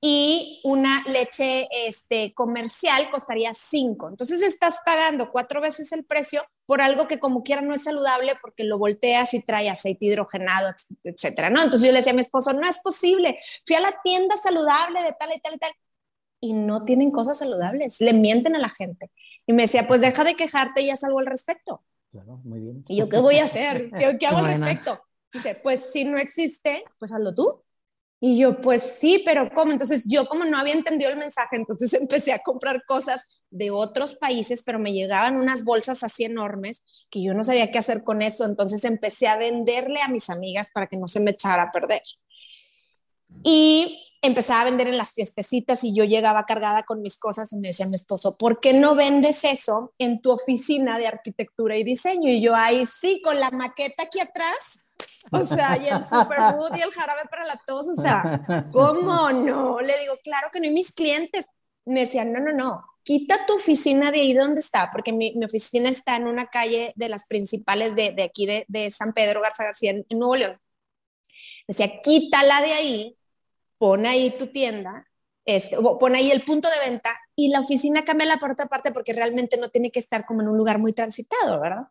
y 0.00 0.60
una 0.64 1.02
leche 1.06 1.68
este, 1.86 2.32
comercial 2.32 3.10
costaría 3.10 3.52
5. 3.52 4.08
Entonces 4.08 4.42
estás 4.42 4.80
pagando 4.84 5.30
cuatro 5.30 5.60
veces 5.60 5.92
el 5.92 6.04
precio 6.04 6.42
por 6.64 6.80
algo 6.80 7.06
que 7.06 7.18
como 7.18 7.42
quiera 7.42 7.60
no 7.60 7.74
es 7.74 7.82
saludable 7.82 8.32
porque 8.40 8.64
lo 8.64 8.78
volteas 8.78 9.34
y 9.34 9.42
trae 9.42 9.68
aceite 9.68 10.06
hidrogenado, 10.06 10.72
etcétera, 11.04 11.50
¿no? 11.50 11.62
Entonces 11.62 11.86
yo 11.86 11.92
le 11.92 11.98
decía 11.98 12.12
a 12.12 12.14
mi 12.14 12.22
esposo, 12.22 12.52
no 12.54 12.68
es 12.68 12.80
posible, 12.80 13.38
fui 13.66 13.76
a 13.76 13.80
la 13.80 13.92
tienda 14.02 14.36
saludable 14.36 15.02
de 15.02 15.12
tal 15.12 15.30
y 15.34 15.40
tal 15.40 15.54
y 15.54 15.58
tal 15.58 15.72
y 16.40 16.54
no 16.54 16.84
tienen 16.84 17.10
cosas 17.10 17.38
saludables, 17.38 18.00
le 18.00 18.14
mienten 18.14 18.56
a 18.56 18.58
la 18.58 18.70
gente. 18.70 19.10
Y 19.46 19.52
me 19.52 19.62
decía, 19.62 19.86
pues 19.86 20.00
deja 20.00 20.24
de 20.24 20.34
quejarte 20.34 20.80
y 20.80 20.90
haz 20.90 21.04
algo 21.04 21.18
al 21.18 21.26
respecto. 21.26 21.82
Claro, 22.10 22.40
muy 22.44 22.60
bien. 22.60 22.84
¿Y 22.88 22.96
yo 22.96 23.08
qué 23.08 23.18
voy 23.18 23.38
a 23.38 23.44
hacer? 23.44 23.90
¿Qué, 24.18 24.26
hago 24.26 24.38
al 24.38 24.46
respecto? 24.46 25.02
Dice, 25.32 25.60
pues 25.62 25.92
si 25.92 26.04
no 26.04 26.16
existe, 26.16 26.84
pues 26.98 27.12
hazlo 27.12 27.34
tú. 27.34 27.62
Y 28.22 28.38
yo, 28.38 28.60
pues 28.60 28.82
sí, 28.82 29.22
pero 29.24 29.50
¿cómo? 29.54 29.72
Entonces 29.72 30.04
yo 30.06 30.26
como 30.26 30.44
no 30.44 30.58
había 30.58 30.74
entendido 30.74 31.10
el 31.10 31.16
mensaje, 31.16 31.56
entonces 31.56 31.92
empecé 32.00 32.32
a 32.32 32.40
comprar 32.40 32.84
cosas 32.84 33.40
de 33.50 33.70
otros 33.70 34.14
países, 34.14 34.62
pero 34.62 34.78
me 34.78 34.92
llegaban 34.92 35.36
unas 35.36 35.64
bolsas 35.64 36.04
así 36.04 36.24
enormes 36.24 36.84
que 37.10 37.22
yo 37.22 37.32
no 37.32 37.42
sabía 37.42 37.70
qué 37.70 37.78
hacer 37.78 38.04
con 38.04 38.20
eso. 38.20 38.44
Entonces 38.44 38.84
empecé 38.84 39.26
a 39.26 39.36
venderle 39.36 40.02
a 40.02 40.08
mis 40.08 40.28
amigas 40.28 40.70
para 40.72 40.86
que 40.86 40.98
no 40.98 41.08
se 41.08 41.20
me 41.20 41.30
echara 41.30 41.64
a 41.64 41.72
perder. 41.72 42.02
Y 43.42 44.06
empezaba 44.22 44.60
a 44.60 44.64
vender 44.64 44.88
en 44.88 44.98
las 44.98 45.14
fiestecitas 45.14 45.82
y 45.82 45.94
yo 45.94 46.04
llegaba 46.04 46.44
cargada 46.44 46.82
con 46.82 47.00
mis 47.00 47.16
cosas 47.16 47.52
y 47.52 47.56
me 47.56 47.68
decía 47.68 47.86
mi 47.86 47.94
esposo, 47.94 48.36
¿por 48.36 48.60
qué 48.60 48.74
no 48.74 48.94
vendes 48.94 49.44
eso 49.44 49.94
en 49.98 50.20
tu 50.20 50.30
oficina 50.30 50.98
de 50.98 51.06
arquitectura 51.06 51.76
y 51.76 51.84
diseño? 51.84 52.30
Y 52.30 52.42
yo, 52.42 52.54
ahí 52.54 52.84
sí, 52.84 53.22
con 53.22 53.40
la 53.40 53.50
maqueta 53.50 54.02
aquí 54.02 54.20
atrás. 54.20 54.86
O 55.32 55.44
sea, 55.44 55.76
y 55.76 55.86
el 55.86 56.02
superfood 56.02 56.76
y 56.76 56.80
el 56.80 56.92
jarabe 56.92 57.28
para 57.30 57.44
la 57.44 57.60
tos, 57.66 57.88
o 57.88 57.94
sea, 57.94 58.22
¿cómo 58.72 59.30
no? 59.30 59.80
Le 59.80 59.98
digo, 60.00 60.16
claro 60.24 60.48
que 60.50 60.60
no, 60.60 60.66
y 60.66 60.70
mis 60.70 60.92
clientes 60.92 61.46
me 61.84 62.00
decían, 62.00 62.32
no, 62.32 62.40
no, 62.40 62.52
no, 62.52 62.82
quita 63.02 63.44
tu 63.46 63.56
oficina 63.56 64.10
de 64.10 64.20
ahí 64.20 64.32
donde 64.32 64.60
está, 64.60 64.90
porque 64.90 65.12
mi, 65.12 65.34
mi 65.34 65.44
oficina 65.44 65.90
está 65.90 66.16
en 66.16 66.26
una 66.26 66.46
calle 66.46 66.94
de 66.96 67.08
las 67.08 67.26
principales 67.26 67.94
de, 67.94 68.12
de 68.12 68.22
aquí 68.22 68.46
de, 68.46 68.64
de, 68.68 68.90
San 68.90 69.12
Pedro 69.12 69.42
Garza 69.42 69.64
García, 69.64 69.90
en, 69.90 70.06
en 70.08 70.18
Nuevo 70.18 70.36
León. 70.36 70.58
Decía, 71.68 72.00
quítala 72.02 72.62
de 72.62 72.72
ahí 72.72 73.16
pon 73.80 74.04
ahí 74.04 74.36
tu 74.38 74.48
tienda, 74.48 75.08
este, 75.46 75.78
pon 75.78 76.14
ahí 76.14 76.30
el 76.30 76.42
punto 76.42 76.68
de 76.68 76.90
venta 76.90 77.16
y 77.34 77.50
la 77.50 77.60
oficina 77.60 78.04
cambia 78.04 78.36
por 78.36 78.52
otra 78.52 78.66
parte 78.66 78.92
porque 78.92 79.14
realmente 79.14 79.56
no 79.56 79.70
tiene 79.70 79.90
que 79.90 79.98
estar 79.98 80.26
como 80.26 80.42
en 80.42 80.48
un 80.48 80.58
lugar 80.58 80.78
muy 80.78 80.92
transitado, 80.92 81.58
¿verdad? 81.58 81.86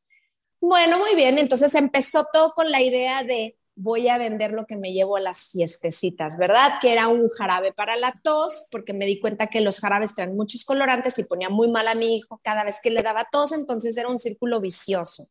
Bueno, 0.61 0.99
muy 0.99 1.15
bien, 1.15 1.37
entonces 1.37 1.73
empezó 1.75 2.25
todo 2.33 2.51
con 2.53 2.69
la 2.69 2.81
idea 2.81 3.23
de 3.23 3.57
voy 3.75 4.09
a 4.09 4.17
vender 4.17 4.51
lo 4.51 4.65
que 4.65 4.75
me 4.75 4.91
llevo 4.91 5.15
a 5.15 5.21
las 5.21 5.51
fiestecitas, 5.51 6.37
¿verdad? 6.37 6.79
Que 6.81 6.91
era 6.91 7.07
un 7.07 7.29
jarabe 7.29 7.71
para 7.71 7.95
la 7.95 8.11
tos, 8.23 8.67
porque 8.69 8.91
me 8.91 9.05
di 9.05 9.21
cuenta 9.21 9.47
que 9.47 9.61
los 9.61 9.79
jarabes 9.79 10.15
traen 10.15 10.35
muchos 10.35 10.65
colorantes 10.65 11.17
y 11.17 11.23
ponía 11.23 11.49
muy 11.49 11.69
mal 11.69 11.87
a 11.87 11.95
mi 11.95 12.17
hijo 12.17 12.41
cada 12.43 12.65
vez 12.65 12.81
que 12.83 12.89
le 12.89 13.01
daba 13.01 13.25
tos, 13.31 13.53
entonces 13.53 13.95
era 13.97 14.09
un 14.09 14.19
círculo 14.19 14.59
vicioso. 14.59 15.27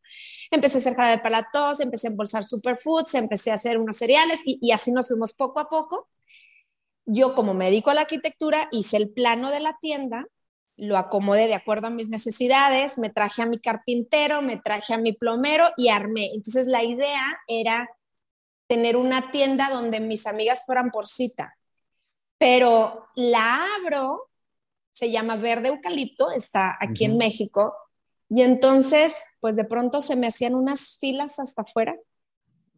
Empecé 0.50 0.78
a 0.78 0.80
hacer 0.80 0.94
jarabe 0.94 1.18
para 1.18 1.40
la 1.42 1.48
tos, 1.52 1.80
empecé 1.80 2.06
a 2.06 2.10
embolsar 2.10 2.44
superfoods, 2.44 3.14
empecé 3.14 3.50
a 3.50 3.54
hacer 3.54 3.76
unos 3.76 3.98
cereales 3.98 4.40
y, 4.46 4.58
y 4.62 4.72
así 4.72 4.92
nos 4.92 5.08
fuimos 5.08 5.34
poco 5.34 5.60
a 5.60 5.68
poco 5.68 6.08
yo 7.06 7.34
como 7.34 7.54
me 7.54 7.66
dedico 7.66 7.90
a 7.90 7.94
la 7.94 8.02
arquitectura 8.02 8.68
hice 8.70 8.98
el 8.98 9.10
plano 9.10 9.50
de 9.50 9.60
la 9.60 9.78
tienda, 9.80 10.26
lo 10.78 10.96
acomodé 10.96 11.46
de 11.46 11.54
acuerdo 11.54 11.88
a 11.88 11.90
mis 11.90 12.08
necesidades, 12.08 12.98
me 12.98 13.10
traje 13.10 13.42
a 13.42 13.46
mi 13.46 13.58
carpintero, 13.58 14.40
me 14.42 14.56
traje 14.56 14.94
a 14.94 14.98
mi 14.98 15.12
plomero 15.12 15.66
y 15.76 15.88
armé. 15.88 16.30
Entonces 16.34 16.66
la 16.66 16.84
idea 16.84 17.22
era 17.46 17.90
tener 18.66 18.96
una 18.96 19.30
tienda 19.30 19.70
donde 19.70 20.00
mis 20.00 20.26
amigas 20.26 20.64
fueran 20.64 20.90
por 20.90 21.06
cita. 21.06 21.56
Pero 22.38 23.08
la 23.16 23.58
abro, 23.76 24.30
se 24.92 25.10
llama 25.10 25.36
Verde 25.36 25.68
Eucalipto, 25.68 26.30
está 26.30 26.76
aquí 26.80 27.04
en 27.04 27.18
México, 27.18 27.74
y 28.30 28.42
entonces, 28.42 29.24
pues 29.40 29.56
de 29.56 29.64
pronto 29.64 30.00
se 30.00 30.14
me 30.14 30.26
hacían 30.26 30.54
unas 30.54 30.98
filas 30.98 31.38
hasta 31.38 31.62
afuera 31.62 31.96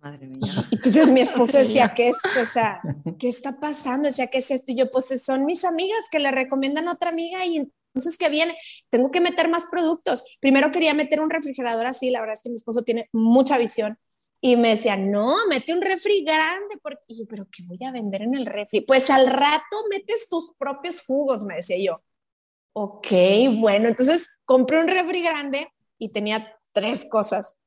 Madre 0.00 0.26
mía. 0.26 0.40
Entonces 0.70 1.08
mi 1.08 1.20
esposo 1.20 1.58
decía, 1.58 1.92
¿qué 1.94 2.08
es? 2.08 2.18
O 2.40 2.44
sea, 2.44 2.80
¿qué 3.18 3.28
está 3.28 3.61
pasando? 3.61 4.09
Decía, 4.09 4.28
¿qué 4.28 4.38
es 4.38 4.51
esto? 4.51 4.72
Y 4.72 4.76
yo, 4.76 4.90
pues 4.90 5.22
son 5.22 5.44
mis 5.44 5.64
amigas 5.64 6.09
que 6.11 6.18
le 6.18 6.30
recomiendan 6.30 6.88
a 6.88 6.92
otra 6.92 7.11
amiga 7.11 7.44
y 7.44 7.70
entonces, 7.95 8.18
¿qué 8.18 8.28
viene? 8.28 8.57
Tengo 8.88 9.11
que 9.11 9.20
meter 9.20 9.49
más 9.49 9.66
productos. 9.70 10.24
Primero 10.41 10.70
quería 10.70 10.95
meter 10.95 11.20
un 11.20 11.30
refrigerador 11.30 11.86
así, 11.86 12.11
la 12.11 12.20
verdad 12.20 12.36
es 12.36 12.43
que 12.43 12.51
mi 12.51 12.55
esposo 12.55 12.82
tiene 12.82 13.09
mucha 13.12 13.59
visión. 13.59 13.99
Y 14.41 14.57
me 14.57 14.70
decía, 14.70 14.97
no, 14.97 15.47
mete 15.49 15.74
un 15.74 15.82
refri 15.82 16.24
grande. 16.24 16.78
Porque... 16.82 17.05
¿pero 17.28 17.47
qué 17.51 17.62
voy 17.66 17.78
a 17.84 17.93
vender 17.93 18.22
en 18.22 18.34
el 18.34 18.47
refri? 18.47 18.80
Pues 18.80 19.11
al 19.11 19.26
rato 19.26 19.76
metes 19.91 20.28
tus 20.28 20.53
propios 20.57 21.03
jugos, 21.05 21.45
me 21.45 21.57
decía 21.57 21.76
yo. 21.78 22.03
Ok, 22.72 23.09
bueno, 23.59 23.88
entonces 23.88 24.30
compré 24.45 24.78
un 24.80 24.88
refri 24.88 25.22
grande 25.22 25.68
y 25.99 26.11
tenía 26.11 26.57
tres 26.72 27.05
cosas 27.05 27.59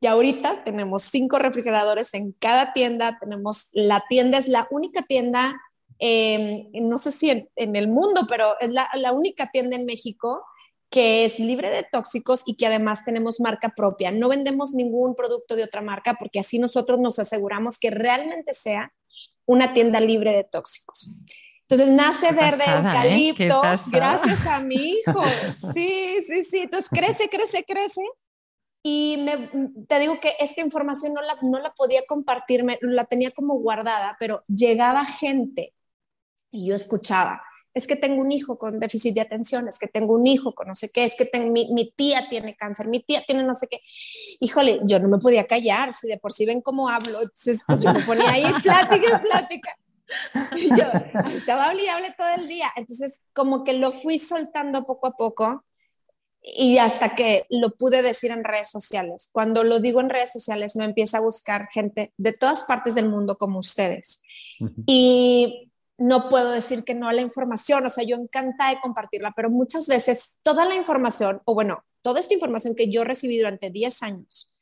Y 0.00 0.06
ahorita 0.06 0.64
tenemos 0.64 1.02
cinco 1.02 1.38
refrigeradores 1.38 2.14
en 2.14 2.32
cada 2.32 2.72
tienda. 2.72 3.18
Tenemos 3.20 3.68
la 3.72 4.04
tienda, 4.08 4.38
es 4.38 4.48
la 4.48 4.68
única 4.70 5.02
tienda, 5.02 5.60
em, 6.04 6.68
no 6.72 6.98
sé 6.98 7.12
si 7.12 7.30
en, 7.30 7.76
el 7.76 7.86
mundo, 7.86 8.26
pero 8.28 8.56
es 8.58 8.70
la, 8.70 8.88
la 8.94 9.12
única 9.12 9.50
tienda 9.52 9.76
en 9.76 9.86
México 9.86 10.44
que 10.90 11.24
es 11.24 11.38
libre 11.38 11.70
de 11.70 11.84
tóxicos 11.84 12.42
y 12.44 12.56
que 12.56 12.66
además 12.66 13.04
tenemos 13.04 13.40
marca 13.40 13.72
propia. 13.74 14.10
No 14.10 14.28
vendemos 14.28 14.74
ningún 14.74 15.14
producto 15.14 15.54
de 15.54 15.62
otra 15.62 15.80
marca 15.80 16.16
porque 16.18 16.40
así 16.40 16.58
nosotros 16.58 16.98
nos 16.98 17.20
aseguramos 17.20 17.78
que 17.78 17.90
realmente 17.90 18.52
sea 18.52 18.92
una 19.46 19.72
tienda 19.72 20.00
libre 20.00 20.32
de 20.32 20.44
tóxicos. 20.44 21.16
Entonces 21.68 21.88
nace 21.88 22.32
verde 22.32 22.64
¿eh? 22.66 22.72
eucalipto 22.76 23.62
gracias 23.92 24.46
a 24.46 24.60
mi 24.60 24.74
hijo. 24.74 25.22
Sí, 25.72 26.16
sí, 26.26 26.42
sí. 26.42 26.58
Entonces 26.62 26.90
crece, 26.90 27.28
crece, 27.28 27.64
crece. 27.64 28.02
Y 28.82 29.18
me, 29.24 29.48
te 29.86 30.00
digo 30.00 30.18
que 30.18 30.34
esta 30.40 30.62
información 30.62 31.14
no 31.14 31.22
la, 31.22 31.36
no 31.42 31.60
la 31.60 31.72
podía 31.72 32.02
compartir, 32.08 32.64
la 32.80 33.04
tenía 33.04 33.30
como 33.30 33.54
guardada, 33.54 34.16
pero 34.18 34.42
llegaba 34.48 35.04
gente 35.04 35.72
y 36.52 36.68
yo 36.68 36.76
escuchaba, 36.76 37.42
es 37.74 37.86
que 37.86 37.96
tengo 37.96 38.20
un 38.20 38.30
hijo 38.30 38.58
con 38.58 38.78
déficit 38.78 39.14
de 39.14 39.22
atención, 39.22 39.66
es 39.66 39.78
que 39.78 39.86
tengo 39.86 40.14
un 40.14 40.26
hijo 40.26 40.54
con 40.54 40.68
no 40.68 40.74
sé 40.74 40.90
qué, 40.90 41.04
es 41.04 41.16
que 41.16 41.24
tengo, 41.24 41.50
mi, 41.50 41.72
mi, 41.72 41.90
tía 41.90 42.28
tiene 42.28 42.54
cáncer, 42.54 42.86
mi 42.86 43.00
tía 43.00 43.24
tiene 43.26 43.42
no 43.44 43.54
sé 43.54 43.66
qué. 43.66 43.80
Híjole, 44.40 44.80
yo 44.84 44.98
no 44.98 45.08
me 45.08 45.18
podía 45.18 45.46
callar, 45.46 45.92
si 45.92 46.08
de 46.08 46.18
por 46.18 46.32
sí 46.32 46.44
ven 46.44 46.60
cómo 46.60 46.88
hablo, 46.88 47.22
entonces 47.22 47.62
pues 47.66 47.82
yo 47.82 47.92
me 47.92 48.02
ponía 48.02 48.30
ahí 48.30 48.44
plática 48.62 49.06
y 49.16 49.26
plática. 49.26 49.76
Y 50.56 50.68
yo 50.68 50.84
estaba 51.34 51.70
hablable 51.70 52.14
todo 52.16 52.28
el 52.36 52.46
día, 52.46 52.70
entonces 52.76 53.20
como 53.32 53.64
que 53.64 53.72
lo 53.72 53.90
fui 53.90 54.18
soltando 54.18 54.84
poco 54.84 55.06
a 55.06 55.16
poco 55.16 55.64
y 56.42 56.78
hasta 56.78 57.14
que 57.14 57.46
lo 57.48 57.70
pude 57.76 58.02
decir 58.02 58.32
en 58.32 58.44
redes 58.44 58.68
sociales. 58.68 59.30
Cuando 59.32 59.64
lo 59.64 59.78
digo 59.78 60.00
en 60.00 60.10
redes 60.10 60.32
sociales 60.32 60.76
me 60.76 60.84
empieza 60.84 61.18
a 61.18 61.22
buscar 61.22 61.68
gente 61.70 62.12
de 62.18 62.32
todas 62.32 62.64
partes 62.64 62.94
del 62.94 63.08
mundo 63.08 63.38
como 63.38 63.60
ustedes. 63.60 64.20
Y 64.86 65.71
no 65.98 66.28
puedo 66.28 66.50
decir 66.50 66.84
que 66.84 66.94
no 66.94 67.08
a 67.08 67.12
la 67.12 67.22
información, 67.22 67.84
o 67.86 67.90
sea, 67.90 68.04
yo 68.04 68.16
encantada 68.16 68.70
de 68.70 68.80
compartirla, 68.80 69.32
pero 69.36 69.50
muchas 69.50 69.86
veces 69.86 70.40
toda 70.42 70.64
la 70.64 70.74
información, 70.74 71.40
o 71.44 71.54
bueno, 71.54 71.84
toda 72.02 72.20
esta 72.20 72.34
información 72.34 72.74
que 72.74 72.90
yo 72.90 73.04
recibí 73.04 73.38
durante 73.38 73.70
10 73.70 74.02
años, 74.02 74.56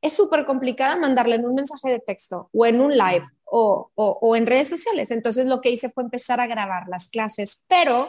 es 0.00 0.12
súper 0.12 0.44
complicada 0.44 0.96
mandarla 0.96 1.34
en 1.36 1.46
un 1.46 1.54
mensaje 1.54 1.90
de 1.90 2.00
texto 2.00 2.50
o 2.52 2.66
en 2.66 2.80
un 2.80 2.92
live 2.92 3.26
o, 3.44 3.90
o, 3.94 4.18
o 4.20 4.36
en 4.36 4.46
redes 4.46 4.68
sociales. 4.68 5.10
Entonces 5.10 5.46
lo 5.46 5.60
que 5.60 5.70
hice 5.70 5.90
fue 5.90 6.04
empezar 6.04 6.40
a 6.40 6.46
grabar 6.46 6.84
las 6.88 7.08
clases, 7.08 7.64
pero 7.66 8.08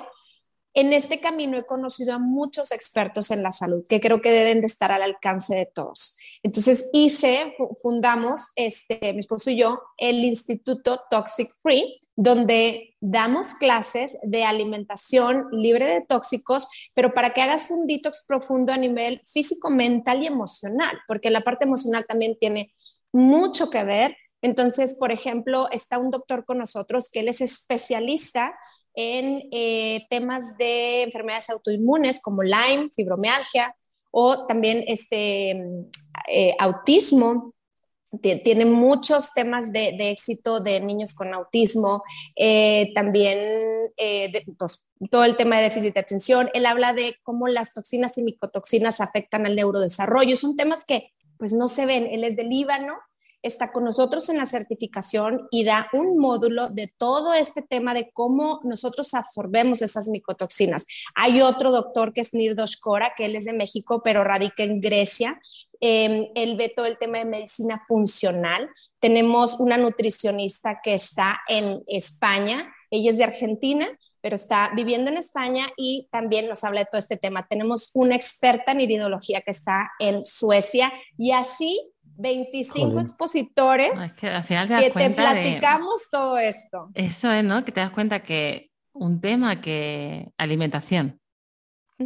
en 0.74 0.94
este 0.94 1.20
camino 1.20 1.58
he 1.58 1.66
conocido 1.66 2.14
a 2.14 2.20
muchos 2.20 2.72
expertos 2.72 3.32
en 3.32 3.42
la 3.42 3.52
salud 3.52 3.84
que 3.88 4.00
creo 4.00 4.22
que 4.22 4.32
deben 4.32 4.60
de 4.60 4.68
estar 4.68 4.92
al 4.92 5.02
alcance 5.02 5.56
de 5.56 5.66
todos. 5.66 6.18
Entonces 6.44 6.90
hice, 6.94 7.56
fundamos, 7.82 8.52
este, 8.56 9.14
mi 9.14 9.20
esposo 9.20 9.50
y 9.50 9.58
yo, 9.58 9.80
el 9.98 10.24
Instituto 10.24 11.02
Toxic 11.10 11.50
Free, 11.62 12.00
donde 12.16 12.96
damos 13.00 13.54
clases 13.54 14.18
de 14.24 14.44
alimentación 14.44 15.48
libre 15.52 15.86
de 15.86 16.02
tóxicos, 16.06 16.68
pero 16.94 17.14
para 17.14 17.32
que 17.32 17.42
hagas 17.42 17.72
un 17.72 17.88
detox 17.88 18.24
profundo 18.28 18.74
a 18.74 18.78
nivel 18.78 19.22
físico, 19.32 19.70
mental 19.70 20.24
y 20.24 20.28
emocional, 20.28 21.00
porque 21.08 21.30
la 21.30 21.42
parte 21.42 21.66
emocional 21.66 22.06
también 22.08 22.38
tiene 22.40 22.74
mucho 23.12 23.70
que 23.70 23.84
ver. 23.84 24.16
Entonces, 24.42 24.96
por 24.96 25.12
ejemplo, 25.12 25.68
está 25.72 25.98
un 25.98 26.12
doctor 26.12 26.46
con 26.46 26.60
nosotros 26.60 27.10
que 27.10 27.22
él 27.22 27.28
es 27.28 27.42
especialista 27.42 28.56
en 28.94 29.48
eh, 29.52 30.06
temas 30.10 30.58
de 30.58 31.04
enfermedades 31.04 31.50
autoinmunes 31.50 32.20
como 32.20 32.42
Lyme, 32.42 32.90
fibromialgia 32.96 33.76
o 34.10 34.48
también 34.48 34.84
este, 34.88 35.56
eh, 36.28 36.56
autismo. 36.60 37.54
Tiene 38.22 38.66
muchos 38.66 39.34
temas 39.34 39.72
de, 39.74 39.96
éxito 40.10 40.62
de 40.62 40.80
niños 40.80 41.14
con 41.14 41.34
autismo, 41.34 42.04
eh, 42.36 42.92
también 42.96 43.38
pues, 44.58 44.88
todo 45.12 45.26
el 45.26 45.36
tema 45.36 45.58
de 45.58 45.64
déficit 45.64 45.94
de 45.94 46.00
atención. 46.00 46.50
Él 46.54 46.66
habla 46.66 46.94
de 46.94 47.18
cómo 47.22 47.48
las 47.48 47.74
toxinas 47.74 48.18
y 48.18 48.24
micotoxinas 48.24 49.02
afectan 49.02 49.46
al 49.46 49.56
neurodesarrollo. 49.56 50.36
Son 50.36 50.56
temas 50.56 50.86
que 50.86 51.12
pues 51.38 51.54
no 51.54 51.68
se 51.68 51.86
ven. 51.86 52.08
Él 52.08 52.24
es 52.24 52.36
del 52.36 52.50
Líbano, 52.50 52.94
está 53.48 53.72
con 53.72 53.84
nosotros 53.84 54.30
en 54.30 54.38
la 54.38 54.46
certificación 54.46 55.48
y 55.52 55.64
da 55.64 55.88
un 55.94 56.18
módulo 56.18 56.70
de 56.70 56.94
todo 56.98 57.34
este 57.34 57.62
tema 57.62 57.94
de 57.94 58.12
cómo 58.12 58.60
nosotros 58.64 59.14
absorbemos 59.14 59.82
esas 59.82 60.10
micotoxinas. 60.10 60.86
Hay 61.16 61.42
otro 61.42 61.72
doctor 61.72 62.14
que 62.14 62.22
es 62.22 62.34
Nirdos 62.34 62.78
Kora, 62.78 63.14
que 63.16 63.26
él 63.26 63.36
es 63.36 63.46
de 63.46 63.54
México, 63.54 64.02
pero 64.04 64.24
radica 64.24 64.64
en 64.64 64.80
Grecia. 64.82 65.40
Eh, 65.82 66.30
él 66.36 66.56
ve 66.58 66.72
todo 66.76 66.86
el 66.86 66.98
tema 66.98 67.20
de 67.20 67.26
medicina 67.26 67.84
funcional. 67.88 68.70
Tenemos 69.00 69.60
una 69.60 69.78
nutricionista 69.78 70.80
que 70.84 70.94
está 70.94 71.40
en 71.48 71.84
España, 71.88 72.74
ella 72.90 73.12
es 73.12 73.18
de 73.18 73.24
Argentina, 73.26 73.88
pero 74.22 74.36
está 74.36 74.72
viviendo 74.76 75.10
en 75.10 75.18
España 75.18 75.68
y 75.78 76.08
también 76.12 76.48
nos 76.48 76.64
habla 76.64 76.82
de 76.82 76.88
todo 76.92 77.00
este 77.00 77.18
tema. 77.18 77.48
Tenemos 77.48 77.92
una 77.94 78.16
experta 78.16 78.72
en 78.72 78.82
iridología 78.82 79.42
que 79.42 79.52
está 79.52 79.92
en 80.00 80.26
Suecia 80.26 80.92
y 81.18 81.32
así 81.32 81.94
25 82.18 83.00
expositores 83.00 84.12
que, 84.12 84.28
al 84.28 84.44
final 84.44 84.68
te, 84.68 84.90
te 84.90 85.10
platicamos 85.12 86.10
todo 86.10 86.38
esto. 86.38 86.90
Eso 86.94 87.32
es, 87.32 87.44
¿no? 87.44 87.64
Que 87.64 87.72
te 87.72 87.80
das 87.80 87.92
cuenta 87.92 88.24
que 88.24 88.72
un 88.94 89.22
tema 89.22 89.62
que 89.62 90.30
alimentación 90.38 91.20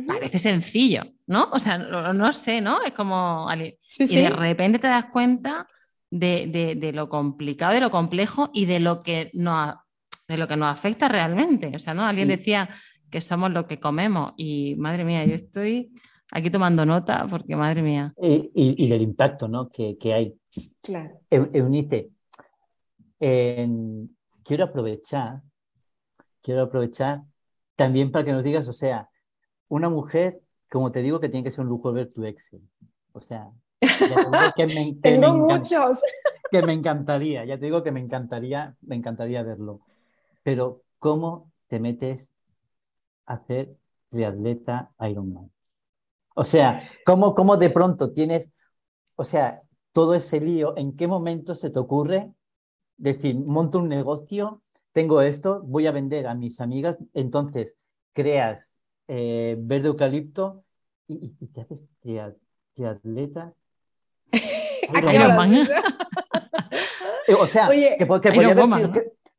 parece 0.08 0.40
sencillo, 0.40 1.04
¿no? 1.28 1.50
O 1.52 1.60
sea, 1.60 1.78
no, 1.78 2.34
sé, 2.34 2.62
¿no? 2.62 2.82
Es 2.84 2.94
como... 2.94 3.48
y 3.54 4.16
de 4.16 4.30
repente 4.30 4.80
te 4.80 4.88
das 4.88 5.06
cuenta 5.06 5.68
de, 6.10 6.92
lo 6.94 7.10
complicado, 7.10 7.74
de 7.74 7.82
lo 7.82 7.92
complejo 7.92 8.50
y 8.54 8.66
de 8.66 8.80
lo 8.80 9.02
que 9.02 9.32
nos, 9.34 9.76
de 10.28 10.38
lo 10.38 10.48
que 10.48 10.56
nos 10.56 10.72
afecta 10.72 11.08
realmente. 11.08 11.72
O 11.76 11.80
sea, 11.80 11.94
¿no? 11.94 12.06
Alguien 12.06 12.30
decía 12.30 12.70
que 13.10 13.22
somos 13.22 13.52
lo 13.52 13.68
que 13.68 13.80
comemos 13.80 14.34
y 14.38 14.76
madre 14.78 15.04
mía, 15.04 15.26
yo 15.26 15.36
estoy 15.36 15.92
aquí 16.32 16.50
tomando 16.50 16.86
nota 16.86 17.28
porque 17.30 17.56
madre 17.56 17.82
mía. 17.82 18.14
Y, 18.18 18.90
del 18.90 19.02
impacto 19.02 19.48
¿no? 19.48 19.70
que, 19.70 19.98
hay. 20.14 20.36
Claro. 20.82 21.20
Eunice, 21.30 22.10
quiero 23.20 24.64
aprovechar, 24.66 25.42
quiero 26.42 26.64
aprovechar 26.64 27.24
también 27.76 28.12
para 28.12 28.26
que 28.26 28.32
nos 28.32 28.44
digas, 28.44 28.68
o 28.68 28.74
sea, 28.74 29.10
una 29.68 29.90
mujer, 29.90 30.42
como 30.70 30.92
te 30.92 31.02
digo, 31.02 31.20
que 31.20 31.30
tiene 31.30 31.44
que 31.44 31.52
ser 31.52 31.64
un 31.64 31.70
lujo 31.70 31.92
ver 31.92 32.12
tu 32.12 32.26
Excel. 32.26 32.62
O 33.14 33.22
sea, 33.22 33.50
que 34.56 34.68
me, 34.68 34.96
tengo 35.02 35.34
muchos. 35.34 36.02
Que 36.50 36.62
me 36.62 36.74
encantaría, 36.74 37.46
ya 37.46 37.58
te 37.58 37.66
digo 37.66 37.84
que 37.84 37.92
me 37.92 38.00
encantaría, 38.00 38.76
me 38.82 38.96
encantaría 38.96 39.44
verlo. 39.44 39.82
Pero, 40.44 40.84
¿cómo 41.00 41.52
te 41.68 41.80
metes 41.80 42.30
a 43.26 43.36
hacer 43.36 43.76
triatleta 44.10 44.92
Ironman? 45.00 45.50
O 46.36 46.46
sea, 46.46 46.88
¿cómo, 47.06 47.36
¿cómo 47.36 47.58
de 47.58 47.70
pronto 47.70 48.12
tienes, 48.12 48.50
o 49.16 49.24
sea, 49.24 49.62
todo 49.92 50.14
ese 50.14 50.40
lío, 50.40 50.78
¿en 50.78 50.96
qué 50.96 51.08
momento 51.08 51.56
se 51.56 51.70
te 51.70 51.80
ocurre 51.80 52.32
decir, 52.98 53.36
monto 53.36 53.80
un 53.80 53.90
negocio, 53.90 54.62
tengo 54.94 55.22
esto, 55.22 55.62
voy 55.64 55.88
a 55.88 55.92
vender 55.92 56.28
a 56.28 56.36
mis 56.36 56.62
amigas, 56.62 56.98
entonces 57.14 57.76
creas 58.14 58.76
eh, 59.08 59.56
verde 59.60 59.88
eucalipto 59.88 60.64
y, 61.08 61.30
te 61.48 61.62
haces 61.62 61.84
triatleta? 62.74 63.54
o 67.40 67.48
sea, 67.48 67.70
que, 67.70 68.06
podía 68.06 68.52
haber 68.52 68.66
sido, 68.66 68.92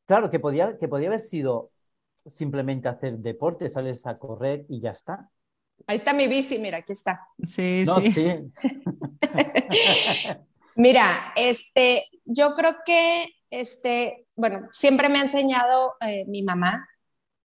claro, 0.07 0.31
que 0.31 0.41
podía, 0.41 0.77
que 0.77 0.89
podía 0.89 1.09
haber 1.09 1.21
sido 1.21 1.67
simplemente 2.27 2.89
hacer 2.89 3.19
deporte, 3.19 3.71
sales 3.71 4.07
a 4.07 4.15
correr 4.15 4.67
y 4.69 4.81
ya 4.81 4.91
está. 4.91 5.31
Ahí 5.87 5.97
está 5.97 6.13
mi 6.13 6.27
bici, 6.29 6.59
mira, 6.59 6.79
aquí 6.79 6.93
está. 6.93 7.27
Sí, 7.45 7.85
sí. 8.13 8.53
mira, 10.77 11.33
este, 11.37 12.09
yo 12.25 12.55
creo 12.55 12.77
que, 12.85 13.27
este, 13.51 14.27
bueno, 14.37 14.69
siempre 14.73 15.09
me 15.09 15.19
ha 15.19 15.23
enseñado 15.23 15.95
eh, 16.01 16.25
mi 16.27 16.43
mamá 16.43 16.89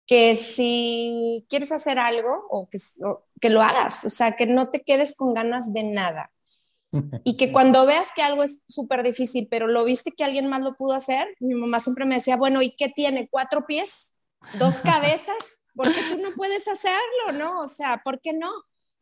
que 0.06 0.36
si 0.38 1.46
quieres 1.50 1.72
hacer 1.72 2.00
algo 2.00 2.46
o 2.50 2.70
que, 2.70 2.80
que 3.42 3.50
lo 3.50 3.62
hagas, 3.62 4.06
o 4.06 4.10
sea, 4.10 4.38
que 4.38 4.46
no 4.46 4.70
te 4.70 4.82
quedes 4.82 5.16
con 5.16 5.34
ganas 5.34 5.74
de 5.74 5.84
nada. 5.84 6.32
Y 7.26 7.36
que 7.36 7.52
cuando 7.52 7.86
veas 7.86 8.12
que 8.16 8.22
algo 8.22 8.44
es 8.44 8.62
súper 8.68 9.04
difícil, 9.04 9.48
pero 9.52 9.68
lo 9.68 9.84
viste 9.84 10.14
que 10.14 10.24
alguien 10.24 10.48
más 10.48 10.64
lo 10.64 10.76
pudo 10.76 10.94
hacer, 10.94 11.28
mi 11.40 11.54
mamá 11.54 11.80
siempre 11.80 12.06
me 12.06 12.16
decía, 12.16 12.38
bueno, 12.38 12.62
¿y 12.62 12.76
qué 12.76 12.88
tiene? 12.90 13.28
¿Cuatro 13.30 13.66
pies? 13.66 14.16
¿Dos 14.58 14.80
cabezas? 14.82 15.62
Porque 15.78 16.02
tú 16.10 16.18
no 16.22 16.32
puedes 16.36 16.68
hacerlo, 16.68 17.32
¿no? 17.34 17.62
O 17.62 17.68
sea, 17.68 18.02
¿por 18.04 18.20
qué 18.20 18.34
no? 18.34 18.52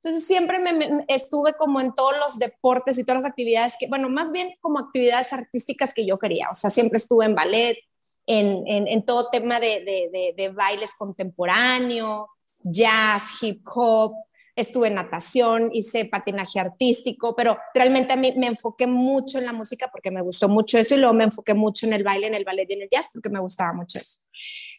Entonces 0.04 0.28
siempre 0.28 0.60
me, 0.60 1.04
estuve 1.08 1.54
como 1.54 1.82
en 1.82 1.96
todos 1.96 2.14
los 2.20 2.38
deportes 2.38 3.00
y 3.00 3.04
todas 3.04 3.24
las 3.24 3.32
actividades 3.32 3.76
que, 3.80 3.88
bueno, 3.88 4.08
más 4.08 4.32
bien 4.32 4.54
como 4.62 4.78
actividades 4.78 5.34
artísticas 5.34 5.96
que 5.96 6.06
yo 6.06 6.20
quería. 6.20 6.50
O 6.52 6.54
sea, 6.54 6.70
siempre 6.70 6.98
estuve 6.98 7.26
en 7.26 7.34
ballet, 7.34 7.80
en, 8.28 8.68
en, 8.68 9.04
todo 9.04 9.30
tema 9.30 9.60
de, 9.60 9.84
de, 10.12 10.34
de, 10.36 10.50
bailes 10.50 10.94
contemporáneo, 10.96 12.30
jazz, 12.60 13.42
hip 13.42 13.62
hop, 13.74 14.14
estuve 14.56 14.88
en 14.88 14.96
natación, 14.96 15.70
hice 15.74 16.06
patinaje 16.06 16.60
artístico, 16.60 17.36
pero 17.36 17.58
realmente 17.74 18.14
a 18.14 18.16
mí 18.16 18.34
me 18.38 18.48
enfoqué 18.48 18.88
mucho 18.88 19.40
en 19.40 19.46
la 19.46 19.54
música 19.54 19.90
porque 19.92 20.12
me 20.12 20.22
gustó 20.22 20.48
mucho 20.48 20.78
eso 20.78 20.96
y 20.96 20.98
luego 20.98 21.14
me 21.14 21.26
enfoqué 21.26 21.54
mucho 21.54 21.86
en 21.86 21.94
el 21.94 22.04
baile, 22.04 22.28
en 22.28 22.36
el 22.36 22.46
ballet 22.46 22.70
y 22.70 22.74
en 22.74 22.82
el 22.84 22.90
jazz 22.90 23.10
porque 23.14 23.30
me 23.30 23.40
gustaba 23.40 23.74
mucho 23.74 24.00
eso. 24.00 24.20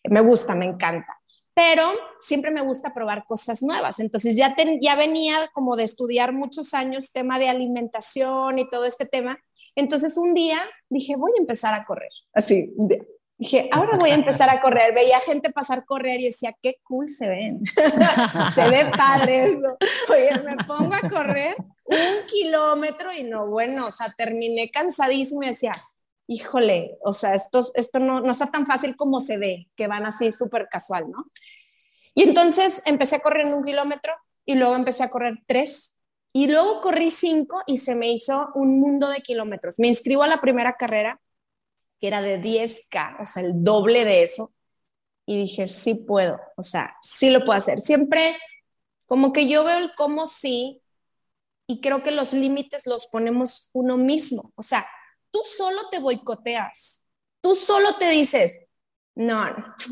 Me 0.04 0.20
gusta, 0.20 0.54
me 0.54 0.66
encanta. 0.66 1.15
Pero 1.56 1.90
siempre 2.20 2.50
me 2.50 2.60
gusta 2.60 2.92
probar 2.92 3.24
cosas 3.24 3.62
nuevas. 3.62 3.98
Entonces 3.98 4.36
ya, 4.36 4.54
ya 4.78 4.94
venía 4.94 5.38
como 5.54 5.74
de 5.74 5.84
estudiar 5.84 6.34
muchos 6.34 6.74
años 6.74 7.12
tema 7.12 7.38
de 7.38 7.48
alimentación 7.48 8.58
y 8.58 8.68
todo 8.68 8.84
este 8.84 9.06
tema. 9.06 9.38
Entonces 9.74 10.18
un 10.18 10.34
día 10.34 10.58
dije, 10.90 11.16
voy 11.16 11.32
a 11.34 11.40
empezar 11.40 11.72
a 11.72 11.86
correr. 11.86 12.10
Así, 12.34 12.74
Dije, 13.38 13.68
ahora 13.72 13.98
voy 13.98 14.10
a 14.10 14.14
empezar 14.14 14.50
a 14.50 14.60
correr. 14.60 14.94
Veía 14.94 15.18
gente 15.20 15.50
pasar 15.50 15.86
correr 15.86 16.20
y 16.20 16.24
decía, 16.24 16.54
qué 16.62 16.76
cool 16.82 17.08
se 17.08 17.26
ven. 17.26 17.62
se 18.50 18.68
ve 18.68 18.90
padre. 18.94 19.58
Oye, 20.10 20.42
me 20.44 20.56
pongo 20.64 20.94
a 20.94 21.08
correr 21.08 21.56
un 21.84 22.26
kilómetro 22.26 23.12
y 23.12 23.22
no, 23.22 23.46
bueno, 23.46 23.86
o 23.86 23.90
sea, 23.90 24.12
terminé 24.16 24.70
cansadísimo 24.70 25.42
y 25.42 25.48
decía, 25.48 25.72
híjole, 26.26 26.98
o 27.02 27.12
sea, 27.12 27.34
esto, 27.34 27.60
esto 27.74 27.98
no, 27.98 28.20
no 28.20 28.32
está 28.32 28.50
tan 28.50 28.66
fácil 28.66 28.96
como 28.96 29.20
se 29.20 29.38
ve, 29.38 29.68
que 29.76 29.86
van 29.86 30.06
así 30.06 30.32
súper 30.32 30.68
casual, 30.68 31.10
¿no? 31.10 31.30
Y 32.14 32.22
entonces 32.22 32.82
empecé 32.86 33.16
a 33.16 33.20
correr 33.20 33.46
un 33.46 33.62
kilómetro 33.62 34.12
y 34.44 34.54
luego 34.54 34.74
empecé 34.74 35.02
a 35.02 35.10
correr 35.10 35.38
tres 35.46 35.96
y 36.32 36.48
luego 36.48 36.80
corrí 36.80 37.10
cinco 37.10 37.62
y 37.66 37.78
se 37.78 37.94
me 37.94 38.12
hizo 38.12 38.50
un 38.54 38.80
mundo 38.80 39.08
de 39.08 39.20
kilómetros. 39.20 39.74
Me 39.78 39.88
inscribo 39.88 40.22
a 40.22 40.28
la 40.28 40.40
primera 40.40 40.74
carrera 40.74 41.20
que 42.00 42.08
era 42.08 42.20
de 42.20 42.40
10K, 42.40 43.22
o 43.22 43.26
sea, 43.26 43.42
el 43.42 43.64
doble 43.64 44.04
de 44.04 44.22
eso. 44.22 44.52
Y 45.24 45.38
dije, 45.38 45.66
sí 45.66 45.94
puedo, 45.94 46.38
o 46.56 46.62
sea, 46.62 46.96
sí 47.00 47.30
lo 47.30 47.44
puedo 47.44 47.58
hacer. 47.58 47.80
Siempre 47.80 48.36
como 49.06 49.32
que 49.32 49.48
yo 49.48 49.64
veo 49.64 49.78
el 49.78 49.94
cómo 49.96 50.26
sí 50.26 50.82
y 51.66 51.80
creo 51.80 52.02
que 52.02 52.10
los 52.10 52.32
límites 52.32 52.86
los 52.86 53.06
ponemos 53.06 53.70
uno 53.72 53.96
mismo. 53.96 54.52
O 54.56 54.62
sea, 54.62 54.86
tú 55.36 55.42
solo 55.44 55.82
te 55.90 55.98
boicoteas, 55.98 57.04
tú 57.42 57.54
solo 57.54 57.96
te 57.96 58.08
dices, 58.08 58.58
no, 59.14 59.44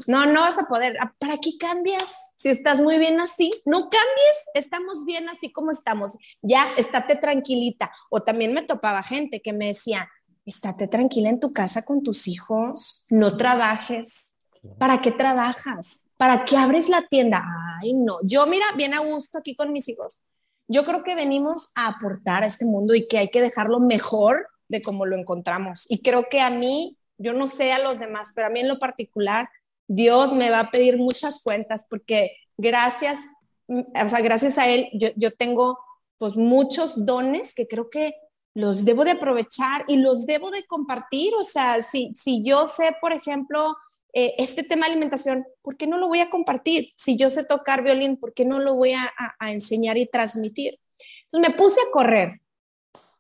no, 0.07 0.27
no 0.27 0.41
vas 0.41 0.59
a 0.59 0.67
poder. 0.67 0.97
¿Para 1.19 1.37
qué 1.39 1.59
cambias? 1.59 2.17
Si 2.37 2.49
estás 2.49 2.81
muy 2.81 2.99
bien 2.99 3.21
así, 3.21 3.51
no 3.67 3.81
cambies, 3.91 4.47
estamos 4.55 5.05
bien 5.05 5.29
así 5.29 5.53
como 5.53 5.71
estamos. 5.71 6.13
Ya, 6.41 6.73
estate 6.77 7.17
tranquilita. 7.17 7.91
O 8.11 8.23
también 8.23 8.55
me 8.55 8.63
topaba 8.63 9.03
gente 9.03 9.41
que 9.41 9.53
me 9.53 9.69
decía, 9.69 10.09
estate 10.47 10.89
tranquila 10.89 11.29
en 11.29 11.41
tu 11.41 11.53
casa 11.53 11.85
con 11.85 12.03
tus 12.03 12.27
hijos, 12.27 13.07
no 13.11 13.37
trabajes. 13.37 14.33
¿Para 14.79 15.03
qué 15.03 15.11
trabajas? 15.11 16.01
¿Para 16.17 16.45
qué 16.45 16.57
abres 16.57 16.89
la 16.89 17.07
tienda? 17.07 17.45
Ay, 17.81 17.93
no. 17.93 18.19
Yo, 18.23 18.47
mira, 18.47 18.67
bien 18.77 18.95
a 18.95 19.01
gusto 19.01 19.39
aquí 19.39 19.55
con 19.57 19.73
mis 19.73 19.89
hijos. 19.89 20.23
Yo 20.69 20.85
creo 20.85 21.03
que 21.03 21.15
venimos 21.15 21.71
a 21.75 21.89
aportar 21.89 22.45
a 22.45 22.47
este 22.47 22.65
mundo 22.65 22.95
y 22.95 23.09
que 23.09 23.19
hay 23.19 23.31
que 23.31 23.43
dejarlo 23.43 23.81
mejor 23.81 24.49
de 24.69 24.83
como 24.83 25.07
lo 25.07 25.17
encontramos. 25.17 25.87
Y 25.89 26.03
creo 26.03 26.29
que 26.29 26.41
a 26.41 26.51
mí, 26.51 26.99
yo 27.19 27.33
no 27.33 27.47
sé 27.47 27.73
a 27.73 27.79
los 27.79 27.99
demás, 27.99 28.29
pero 28.35 28.47
a 28.49 28.51
mí 28.51 28.61
en 28.61 28.69
lo 28.69 28.79
particular, 28.79 29.49
Dios 29.87 30.33
me 30.33 30.51
va 30.51 30.61
a 30.61 30.71
pedir 30.71 30.97
muchas 30.97 31.43
cuentas 31.43 31.87
porque 31.89 32.37
gracias, 32.57 33.29
o 33.69 34.09
sea, 34.09 34.21
gracias 34.21 34.59
a 34.59 34.69
Él, 34.69 34.89
yo, 34.95 35.09
yo 35.17 35.33
tengo 35.33 35.79
pues 36.19 36.37
muchos 36.37 37.05
dones 37.05 37.55
que 37.55 37.67
creo 37.67 37.91
que 37.91 38.15
los 38.55 38.85
debo 38.85 39.05
de 39.05 39.13
aprovechar 39.13 39.85
y 39.89 39.97
los 39.97 40.27
debo 40.27 40.51
de 40.51 40.65
compartir. 40.65 41.35
O 41.35 41.45
sea, 41.45 41.83
si, 41.83 42.13
si 42.15 42.43
yo 42.45 42.67
sé, 42.67 42.97
por 43.01 43.13
ejemplo, 43.13 43.77
eh, 44.13 44.35
este 44.39 44.63
tema 44.63 44.87
de 44.87 44.93
alimentación, 44.93 45.45
¿por 45.61 45.77
qué 45.77 45.89
no 45.89 45.99
lo 45.99 46.07
voy 46.07 46.21
a 46.21 46.31
compartir? 46.31 46.91
Si 46.97 47.17
yo 47.17 47.31
sé 47.31 47.45
tocar 47.45 47.83
violín, 47.83 48.17
¿por 48.17 48.33
qué 48.33 48.45
no 48.45 48.61
lo 48.61 48.77
voy 48.77 48.93
a, 48.93 49.13
enseñar 49.51 49.99
y 49.99 50.07
transmitir? 50.07 50.79
Entonces 51.25 51.51
me 51.51 51.57
puse 51.57 51.81
a 51.81 51.93
correr 51.93 52.41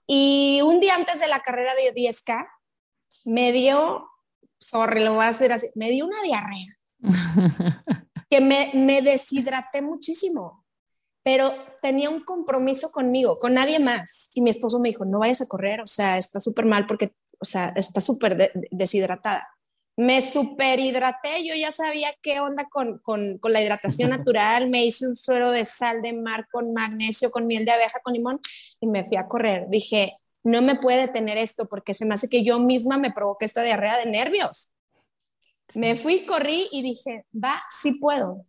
y 0.07 0.61
un 0.63 0.81
día 0.81 0.95
antes 0.95 1.21
de 1.21 1.29
la 1.29 1.41
carrera 1.41 1.75
de 1.75 1.95
10K 1.95 2.47
me 3.25 3.53
dio, 3.53 4.09
sorry, 4.59 5.05
lo 5.05 5.15
voy 5.15 5.25
a 5.25 5.29
hacer 5.29 5.53
así, 5.53 5.69
me 5.75 5.91
dio 5.91 6.07
una 6.07 6.21
diarrea 6.23 6.77
que 8.31 8.41
me, 8.41 8.73
me 8.75 9.03
deshidraté 9.03 9.83
muchísimo 9.83 10.65
pero 11.25 11.55
tenía 11.81 12.11
un 12.11 12.23
compromiso 12.23 12.93
conmigo, 12.93 13.37
con 13.37 13.55
nadie 13.55 13.79
más. 13.79 14.29
Y 14.35 14.43
mi 14.43 14.51
esposo 14.51 14.79
me 14.79 14.91
dijo, 14.91 15.07
no 15.07 15.21
vayas 15.21 15.41
a 15.41 15.47
correr, 15.47 15.81
o 15.81 15.87
sea, 15.87 16.19
está 16.19 16.39
súper 16.39 16.67
mal 16.67 16.87
porque, 16.87 17.15
o 17.41 17.47
sea, 17.47 17.73
está 17.77 18.03
súper 18.03 18.53
deshidratada. 18.71 19.49
Me 19.97 20.21
superhidraté, 20.23 21.47
yo 21.47 21.55
ya 21.55 21.71
sabía 21.71 22.09
qué 22.21 22.41
onda 22.41 22.65
con, 22.69 22.99
con, 22.99 23.39
con 23.39 23.53
la 23.53 23.63
hidratación 23.63 24.11
natural, 24.11 24.69
me 24.69 24.85
hice 24.85 25.07
un 25.07 25.17
suero 25.17 25.51
de 25.51 25.65
sal 25.65 26.03
de 26.03 26.13
mar 26.13 26.49
con 26.51 26.73
magnesio, 26.73 27.31
con 27.31 27.47
miel 27.47 27.65
de 27.65 27.73
abeja, 27.73 28.01
con 28.03 28.15
limón 28.15 28.41
y 28.81 28.87
me 28.87 29.05
fui 29.05 29.17
a 29.17 29.27
correr. 29.27 29.67
Dije, 29.69 30.19
no 30.43 30.63
me 30.63 30.77
puede 30.77 31.09
tener 31.09 31.39
esto 31.39 31.69
porque 31.69 31.95
se 31.95 32.05
me 32.05 32.15
hace 32.15 32.29
que 32.29 32.45
yo 32.45 32.59
misma 32.59 32.99
me 32.99 33.13
provoque 33.13 33.47
esta 33.47 33.63
diarrea 33.63 33.99
de 33.99 34.07
nervios. 34.07 34.73
Me 35.75 35.97
fui, 35.97 36.27
corrí 36.27 36.69
y 36.71 36.83
dije, 36.83 37.25
va, 37.33 37.63
sí 37.71 37.93
puedo. 37.99 38.45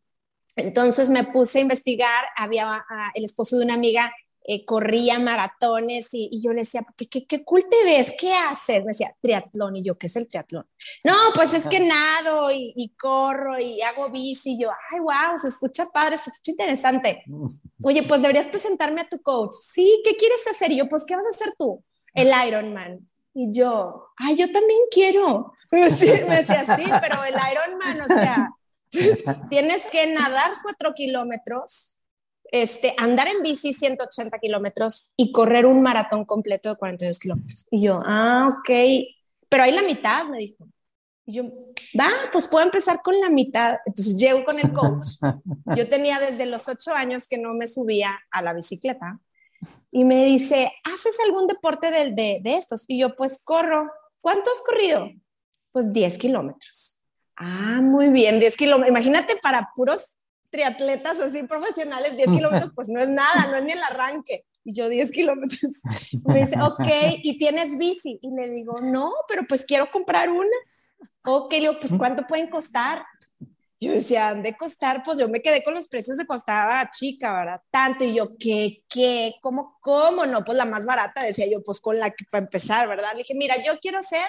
Entonces 0.58 1.10
me 1.10 1.24
puse 1.24 1.60
a 1.60 1.62
investigar, 1.62 2.26
había 2.36 2.86
ah, 2.90 3.12
el 3.14 3.26
esposo 3.26 3.58
de 3.58 3.66
una 3.66 3.74
amiga 3.74 4.14
eh, 4.48 4.64
corría 4.64 5.20
maratones 5.20 6.10
y, 6.12 6.42
yo 6.42 6.52
le 6.52 6.62
decía, 6.62 6.86
¿Qué, 6.96 7.08
¿Qué, 7.08 7.26
qué, 7.26 7.44
cool 7.44 7.66
te 7.70 7.84
ves, 7.84 8.14
¿qué 8.18 8.34
haces? 8.34 8.82
Me 8.82 8.88
decía, 8.88 9.16
triatlón, 9.20 9.76
y 9.78 9.84
yo, 9.84 9.98
¿qué 9.98 10.08
es 10.08 10.16
el 10.16 10.28
triatlón? 10.28 10.68
No, 11.04 11.16
pues 11.34 11.54
es 11.54 11.68
que 11.68 11.80
nado 11.80 12.52
y, 12.52 12.72
y, 12.76 12.90
corro 12.96 13.60
y 13.60 13.82
hago 13.82 14.10
bici, 14.10 14.54
y 14.54 14.62
yo, 14.62 14.70
ay, 14.92 15.00
wow, 15.00 15.38
se 15.38 15.48
escucha 15.48 15.86
padre, 15.92 16.18
se 16.18 16.30
escucha 16.30 16.52
interesante. 16.52 17.24
Oye, 17.82 18.04
pues 18.04 18.22
deberías 18.22 18.48
presentarme 18.48 19.02
a 19.02 19.10
tu 19.10 19.22
coach. 19.22 19.54
Sí, 19.54 20.02
¿qué 20.04 20.16
quieres 20.16 20.46
hacer? 20.48 20.72
Y 20.72 20.78
yo, 20.78 20.88
pues, 20.88 21.04
¿qué 21.06 21.16
vas 21.16 21.26
a 21.26 21.30
hacer 21.30 21.54
tú? 21.58 21.84
El 22.14 22.32
Ironman. 22.48 23.00
Y 23.34 23.52
yo, 23.52 24.10
ay, 24.18 24.36
yo 24.36 24.52
también 24.52 24.80
quiero. 24.92 25.54
me 25.72 25.82
decía, 25.82 26.64
sí, 26.76 26.84
pero 27.02 27.24
el 27.24 27.36
Ironman, 27.36 28.02
o 28.02 28.08
sea, 28.08 28.50
Tienes 29.50 29.88
que 29.88 30.14
nadar 30.14 30.52
cuatro 30.64 30.94
kilómetros, 30.94 31.95
este, 32.52 32.94
andar 32.98 33.28
en 33.28 33.42
bici 33.42 33.74
180 33.74 34.38
kilómetros 34.40 35.14
y 35.18 35.32
correr 35.32 35.66
un 35.66 35.82
maratón 35.82 36.26
completo 36.26 36.70
de 36.70 36.76
42 36.76 37.20
kilómetros. 37.20 37.68
Y 37.72 37.82
yo, 37.82 38.02
ah, 38.06 38.58
ok, 38.60 38.70
pero 39.50 39.64
hay 39.64 39.72
la 39.72 39.82
mitad, 39.82 40.26
me 40.26 40.40
dijo. 40.40 40.68
Y 41.26 41.34
yo, 41.34 41.44
va, 42.00 42.10
pues 42.32 42.48
puedo 42.48 42.66
empezar 42.66 43.02
con 43.02 43.20
la 43.20 43.30
mitad. 43.30 43.78
Entonces 43.86 44.18
llego 44.18 44.44
con 44.44 44.60
el 44.60 44.72
coach. 44.72 45.06
Yo 45.76 45.88
tenía 45.90 46.20
desde 46.20 46.46
los 46.46 46.68
ocho 46.68 46.94
años 46.94 47.28
que 47.28 47.38
no 47.38 47.54
me 47.54 47.68
subía 47.68 48.20
a 48.32 48.42
la 48.42 48.54
bicicleta. 48.54 49.20
Y 49.92 50.04
me 50.04 50.26
dice, 50.26 50.72
¿haces 50.84 51.18
algún 51.26 51.48
deporte 51.48 51.90
de, 51.90 52.12
de, 52.12 52.40
de 52.44 52.56
estos? 52.56 52.86
Y 52.88 53.00
yo, 53.00 53.16
pues 53.16 53.42
corro. 53.44 53.90
¿Cuánto 54.22 54.52
has 54.52 54.62
corrido? 54.66 55.10
Pues 55.72 55.92
10 55.92 56.18
kilómetros. 56.18 57.02
Ah, 57.36 57.80
muy 57.82 58.10
bien, 58.10 58.40
10 58.40 58.56
kilómetros. 58.58 58.90
Imagínate 58.90 59.36
para 59.42 59.72
puros 59.76 60.15
triatletas 60.56 61.20
así 61.20 61.44
profesionales, 61.44 62.16
10 62.16 62.32
kilómetros, 62.32 62.72
pues 62.74 62.88
no 62.88 63.02
es 63.02 63.10
nada, 63.10 63.48
no 63.52 63.58
es 63.58 63.64
ni 63.66 63.74
el 63.74 63.84
arranque. 63.84 64.46
Y 64.64 64.74
yo 64.74 64.88
10 64.88 65.12
kilómetros. 65.12 65.82
Me 66.26 66.40
dice, 66.40 66.62
ok, 66.62 66.88
¿y 67.24 67.38
tienes 67.38 67.78
bici? 67.78 68.20
Y 68.22 68.32
le 68.32 68.50
digo, 68.50 68.80
no, 68.82 69.12
pero 69.28 69.44
pues 69.48 69.66
quiero 69.66 69.92
comprar 69.92 70.30
una. 70.30 70.48
Ok, 71.26 71.52
le 71.54 71.60
digo, 71.60 71.80
pues 71.80 71.94
¿cuánto 71.98 72.26
pueden 72.26 72.50
costar? 72.50 73.04
Yo 73.82 73.92
decía, 73.92 74.30
¿han 74.30 74.42
de 74.42 74.56
costar? 74.56 75.04
Pues 75.04 75.18
yo 75.18 75.28
me 75.28 75.42
quedé 75.42 75.62
con 75.62 75.74
los 75.74 75.90
precios 75.90 76.18
de 76.18 76.26
costaba 76.26 76.90
chica, 76.90 77.34
¿verdad? 77.34 77.62
Tanto. 77.70 78.06
Y 78.06 78.16
yo, 78.16 78.38
¿qué? 78.40 78.84
¿Qué? 78.88 79.36
¿Cómo? 79.42 79.78
¿Cómo? 79.82 80.26
No, 80.26 80.46
pues 80.46 80.58
la 80.58 80.66
más 80.66 80.86
barata, 80.86 81.24
decía 81.24 81.46
yo, 81.52 81.62
pues 81.64 81.82
con 81.82 82.00
la 82.00 82.12
que 82.12 82.24
para 82.32 82.46
empezar, 82.46 82.88
¿verdad? 82.88 83.12
Le 83.12 83.20
dije, 83.20 83.36
mira, 83.36 83.56
yo 83.64 83.78
quiero 83.82 84.02
ser 84.02 84.26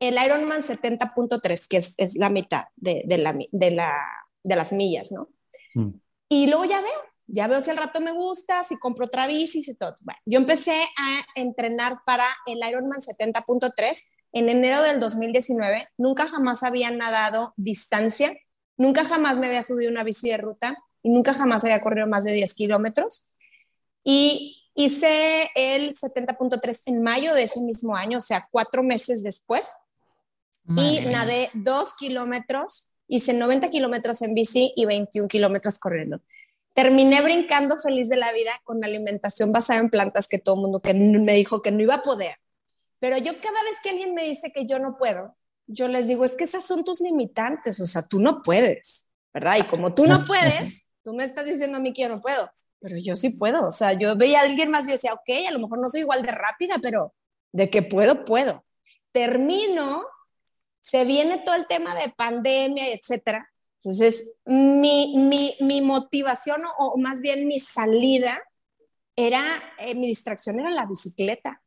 el 0.00 0.22
Ironman 0.22 0.62
70.3, 0.62 1.68
que 1.68 1.76
es, 1.76 1.94
es, 1.96 2.16
la 2.16 2.30
mitad 2.30 2.64
de, 2.74 3.02
de, 3.06 3.18
la, 3.18 3.34
de, 3.52 3.70
la, 3.70 3.94
de 4.42 4.56
las 4.56 4.72
millas, 4.72 5.12
¿no? 5.12 5.28
Mm. 5.76 6.00
Y 6.28 6.46
luego 6.48 6.64
ya 6.64 6.80
veo, 6.80 7.00
ya 7.26 7.46
veo 7.46 7.60
si 7.60 7.70
el 7.70 7.76
rato 7.76 8.00
me 8.00 8.12
gusta, 8.12 8.64
si 8.64 8.78
compro 8.78 9.06
otra 9.06 9.26
bici, 9.26 9.62
y 9.64 9.74
todo. 9.74 9.94
Bueno, 10.02 10.20
yo 10.24 10.38
empecé 10.38 10.82
a 10.98 11.20
entrenar 11.34 11.98
para 12.04 12.26
el 12.46 12.58
Ironman 12.66 13.00
70.3 13.00 14.02
en 14.32 14.48
enero 14.48 14.82
del 14.82 15.00
2019. 15.00 15.88
Nunca 15.96 16.26
jamás 16.26 16.62
había 16.62 16.90
nadado 16.90 17.52
distancia, 17.56 18.36
nunca 18.76 19.04
jamás 19.04 19.38
me 19.38 19.46
había 19.46 19.62
subido 19.62 19.90
una 19.90 20.04
bici 20.04 20.30
de 20.30 20.36
ruta 20.36 20.76
y 21.02 21.10
nunca 21.10 21.34
jamás 21.34 21.64
había 21.64 21.80
corrido 21.80 22.06
más 22.06 22.24
de 22.24 22.32
10 22.32 22.54
kilómetros. 22.54 23.32
Y 24.02 24.64
hice 24.74 25.50
el 25.54 25.94
70.3 25.94 26.82
en 26.86 27.02
mayo 27.02 27.34
de 27.34 27.44
ese 27.44 27.60
mismo 27.60 27.96
año, 27.96 28.18
o 28.18 28.20
sea, 28.20 28.48
cuatro 28.50 28.82
meses 28.82 29.22
después 29.22 29.74
y 30.68 31.00
nadé 31.06 31.50
dos 31.54 31.94
kilómetros, 31.94 32.88
hice 33.08 33.32
90 33.32 33.68
kilómetros 33.68 34.22
en 34.22 34.34
bici 34.34 34.72
y 34.76 34.84
21 34.84 35.28
kilómetros 35.28 35.78
corriendo. 35.78 36.20
Terminé 36.74 37.22
brincando 37.22 37.78
feliz 37.78 38.08
de 38.08 38.16
la 38.16 38.32
vida 38.32 38.50
con 38.64 38.84
alimentación 38.84 39.52
basada 39.52 39.80
en 39.80 39.90
plantas 39.90 40.28
que 40.28 40.38
todo 40.38 40.56
el 40.56 40.60
mundo 40.62 40.80
que 40.80 40.92
me 40.92 41.34
dijo 41.34 41.62
que 41.62 41.72
no 41.72 41.82
iba 41.82 41.94
a 41.94 42.02
poder. 42.02 42.36
Pero 42.98 43.18
yo 43.18 43.40
cada 43.40 43.62
vez 43.62 43.76
que 43.82 43.90
alguien 43.90 44.14
me 44.14 44.24
dice 44.24 44.52
que 44.52 44.66
yo 44.66 44.78
no 44.78 44.96
puedo, 44.96 45.36
yo 45.66 45.88
les 45.88 46.06
digo, 46.06 46.24
es 46.24 46.36
que 46.36 46.44
esas 46.44 46.64
son 46.64 46.84
tus 46.84 47.00
limitantes, 47.00 47.80
o 47.80 47.86
sea, 47.86 48.02
tú 48.02 48.20
no 48.20 48.42
puedes, 48.42 49.06
¿verdad? 49.32 49.56
Y 49.58 49.62
como 49.64 49.94
tú 49.94 50.06
no 50.06 50.24
puedes, 50.24 50.86
tú 51.02 51.12
me 51.12 51.24
estás 51.24 51.46
diciendo 51.46 51.78
a 51.78 51.80
mí 51.80 51.92
que 51.92 52.02
yo 52.02 52.08
no 52.08 52.20
puedo. 52.20 52.50
pero 52.80 52.96
yo 52.98 53.16
sí 53.16 53.30
puedo. 53.30 53.66
O 53.66 53.72
sea, 53.72 53.92
yo 53.94 54.16
veía 54.16 54.40
a 54.40 54.42
alguien 54.42 54.70
más 54.70 54.84
y 54.84 54.88
yo 54.88 54.92
decía, 54.92 55.14
ok, 55.14 55.48
a 55.48 55.50
lo 55.50 55.58
mejor 55.58 55.78
no 55.78 55.88
soy 55.88 56.00
igual 56.00 56.22
de 56.22 56.32
rápida, 56.32 56.76
pero 56.80 57.14
de 57.52 57.70
que 57.70 57.82
puedo, 57.82 58.24
puedo. 58.24 58.64
Termino, 59.12 60.04
se 60.86 61.04
viene 61.04 61.38
todo 61.38 61.56
el 61.56 61.66
tema 61.66 61.96
de 61.96 62.10
pandemia, 62.10 62.92
etcétera. 62.92 63.50
Entonces, 63.82 64.24
mi, 64.44 65.56
mi, 65.60 65.80
motivación 65.80 66.62
o, 66.78 66.96
más 66.96 67.20
bien 67.20 67.48
mi 67.48 67.58
salida 67.58 68.40
era, 69.16 69.42
eh, 69.78 69.96
mi 69.96 70.06
distracción 70.06 70.60
era 70.60 70.70
la 70.70 70.86
bicicleta. 70.86 71.60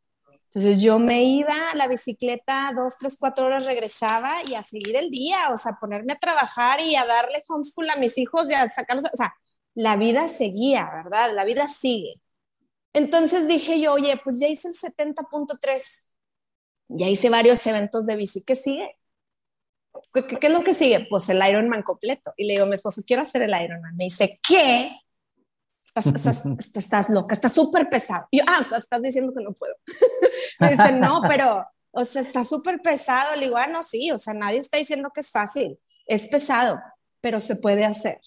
Entonces 0.45 0.81
yo 0.81 0.99
me 0.99 1.23
iba 1.23 1.71
a 1.71 1.75
la 1.75 1.89
bicicleta 1.89 2.71
dos, 2.73 2.97
tres, 2.97 3.17
cuatro 3.19 3.47
horas, 3.47 3.65
regresaba 3.65 4.37
y 4.47 4.55
a 4.55 4.63
seguir 4.63 4.95
el 4.95 5.09
día, 5.11 5.49
o 5.53 5.57
sea, 5.57 5.73
ponerme 5.73 6.13
a 6.13 6.19
trabajar 6.19 6.79
y 6.79 6.95
a 6.95 7.05
darle 7.05 7.43
homeschool 7.49 7.89
a 7.89 7.97
mis 7.97 8.17
hijos 8.17 8.49
y 8.49 8.53
a 8.53 8.69
sacarlos, 8.69 9.05
o 9.05 9.17
sea, 9.17 9.35
la 9.75 9.97
vida 9.97 10.29
seguía, 10.29 10.89
¿verdad? 11.03 11.33
La 11.35 11.43
vida 11.43 11.67
sigue. 11.67 12.13
Entonces 12.93 13.49
dije 13.49 13.81
yo, 13.81 13.93
oye, 13.93 14.19
pues 14.23 14.39
ya 14.39 14.47
hice 14.47 14.69
el 14.69 14.75
70.3, 14.75 16.15
ya 16.87 17.07
hice 17.09 17.29
varios 17.29 17.67
eventos 17.67 18.05
de 18.05 18.15
bici, 18.15 18.43
¿qué 18.43 18.55
sigue? 18.55 18.98
¿Qué, 20.13 20.27
¿Qué, 20.27 20.47
es 20.47 20.53
lo 20.53 20.63
que 20.63 20.73
sigue? 20.73 21.07
Pues 21.09 21.29
el 21.29 21.45
Ironman 21.47 21.83
completo. 21.83 22.33
Y 22.37 22.45
le 22.45 22.53
digo 22.53 22.65
a 22.65 22.67
mi 22.67 22.75
esposo, 22.75 23.01
quiero 23.05 23.21
hacer 23.21 23.41
el 23.41 23.51
Ironman. 23.51 23.95
Me 23.95 24.05
dice, 24.05 24.39
¿qué? 24.47 24.91
Estás, 25.83 26.35
estás, 26.75 27.09
loca, 27.09 27.33
está 27.33 27.49
súper 27.49 27.89
pesado. 27.89 28.27
Y 28.31 28.39
yo, 28.39 28.45
ah, 28.47 28.61
estás 28.77 29.01
diciendo 29.01 29.33
que 29.35 29.43
no 29.43 29.53
puedo. 29.53 29.75
me 30.59 30.71
dice, 30.71 30.91
no, 30.93 31.21
pero, 31.27 31.65
o 31.91 32.05
sea, 32.05 32.21
está 32.21 32.43
súper 32.43 32.81
pesado. 32.81 33.35
Le 33.35 33.45
digo, 33.45 33.57
ah, 33.57 33.67
no, 33.67 33.83
sí, 33.83 34.11
o 34.11 34.19
sea, 34.19 34.33
nadie 34.33 34.59
está 34.59 34.77
diciendo 34.77 35.11
que 35.13 35.21
es 35.21 35.31
fácil. 35.31 35.79
Es 36.05 36.27
pesado, 36.27 36.79
pero 37.21 37.39
se 37.39 37.55
puede 37.55 37.85
hacer. 37.85 38.19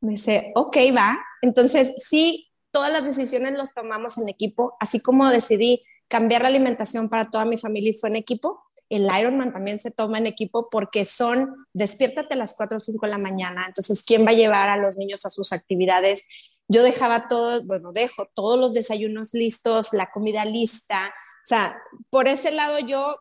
Me 0.00 0.12
dice, 0.12 0.52
ok, 0.54 0.76
va. 0.96 1.18
Entonces, 1.42 1.94
sí, 1.96 2.52
todas 2.72 2.92
las 2.92 3.04
decisiones 3.04 3.52
las 3.54 3.74
tomamos 3.74 4.18
en 4.18 4.28
equipo, 4.28 4.76
así 4.80 4.98
como 5.00 5.28
decidí 5.28 5.84
cambiar 6.08 6.42
la 6.42 6.48
alimentación 6.48 7.08
para 7.08 7.30
toda 7.30 7.44
mi 7.44 7.58
familia 7.58 7.90
y 7.90 7.94
fue 7.94 8.10
en 8.10 8.16
equipo. 8.16 8.62
El 8.92 9.08
Ironman 9.18 9.54
también 9.54 9.78
se 9.78 9.90
toma 9.90 10.18
en 10.18 10.26
equipo 10.26 10.68
porque 10.70 11.06
son, 11.06 11.66
despiértate 11.72 12.34
a 12.34 12.36
las 12.36 12.54
4 12.54 12.76
o 12.76 12.80
5 12.80 13.06
de 13.06 13.10
la 13.10 13.16
mañana, 13.16 13.64
entonces, 13.66 14.02
¿quién 14.02 14.26
va 14.26 14.32
a 14.32 14.34
llevar 14.34 14.68
a 14.68 14.76
los 14.76 14.98
niños 14.98 15.24
a 15.24 15.30
sus 15.30 15.54
actividades? 15.54 16.26
Yo 16.68 16.82
dejaba 16.82 17.26
todo, 17.26 17.64
bueno, 17.64 17.92
dejo 17.92 18.28
todos 18.34 18.58
los 18.58 18.74
desayunos 18.74 19.32
listos, 19.32 19.94
la 19.94 20.10
comida 20.10 20.44
lista. 20.44 21.06
O 21.06 21.44
sea, 21.44 21.80
por 22.10 22.28
ese 22.28 22.50
lado 22.50 22.80
yo 22.80 23.16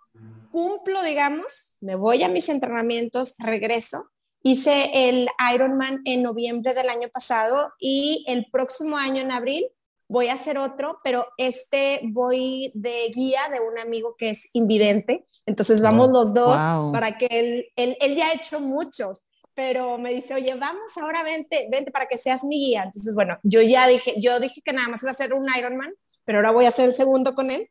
cumplo, 0.52 1.04
digamos, 1.04 1.78
me 1.80 1.96
voy 1.96 2.22
a 2.24 2.28
mis 2.28 2.50
entrenamientos, 2.50 3.36
regreso. 3.40 4.12
Hice 4.44 4.92
el 5.08 5.30
Ironman 5.54 6.02
en 6.04 6.22
noviembre 6.22 6.74
del 6.74 6.90
año 6.90 7.08
pasado 7.08 7.72
y 7.80 8.26
el 8.28 8.48
próximo 8.52 8.98
año, 8.98 9.22
en 9.22 9.32
abril, 9.32 9.68
voy 10.10 10.28
a 10.28 10.34
hacer 10.34 10.58
otro, 10.58 11.00
pero 11.02 11.28
este 11.38 12.02
voy 12.04 12.74
de 12.76 13.10
guía 13.16 13.48
de 13.50 13.62
un 13.62 13.80
amigo 13.80 14.16
que 14.18 14.32
es 14.32 14.50
invidente. 14.52 15.26
Entonces 15.52 15.82
vamos 15.82 16.10
los 16.10 16.34
dos 16.34 16.60
para 16.94 17.18
que 17.18 17.28
él, 17.30 17.66
él, 17.76 17.98
él, 18.00 18.16
ya 18.16 18.28
ha 18.28 18.34
hecho 18.34 18.60
muchos 18.60 19.26
pero 19.54 19.98
me 19.98 20.14
dice, 20.14 20.34
oye, 20.34 20.56
vamos 20.56 20.98
ahora, 20.98 21.24
vente, 21.24 21.68
vente 21.70 21.92
para 21.92 22.06
que 22.06 22.18
seas 22.18 22.44
mi 22.46 22.58
guía. 22.58 22.84
Entonces, 22.84 23.14
bueno, 23.14 23.38
yo 23.44 23.62
ya 23.62 23.86
dije, 23.86 24.16
yo 24.18 24.40
dije 24.40 24.62
que 24.64 24.72
nada 24.72 24.88
más 24.88 25.04
iba 25.04 25.10
a 25.10 25.14
hacer 25.14 25.34
un 25.34 25.46
Ironman, 25.56 25.94
pero 26.24 26.38
ahora 26.38 26.52
voy 26.52 26.66
a 26.66 26.70
hacer 26.70 26.86
el 26.86 26.94
segundo 26.94 27.36
con 27.36 27.52
él. 27.52 27.70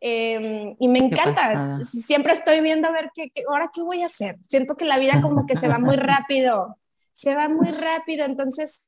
Em, 0.00 0.74
y 0.78 0.88
me 0.88 0.98
encanta, 0.98 1.78
siempre 1.82 2.32
estoy 2.32 2.60
viendo 2.60 2.88
a 2.88 2.90
ver 2.90 3.10
qué, 3.14 3.30
ahora 3.48 3.70
qué 3.72 3.82
voy 3.82 4.02
a 4.02 4.06
hacer. 4.06 4.36
Siento 4.42 4.74
que 4.74 4.84
la 4.86 4.98
vida 4.98 5.22
como 5.22 5.46
que 5.46 5.54
se 5.54 5.68
va 5.68 5.78
muy 5.78 5.96
rápido, 5.96 6.78
se 7.12 7.34
va 7.34 7.48
muy 7.48 7.68
rápido, 7.68 8.24
entonces 8.24 8.82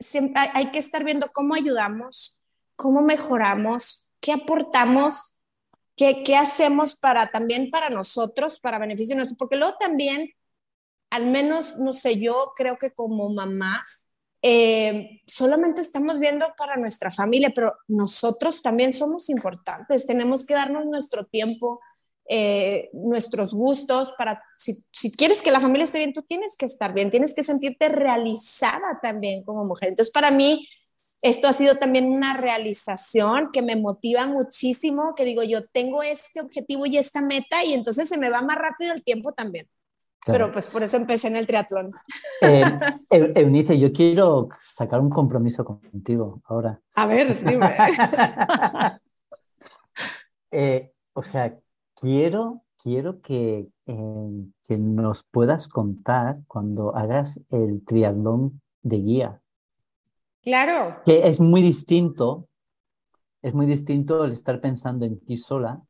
siempre 0.00 0.42
hay, 0.52 0.72
que 0.72 0.80
estar 0.80 1.04
viendo 1.04 1.30
cómo 1.32 1.54
ayudamos, 1.54 2.38
cómo 2.74 3.02
mejoramos, 3.02 4.12
qué 4.20 4.32
aportamos, 4.32 5.38
qué, 5.96 6.22
qué 6.22 6.36
hacemos 6.36 6.98
para 6.98 7.30
también 7.30 7.70
para 7.70 7.90
nosotros, 7.90 8.60
para 8.60 8.78
beneficio 8.78 9.16
nuestro, 9.16 9.36
porque 9.36 9.56
luego 9.56 9.76
también 9.78 10.30
al 11.12 11.26
menos, 11.26 11.76
no 11.76 11.92
sé, 11.92 12.18
yo 12.18 12.54
creo 12.56 12.78
que 12.78 12.90
como 12.90 13.28
mamás, 13.28 14.06
eh, 14.40 15.20
solamente 15.26 15.82
estamos 15.82 16.18
viendo 16.18 16.46
para 16.56 16.76
nuestra 16.76 17.10
familia, 17.10 17.52
pero 17.54 17.74
nosotros 17.86 18.62
también 18.62 18.94
somos 18.94 19.28
importantes, 19.28 20.06
tenemos 20.06 20.46
que 20.46 20.54
darnos 20.54 20.86
nuestro 20.86 21.26
tiempo, 21.26 21.80
eh, 22.30 22.88
nuestros 22.94 23.52
gustos, 23.52 24.14
para, 24.16 24.42
si, 24.54 24.72
si, 24.90 25.14
quieres 25.14 25.42
que 25.42 25.50
la 25.50 25.60
familia 25.60 25.84
esté 25.84 25.98
bien, 25.98 26.14
tú 26.14 26.22
tienes 26.22 26.56
que 26.56 26.64
estar 26.64 26.94
bien, 26.94 27.10
tienes 27.10 27.34
que 27.34 27.44
sentirte 27.44 27.90
realizada 27.90 28.98
también 29.02 29.44
como 29.44 29.66
mujer. 29.66 29.90
Entonces, 29.90 30.14
para 30.14 30.30
mí, 30.30 30.66
esto 31.22 31.46
ha 31.46 31.52
sido 31.52 31.76
también 31.76 32.06
una 32.10 32.36
realización 32.36 33.50
que 33.52 33.62
me 33.62 33.76
motiva 33.76 34.26
muchísimo, 34.26 35.14
que 35.14 35.24
digo, 35.24 35.44
yo 35.44 35.64
tengo 35.68 36.02
este 36.02 36.40
objetivo 36.40 36.84
y 36.86 36.98
esta 36.98 37.22
meta 37.22 37.64
y 37.64 37.74
entonces 37.74 38.08
se 38.08 38.18
me 38.18 38.28
va 38.28 38.42
más 38.42 38.58
rápido 38.58 38.92
el 38.92 39.04
tiempo 39.04 39.32
también. 39.32 39.68
Pero 40.24 40.52
pues 40.52 40.68
por 40.68 40.82
eso 40.82 40.96
empecé 40.96 41.28
en 41.28 41.36
el 41.36 41.46
triatlón. 41.46 41.92
Eh, 43.14 43.32
Eunice, 43.36 43.78
yo 43.78 43.92
quiero 43.92 44.48
sacar 44.58 45.00
un 45.00 45.10
compromiso 45.10 45.64
contigo 45.64 46.40
ahora. 46.44 46.80
A 46.94 47.06
ver, 47.06 47.44
dime. 47.44 47.70
Eh, 50.54 50.92
o 51.14 51.22
sea, 51.22 51.56
quiero, 51.94 52.62
quiero 52.76 53.22
que, 53.22 53.68
eh, 53.86 54.46
que 54.62 54.76
nos 54.76 55.22
puedas 55.22 55.66
contar 55.66 56.40
cuando 56.46 56.94
hagas 56.94 57.40
el 57.48 57.82
triatlón 57.86 58.60
de 58.82 58.96
guía. 58.98 59.41
Claro. 60.42 61.00
Que 61.04 61.28
es 61.28 61.40
muy 61.40 61.62
distinto, 61.62 62.48
es 63.42 63.54
muy 63.54 63.66
distinto 63.66 64.24
el 64.24 64.32
estar 64.32 64.60
pensando 64.60 65.06
en 65.06 65.20
ti 65.20 65.36
sola 65.36 65.82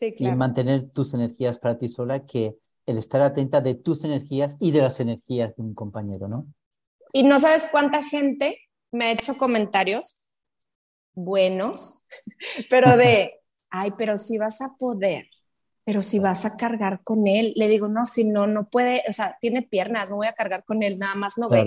y 0.00 0.30
mantener 0.32 0.90
tus 0.90 1.14
energías 1.14 1.58
para 1.58 1.78
ti 1.78 1.88
sola 1.88 2.24
que 2.24 2.56
el 2.86 2.98
estar 2.98 3.20
atenta 3.20 3.60
de 3.60 3.74
tus 3.74 4.04
energías 4.04 4.56
y 4.60 4.70
de 4.70 4.82
las 4.82 5.00
energías 5.00 5.54
de 5.56 5.62
un 5.62 5.74
compañero, 5.74 6.28
¿no? 6.28 6.46
Y 7.12 7.22
no 7.22 7.38
sabes 7.38 7.68
cuánta 7.70 8.04
gente 8.04 8.58
me 8.92 9.06
ha 9.06 9.12
hecho 9.12 9.36
comentarios 9.36 10.30
buenos, 11.14 12.04
pero 12.70 12.96
de, 12.96 13.40
ay, 13.70 13.92
pero 13.98 14.16
si 14.16 14.38
vas 14.38 14.60
a 14.60 14.74
poder, 14.78 15.26
pero 15.84 16.02
si 16.02 16.18
vas 16.18 16.44
a 16.44 16.56
cargar 16.56 17.02
con 17.02 17.26
él, 17.26 17.52
le 17.56 17.68
digo, 17.68 17.88
no, 17.88 18.06
si 18.06 18.24
no, 18.24 18.46
no 18.46 18.68
puede, 18.68 19.02
o 19.08 19.12
sea, 19.12 19.36
tiene 19.40 19.62
piernas, 19.62 20.10
no 20.10 20.16
voy 20.16 20.26
a 20.26 20.34
cargar 20.34 20.64
con 20.64 20.82
él, 20.82 20.98
nada 20.98 21.14
más 21.14 21.38
no 21.38 21.48
ve. 21.48 21.66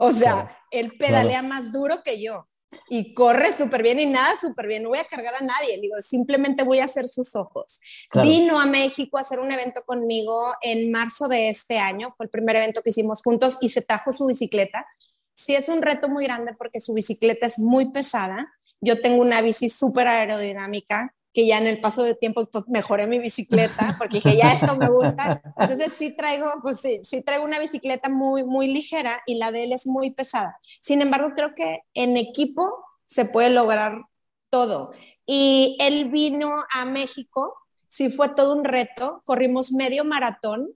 O 0.00 0.12
sea, 0.12 0.58
él 0.70 0.96
pedalea 0.98 1.42
más 1.42 1.72
duro 1.72 2.02
que 2.02 2.22
yo 2.22 2.48
y 2.88 3.12
corre 3.14 3.52
súper 3.52 3.82
bien 3.82 3.98
y 3.98 4.06
nada 4.06 4.34
súper 4.34 4.66
bien, 4.66 4.82
no 4.82 4.88
voy 4.90 4.98
a 4.98 5.04
cargar 5.04 5.34
a 5.34 5.44
nadie, 5.44 5.78
digo, 5.80 6.00
simplemente 6.00 6.64
voy 6.64 6.78
a 6.78 6.84
hacer 6.84 7.08
sus 7.08 7.36
ojos. 7.36 7.80
Vino 8.22 8.60
a 8.60 8.66
México 8.66 9.18
a 9.18 9.20
hacer 9.20 9.40
un 9.40 9.52
evento 9.52 9.82
conmigo 9.84 10.54
en 10.62 10.90
marzo 10.90 11.28
de 11.28 11.48
este 11.48 11.78
año, 11.78 12.14
fue 12.16 12.26
el 12.26 12.30
primer 12.30 12.56
evento 12.56 12.82
que 12.82 12.90
hicimos 12.90 13.22
juntos 13.22 13.58
y 13.60 13.68
se 13.68 13.82
trajo 13.82 14.12
su 14.12 14.26
bicicleta. 14.26 14.86
Sí 15.34 15.54
es 15.54 15.68
un 15.68 15.82
reto 15.82 16.08
muy 16.08 16.24
grande 16.24 16.54
porque 16.54 16.80
su 16.80 16.94
bicicleta 16.94 17.46
es 17.46 17.58
muy 17.58 17.92
pesada. 17.92 18.52
Yo 18.80 19.00
tengo 19.00 19.20
una 19.20 19.42
bici 19.42 19.68
súper 19.68 20.08
aerodinámica 20.08 21.14
que 21.32 21.46
ya 21.46 21.58
en 21.58 21.66
el 21.66 21.80
paso 21.80 22.02
del 22.02 22.18
tiempo 22.18 22.44
pues 22.46 22.64
mejoré 22.68 23.06
mi 23.06 23.18
bicicleta 23.18 23.96
porque 23.98 24.16
dije, 24.16 24.36
ya 24.36 24.52
esto 24.52 24.74
me 24.76 24.90
gusta. 24.90 25.40
Entonces 25.58 25.92
sí 25.92 26.16
traigo, 26.16 26.50
pues 26.62 26.80
sí 26.80 27.22
traigo 27.22 27.44
una 27.44 27.58
bicicleta 27.58 28.08
muy, 28.08 28.44
muy 28.44 28.72
ligera 28.72 29.22
y 29.26 29.36
la 29.36 29.52
de 29.52 29.64
él 29.64 29.72
es 29.72 29.86
muy 29.86 30.10
pesada. 30.10 30.58
Sin 30.80 31.02
embargo, 31.02 31.32
creo 31.34 31.54
que 31.54 31.80
en 31.94 32.16
equipo 32.16 32.84
se 33.06 33.24
puede 33.24 33.50
lograr 33.50 34.02
todo. 34.50 34.92
Y 35.26 35.76
él 35.80 36.10
vino 36.10 36.50
a 36.74 36.84
México, 36.84 37.56
sí 37.86 38.10
fue 38.10 38.30
todo 38.30 38.52
un 38.54 38.64
reto, 38.64 39.22
corrimos 39.24 39.72
medio 39.72 40.04
maratón, 40.04 40.74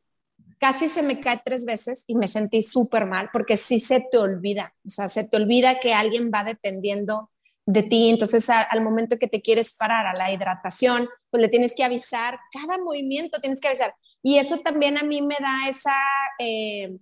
casi 0.59 0.89
se 0.89 1.03
me 1.03 1.21
cae 1.21 1.41
tres 1.45 1.65
veces 1.65 2.05
y 2.07 2.15
me 2.15 2.29
sentí 2.29 2.63
súper 2.63 3.07
mal 3.07 3.29
porque 3.33 3.57
sí 3.57 3.79
se 3.79 4.07
te 4.11 4.19
olvida, 4.19 4.75
o 4.87 4.91
sea, 4.91 5.09
se 5.09 5.29
te 5.29 5.37
olvida 5.37 5.81
que 5.81 5.93
alguien 5.93 6.31
va 6.33 6.45
dependiendo 6.45 7.31
de 7.67 7.83
ti. 7.83 8.11
Entonces, 8.11 8.49
al 8.51 8.81
momento 8.83 9.19
que 9.19 9.29
te 9.29 9.43
quieres 9.43 9.75
parar 9.75 10.07
a 10.07 10.15
la 10.15 10.33
hidratación, 10.33 11.09
pues 11.31 11.41
le 11.41 11.49
tienes 11.49 11.75
que 11.75 11.85
avisar, 11.85 12.39
cada 12.53 12.79
movimiento 12.79 13.41
tienes 13.41 13.61
que 13.61 13.69
avisar. 13.69 13.95
Y 14.23 14.39
eso 14.39 14.59
también 14.59 14.99
a 14.99 15.03
mí 15.03 15.23
me 15.23 15.37
da 15.41 15.69
esa, 15.69 15.97
eh, 16.39 16.97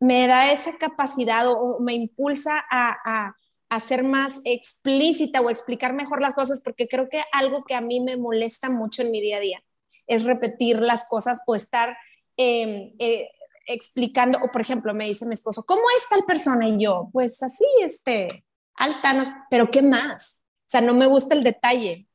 me 0.00 0.26
da 0.26 0.52
esa 0.52 0.76
capacidad 0.76 1.48
o, 1.48 1.78
me 1.80 1.94
impulsa 1.94 2.64
a, 2.70 2.96
a, 3.04 3.34
ser 3.80 4.04
más 4.04 4.40
explícita 4.44 5.40
o 5.40 5.50
explicar 5.50 5.94
mejor 5.94 6.20
las 6.20 6.34
cosas, 6.34 6.60
porque 6.62 6.86
creo 6.86 7.08
que 7.08 7.20
algo 7.32 7.64
que 7.64 7.74
a 7.74 7.80
mí 7.80 7.98
me 7.98 8.16
molesta 8.16 8.70
mucho 8.70 9.02
en 9.02 9.10
mi 9.10 9.20
día 9.20 9.38
a 9.38 9.40
día 9.40 9.64
es 10.06 10.22
repetir 10.24 10.80
las 10.80 11.06
cosas 11.08 11.40
o 11.44 11.56
estar 11.56 11.96
em, 12.36 12.94
eh, 13.00 13.28
explicando, 13.66 14.38
o 14.42 14.50
por 14.50 14.60
ejemplo, 14.60 14.94
me 14.94 15.06
dice 15.06 15.26
mi 15.26 15.34
esposo, 15.34 15.64
¿cómo 15.64 15.82
es 15.96 16.08
tal 16.08 16.24
persona? 16.24 16.68
Y 16.68 16.84
yo, 16.84 17.08
pues 17.12 17.42
así, 17.42 17.64
este, 17.80 18.44
alta, 18.76 19.46
pero 19.50 19.70
¿qué 19.70 19.82
más? 19.82 20.42
O 20.60 20.66
sea, 20.66 20.80
no 20.80 20.94
me 20.94 21.06
gusta 21.06 21.34
el 21.34 21.44
detalle. 21.44 22.08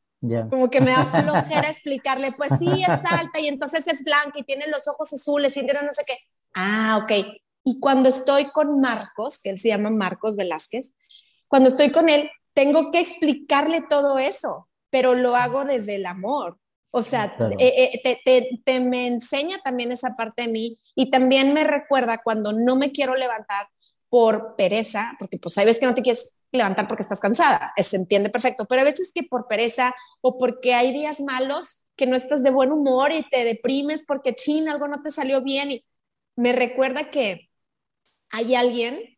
Como 0.50 0.70
que 0.70 0.82
me 0.82 0.92
da 0.92 1.06
flojera 1.24 1.70
explicarle, 1.70 2.34
pues 2.34 2.54
sí, 2.60 2.68
es 2.68 3.06
alta 3.06 3.40
y 3.40 3.48
entonces 3.48 3.88
es 3.88 4.04
blanca 4.04 4.38
y 4.40 4.44
tiene 4.44 4.68
los 4.68 4.88
ojos 4.88 5.14
azules 5.14 5.56
y 5.56 5.64
tiene 5.64 5.82
no 5.84 5.94
sé 5.94 6.04
qué. 6.06 6.18
Ah, 6.54 7.00
ok. 7.04 7.12
Y 7.64 7.80
cuando 7.80 8.10
estoy 8.10 8.52
con 8.52 8.82
Marcos, 8.82 9.40
que 9.42 9.50
él 9.50 9.60
se 9.60 9.70
llama 9.70 9.90
Marcos 9.90 10.36
Velázquez, 10.36 10.94
cuando 11.48 11.70
estoy 11.70 11.92
con 11.92 12.10
él, 12.10 12.30
tengo 12.54 12.92
que 12.92 13.00
explicarle 13.00 13.82
todo 13.82 14.20
eso, 14.20 14.68
pero 14.90 15.16
lo 15.16 15.36
hago 15.36 15.66
desde 15.66 15.96
el 15.96 16.06
amor. 16.06 16.58
O 16.92 17.02
sea, 17.04 17.36
eh, 17.60 17.92
eh, 18.04 18.20
te, 18.26 18.62
te, 18.66 18.80
me 18.80 19.06
enseña 19.06 19.60
también 19.60 19.92
esa 19.92 20.16
parte 20.16 20.44
de 20.44 20.48
mí 20.48 20.80
y 20.96 21.12
también 21.12 21.54
me 21.54 21.64
recuerda 21.64 22.22
cuando 22.24 22.52
no 22.52 22.76
me 22.76 22.92
quiero 22.92 23.16
levantar 23.16 23.70
por 24.10 24.56
pereza, 24.56 25.16
porque 25.20 25.38
pues 25.38 25.56
hay 25.60 25.68
veces 25.68 25.80
que 25.80 25.86
no 25.86 25.94
te 25.94 26.02
quieres 26.02 26.34
levantar 26.52 26.88
porque 26.88 27.04
estás 27.04 27.20
cansada, 27.20 27.74
se 27.78 27.96
entiende 27.96 28.30
perfecto, 28.30 28.66
pero 28.66 28.82
a 28.82 28.86
veces 28.86 29.12
que 29.14 29.24
por 29.24 29.48
pereza 29.48 29.94
o 30.22 30.38
porque 30.38 30.74
hay 30.74 30.92
días 30.92 31.22
malos 31.22 31.84
que 31.96 32.08
no 32.08 32.16
estás 32.16 32.44
de 32.44 32.50
buen 32.50 32.72
humor 32.72 33.12
y 33.12 33.28
te 33.30 33.44
deprimes 33.44 34.04
porque 34.06 34.34
chin, 34.34 34.70
algo 34.70 34.88
no 34.88 35.02
te 35.02 35.12
salió 35.12 35.42
bien 35.42 35.72
y 35.72 35.86
me 36.36 36.54
recuerda 36.54 37.12
que 37.12 37.50
hay 38.32 38.56
alguien 38.56 39.18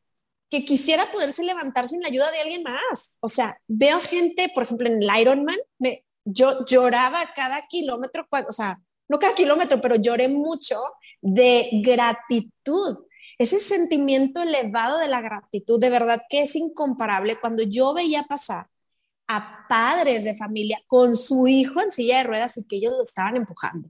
que 0.50 0.66
quisiera 0.66 1.10
poderse 1.12 1.44
levantar 1.44 1.88
sin 1.88 2.02
la 2.02 2.10
ayuda 2.10 2.30
de 2.32 2.42
alguien 2.42 2.64
más. 2.64 3.14
O 3.22 3.30
sea, 3.30 3.56
veo 3.68 4.02
gente, 4.02 4.52
por 4.54 4.64
ejemplo, 4.64 4.88
en 4.88 5.02
el 5.02 5.22
Ironman, 5.22 5.58
me, 5.80 6.04
yo 6.26 6.66
lloraba 6.66 7.32
cada 7.34 7.66
kilómetro, 7.68 8.28
o 8.48 8.52
sea, 8.52 8.78
no 9.08 9.20
cada 9.20 9.34
kilómetro, 9.34 9.80
pero 9.80 9.96
lloré 9.96 10.28
mucho 10.28 10.78
de 11.22 11.70
gratitud. 11.84 12.98
Ese 13.42 13.60
sentimiento 13.60 14.44
elevado 14.44 15.00
de 15.00 15.08
la 15.08 15.20
gratitud, 15.20 15.80
de 15.80 15.90
verdad 15.90 16.22
que 16.30 16.44
es 16.44 16.56
incomparable. 16.56 17.40
Cuando 17.40 17.64
yo 17.64 17.92
veía 17.92 18.22
pasar 18.22 18.68
a 19.28 19.66
padres 19.68 20.24
de 20.24 20.36
familia 20.36 20.80
con 20.86 21.16
su 21.16 21.48
hijo 21.48 21.82
en 21.82 21.90
silla 21.92 22.20
de 22.20 22.26
ruedas 22.26 22.58
y 22.58 22.68
que 22.68 22.76
ellos 22.76 22.94
lo 22.96 23.02
estaban 23.02 23.36
empujando. 23.38 23.90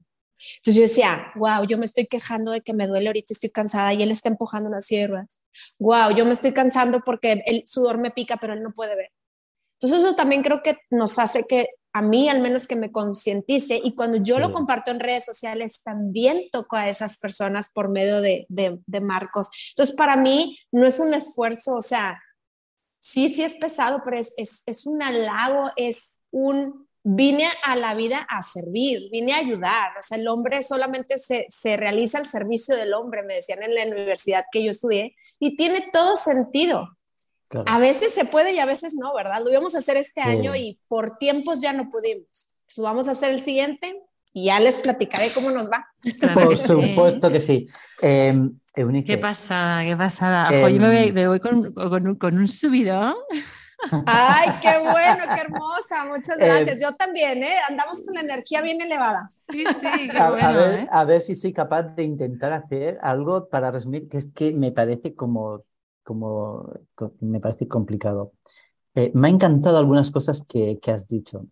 Entonces 0.55 0.75
yo 0.75 0.81
decía, 0.83 1.33
wow, 1.35 1.65
yo 1.65 1.77
me 1.77 1.83
estoy 1.83 2.05
quejando 2.05 2.53
de 2.53 2.61
que 2.61 2.73
me 2.73 2.87
duele 2.87 3.07
ahorita, 3.07 3.33
estoy 3.33 3.49
cansada 3.49 3.93
y 3.93 4.01
él 4.01 4.11
está 4.11 4.29
empujando 4.29 4.69
una 4.69 4.79
silla 4.79 5.01
de 5.01 5.07
ruedas. 5.07 5.41
Wow, 5.79 6.15
yo 6.15 6.25
me 6.25 6.31
estoy 6.31 6.53
cansando 6.53 7.01
porque 7.01 7.43
el 7.45 7.63
sudor 7.67 7.97
me 7.97 8.11
pica, 8.11 8.37
pero 8.37 8.53
él 8.53 8.63
no 8.63 8.71
puede 8.71 8.95
ver. 8.95 9.11
Entonces 9.81 10.01
eso 10.01 10.15
también 10.15 10.43
creo 10.43 10.63
que 10.63 10.77
nos 10.91 11.19
hace 11.19 11.43
que 11.43 11.67
a 11.93 12.01
mí 12.01 12.29
al 12.29 12.39
menos 12.39 12.67
que 12.67 12.75
me 12.75 12.91
concientice 12.91 13.79
y 13.83 13.95
cuando 13.95 14.17
yo 14.17 14.39
lo 14.39 14.51
comparto 14.51 14.91
en 14.91 14.99
redes 14.99 15.25
sociales 15.25 15.81
también 15.83 16.43
toco 16.51 16.75
a 16.75 16.89
esas 16.89 17.17
personas 17.17 17.69
por 17.73 17.89
medio 17.89 18.21
de, 18.21 18.45
de, 18.49 19.01
marcos. 19.01 19.49
Entonces 19.71 19.95
para 19.95 20.15
mí 20.15 20.57
no 20.71 20.87
es 20.87 20.99
un 20.99 21.13
esfuerzo, 21.13 21.75
o 21.75 21.81
sea, 21.81 22.21
sí, 22.99 23.27
sí 23.29 23.43
es 23.43 23.55
pesado, 23.55 24.01
pero 24.05 24.17
es, 24.17 24.33
es, 24.37 24.63
es 24.65 24.85
un 24.85 25.01
halago, 25.03 25.71
es 25.75 26.17
un, 26.31 26.87
vine 27.03 27.49
a 27.63 27.75
la 27.75 27.95
vida 27.95 28.25
a 28.29 28.41
servir, 28.41 29.09
vine 29.11 29.33
a 29.33 29.39
ayudar, 29.39 29.91
o 29.99 30.01
sea, 30.01 30.17
el 30.17 30.27
hombre 30.27 30.63
solamente 30.63 31.17
se, 31.17 31.45
se 31.49 31.75
realiza 31.77 32.19
el 32.19 32.25
servicio 32.25 32.75
del 32.75 32.93
hombre, 32.93 33.23
me 33.23 33.35
decían 33.35 33.63
en 33.63 33.75
la 33.75 33.85
universidad 33.85 34.45
que 34.51 34.63
yo 34.63 34.71
estudié, 34.71 35.15
y 35.39 35.55
tiene 35.55 35.89
todo 35.91 36.15
sentido. 36.15 36.87
A 37.65 37.79
veces 37.79 38.13
se 38.13 38.25
puede 38.25 38.53
y 38.53 38.59
a 38.59 38.65
veces 38.65 38.93
no, 38.95 39.13
¿verdad? 39.13 39.41
Lo 39.43 39.51
íbamos 39.51 39.75
a 39.75 39.79
hacer 39.79 39.97
este 39.97 40.21
año 40.21 40.55
y 40.55 40.79
por 40.87 41.17
tiempos 41.17 41.61
ya 41.61 41.73
no 41.73 41.89
pudimos. 41.89 42.51
Lo 42.77 42.83
vamos 42.83 43.07
a 43.07 43.11
hacer 43.11 43.31
el 43.31 43.39
siguiente 43.39 44.01
y 44.33 44.45
ya 44.45 44.59
les 44.59 44.79
platicaré 44.79 45.29
cómo 45.33 45.51
nos 45.51 45.69
va. 45.69 45.85
por 46.33 46.57
supuesto 46.57 47.29
que 47.29 47.41
sí. 47.41 47.67
Em, 48.01 48.57
qué 48.73 49.17
pasada, 49.17 49.83
qué 49.83 49.97
pasada. 49.97 50.49
Em, 50.49 51.13
me 51.13 51.27
voy, 51.27 51.39
con, 51.39 51.73
con, 52.17 52.37
un 52.37 52.47
subidón. 52.47 53.15
Ay, 54.05 54.59
qué 54.61 54.77
bueno, 54.77 55.23
qué 55.33 55.41
hermosa, 55.41 56.05
muchas 56.05 56.39
em, 56.39 56.45
gracias. 56.45 56.81
Yo 56.81 56.93
también, 56.93 57.43
¿eh? 57.43 57.55
Andamos 57.67 58.03
con 58.03 58.13
la 58.13 58.21
energía 58.21 58.61
bien 58.61 58.79
elevada. 58.79 59.27
Sí, 59.49 59.65
sí, 59.65 60.07
qué 60.09 60.17
a, 60.17 60.29
bueno, 60.29 60.53
ver, 60.53 60.79
¿eh? 60.81 60.87
a 60.89 61.03
ver 61.03 61.21
si 61.21 61.35
soy 61.35 61.51
capaz 61.51 61.83
de 61.83 62.03
intentar 62.03 62.53
hacer 62.53 62.99
algo 63.01 63.49
para 63.49 63.71
resumir, 63.71 64.07
que 64.07 64.17
es 64.17 64.27
que 64.33 64.53
me 64.53 64.71
parece 64.71 65.15
como 65.15 65.63
como 66.03 66.71
me 67.19 67.39
parece 67.39 67.67
complicado. 67.67 68.33
Eh, 68.95 69.11
me 69.13 69.27
ha 69.27 69.31
encantado 69.31 69.77
algunas 69.77 70.11
cosas 70.11 70.43
que, 70.47 70.79
has 70.87 71.07
dicho. 71.07 71.47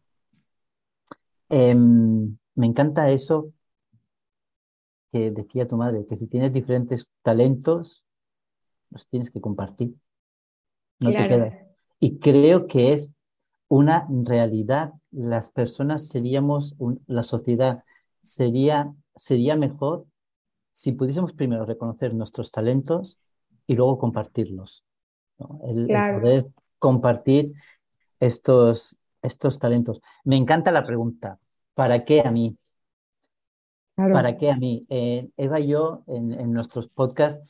Em, 1.50 2.38
me 2.56 2.68
encanta 2.68 3.10
eso 3.10 3.54
que 5.12 5.32
decía 5.32 5.68
tu 5.68 5.78
madre, 5.78 6.06
que 6.06 6.16
si 6.16 6.28
tienes 6.28 6.54
diferentes 6.54 7.08
talentos, 7.24 8.04
los 8.92 9.08
tienes 9.08 9.32
que 9.32 9.42
compartir. 9.42 9.96
No 11.00 11.12
te 11.12 11.68
Y 12.00 12.20
creo 12.20 12.68
que 12.68 12.94
es 12.94 13.10
una 13.68 14.08
realidad. 14.10 14.94
Las 15.12 15.50
personas 15.50 16.08
seríamos, 16.08 16.76
la 17.08 17.24
sociedad 17.24 17.84
sería, 18.22 18.94
sería 19.16 19.56
mejor 19.56 20.06
si 20.74 20.92
pudiésemos 20.92 21.34
primero 21.34 21.66
reconocer 21.66 22.14
nuestros 22.14 22.52
talentos 22.52 23.18
y 23.70 23.76
luego 23.76 24.00
compartirlos. 24.00 24.84
El, 25.64 25.88
poder 25.88 26.48
compartir 26.80 27.46
estos, 28.20 28.96
estos 29.22 29.60
talentos. 29.60 30.02
Me 30.24 30.38
encanta 30.38 30.72
la 30.72 30.82
pregunta, 30.82 31.38
¿para 31.76 32.04
qué 32.04 32.22
a 32.22 32.32
mí? 32.32 32.58
¿Para 33.96 34.38
qué 34.38 34.50
a 34.50 34.58
mí? 34.58 34.88
Eh, 34.90 35.30
Eva 35.38 35.60
y 35.60 35.68
yo 35.68 36.04
en, 36.08 36.52
nuestros 36.52 36.88
podcasts 36.88 37.48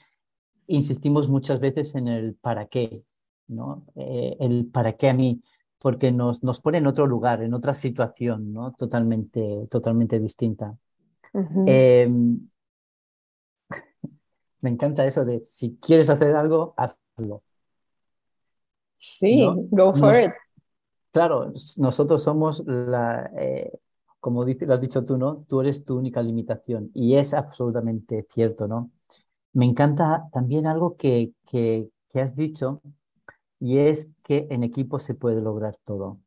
insistimos 0.67 1.29
muchas 1.29 1.61
veces 1.61 1.95
en 1.95 2.09
el 2.09 2.35
para 2.35 2.65
qué, 2.65 3.01
¿no? 3.47 3.85
Eh, 3.95 4.35
el 4.41 4.65
para 4.65 4.97
qué 4.97 5.09
a 5.09 5.13
mí, 5.13 5.41
porque 5.79 6.11
nos, 6.11 6.43
nos 6.43 6.59
pone 6.59 6.79
en 6.79 6.87
otro 6.87 7.07
lugar, 7.07 7.41
en 7.43 7.53
otra 7.53 7.73
situación, 7.73 8.51
¿no? 8.51 8.73
Totalmente, 8.73 9.67
totalmente 9.71 10.19
distinta. 10.19 10.75
Me 14.61 14.69
encanta 14.69 15.05
eso 15.05 15.25
de 15.25 15.43
si 15.45 15.77
quieres 15.77 16.09
hacer 16.09 16.35
algo, 16.35 16.73
hazlo. 16.77 17.43
Sí, 18.97 19.45
go 19.71 19.93
for 19.95 20.15
it. 20.19 20.31
Claro, 21.11 21.53
nosotros 21.77 22.21
somos 22.21 22.63
la, 22.67 23.31
eh, 23.37 23.71
como 24.19 24.45
dice, 24.45 24.65
lo 24.67 24.73
has 24.75 24.81
dicho 24.81 25.05
tú, 25.05 25.17
¿no? 25.17 25.45
Tú 25.47 25.61
eres 25.61 25.85
tu 25.85 25.97
única 25.97 26.21
limitación 26.21 26.91
y 26.93 27.15
es 27.15 27.33
absolutamente 27.33 28.27
cierto, 28.31 28.67
¿no? 28.67 28.91
Me 29.53 29.65
encanta 29.65 30.27
también 30.31 30.67
algo 30.67 30.97
que, 30.97 31.33
que, 31.49 31.89
que 32.09 32.21
has 32.21 32.35
dicho 32.35 32.81
y 33.59 33.77
es 33.79 34.09
que 34.23 34.47
en 34.51 34.63
equipo 34.63 34.99
se 34.99 35.15
puede 35.15 35.41
lograr 35.41 35.77
todo. 35.83 36.19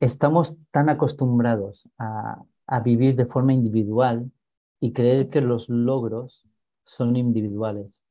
Estamos 0.00 0.56
tan 0.70 0.88
acostumbrados 0.88 1.88
a, 1.98 2.42
a 2.66 2.80
vivir 2.80 3.14
de 3.16 3.26
forma 3.26 3.52
individual 3.52 4.30
y 4.80 4.92
creer 4.92 5.28
que 5.28 5.40
los 5.40 5.68
logros 5.68 6.45
son 6.86 7.16
individuales. 7.16 8.02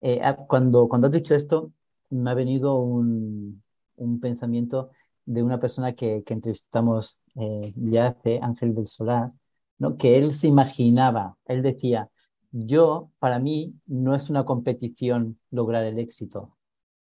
Eh, 0.00 0.20
ah, 0.22 0.36
cuando, 0.48 0.88
cuando 0.88 1.08
has 1.08 1.12
dicho 1.12 1.34
esto, 1.34 1.72
me 2.08 2.30
ha 2.30 2.34
venido 2.34 2.76
un, 2.76 3.62
un 3.96 4.20
pensamiento 4.20 4.90
de 5.26 5.42
una 5.42 5.60
persona 5.60 5.94
que, 5.94 6.22
que 6.24 6.34
entrevistamos 6.34 7.20
eh, 7.36 7.72
ya 7.76 8.08
hace, 8.08 8.40
Ángel 8.42 8.74
del 8.74 8.86
Solar, 8.86 9.32
¿no? 9.78 9.96
que 9.96 10.18
él 10.18 10.32
se 10.32 10.46
imaginaba, 10.46 11.36
él 11.46 11.62
decía, 11.62 12.08
yo, 12.52 13.10
para 13.18 13.38
mí, 13.38 13.74
no 13.86 14.14
es 14.14 14.28
una 14.28 14.44
competición 14.44 15.38
lograr 15.50 15.84
el 15.84 15.98
éxito. 15.98 16.56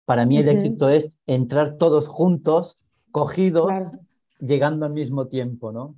Para 0.03 0.25
mí 0.25 0.37
el 0.37 0.49
éxito 0.49 0.89
es 0.89 1.09
entrar 1.25 1.77
todos 1.77 2.07
juntos, 2.07 2.77
cogidos, 3.11 3.71
llegando 4.39 4.85
al 4.85 4.93
mismo 4.93 5.27
tiempo, 5.27 5.71
¿no? 5.71 5.95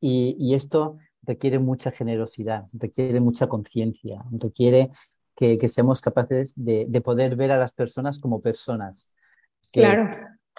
Y, 0.00 0.36
y 0.38 0.54
esto 0.54 0.98
requiere 1.22 1.58
mucha 1.58 1.90
generosidad, 1.90 2.66
requiere 2.72 3.20
mucha 3.20 3.48
conciencia, 3.48 4.24
requiere 4.30 4.90
que, 5.34 5.58
que, 5.58 5.68
seamos 5.68 6.00
capaces 6.00 6.52
de, 6.56 6.86
de, 6.88 7.00
poder 7.00 7.36
ver 7.36 7.52
a 7.52 7.58
las 7.58 7.72
personas 7.72 8.18
como 8.18 8.40
personas. 8.40 9.06
Que, 9.70 9.80
claro. 9.80 10.08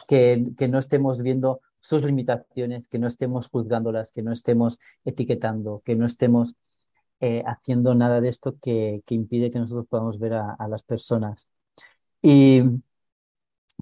Que, 0.08 0.48
que 0.58 0.68
no 0.68 0.80
estemos 0.80 1.22
viendo 1.22 1.62
sus 1.80 2.02
limitaciones, 2.04 2.88
que 2.88 2.98
no 2.98 3.08
estemos 3.08 3.50
juzgándolas, 3.50 4.12
que 4.12 4.24
no 4.24 4.32
estemos 4.32 4.80
etiquetando, 5.04 5.82
que 5.86 5.96
no 5.96 6.06
estemos 6.06 6.56
eh, 7.20 7.44
haciendo 7.46 7.94
nada 7.94 8.20
de 8.22 8.30
esto 8.30 8.56
que, 8.62 9.02
impide 9.10 9.52
que 9.52 9.60
nosotros 9.60 9.88
podamos 9.88 10.20
ver 10.20 10.34
a, 10.34 10.54
a, 10.54 10.68
las 10.68 10.84
personas. 10.84 11.48
Y 12.22 12.62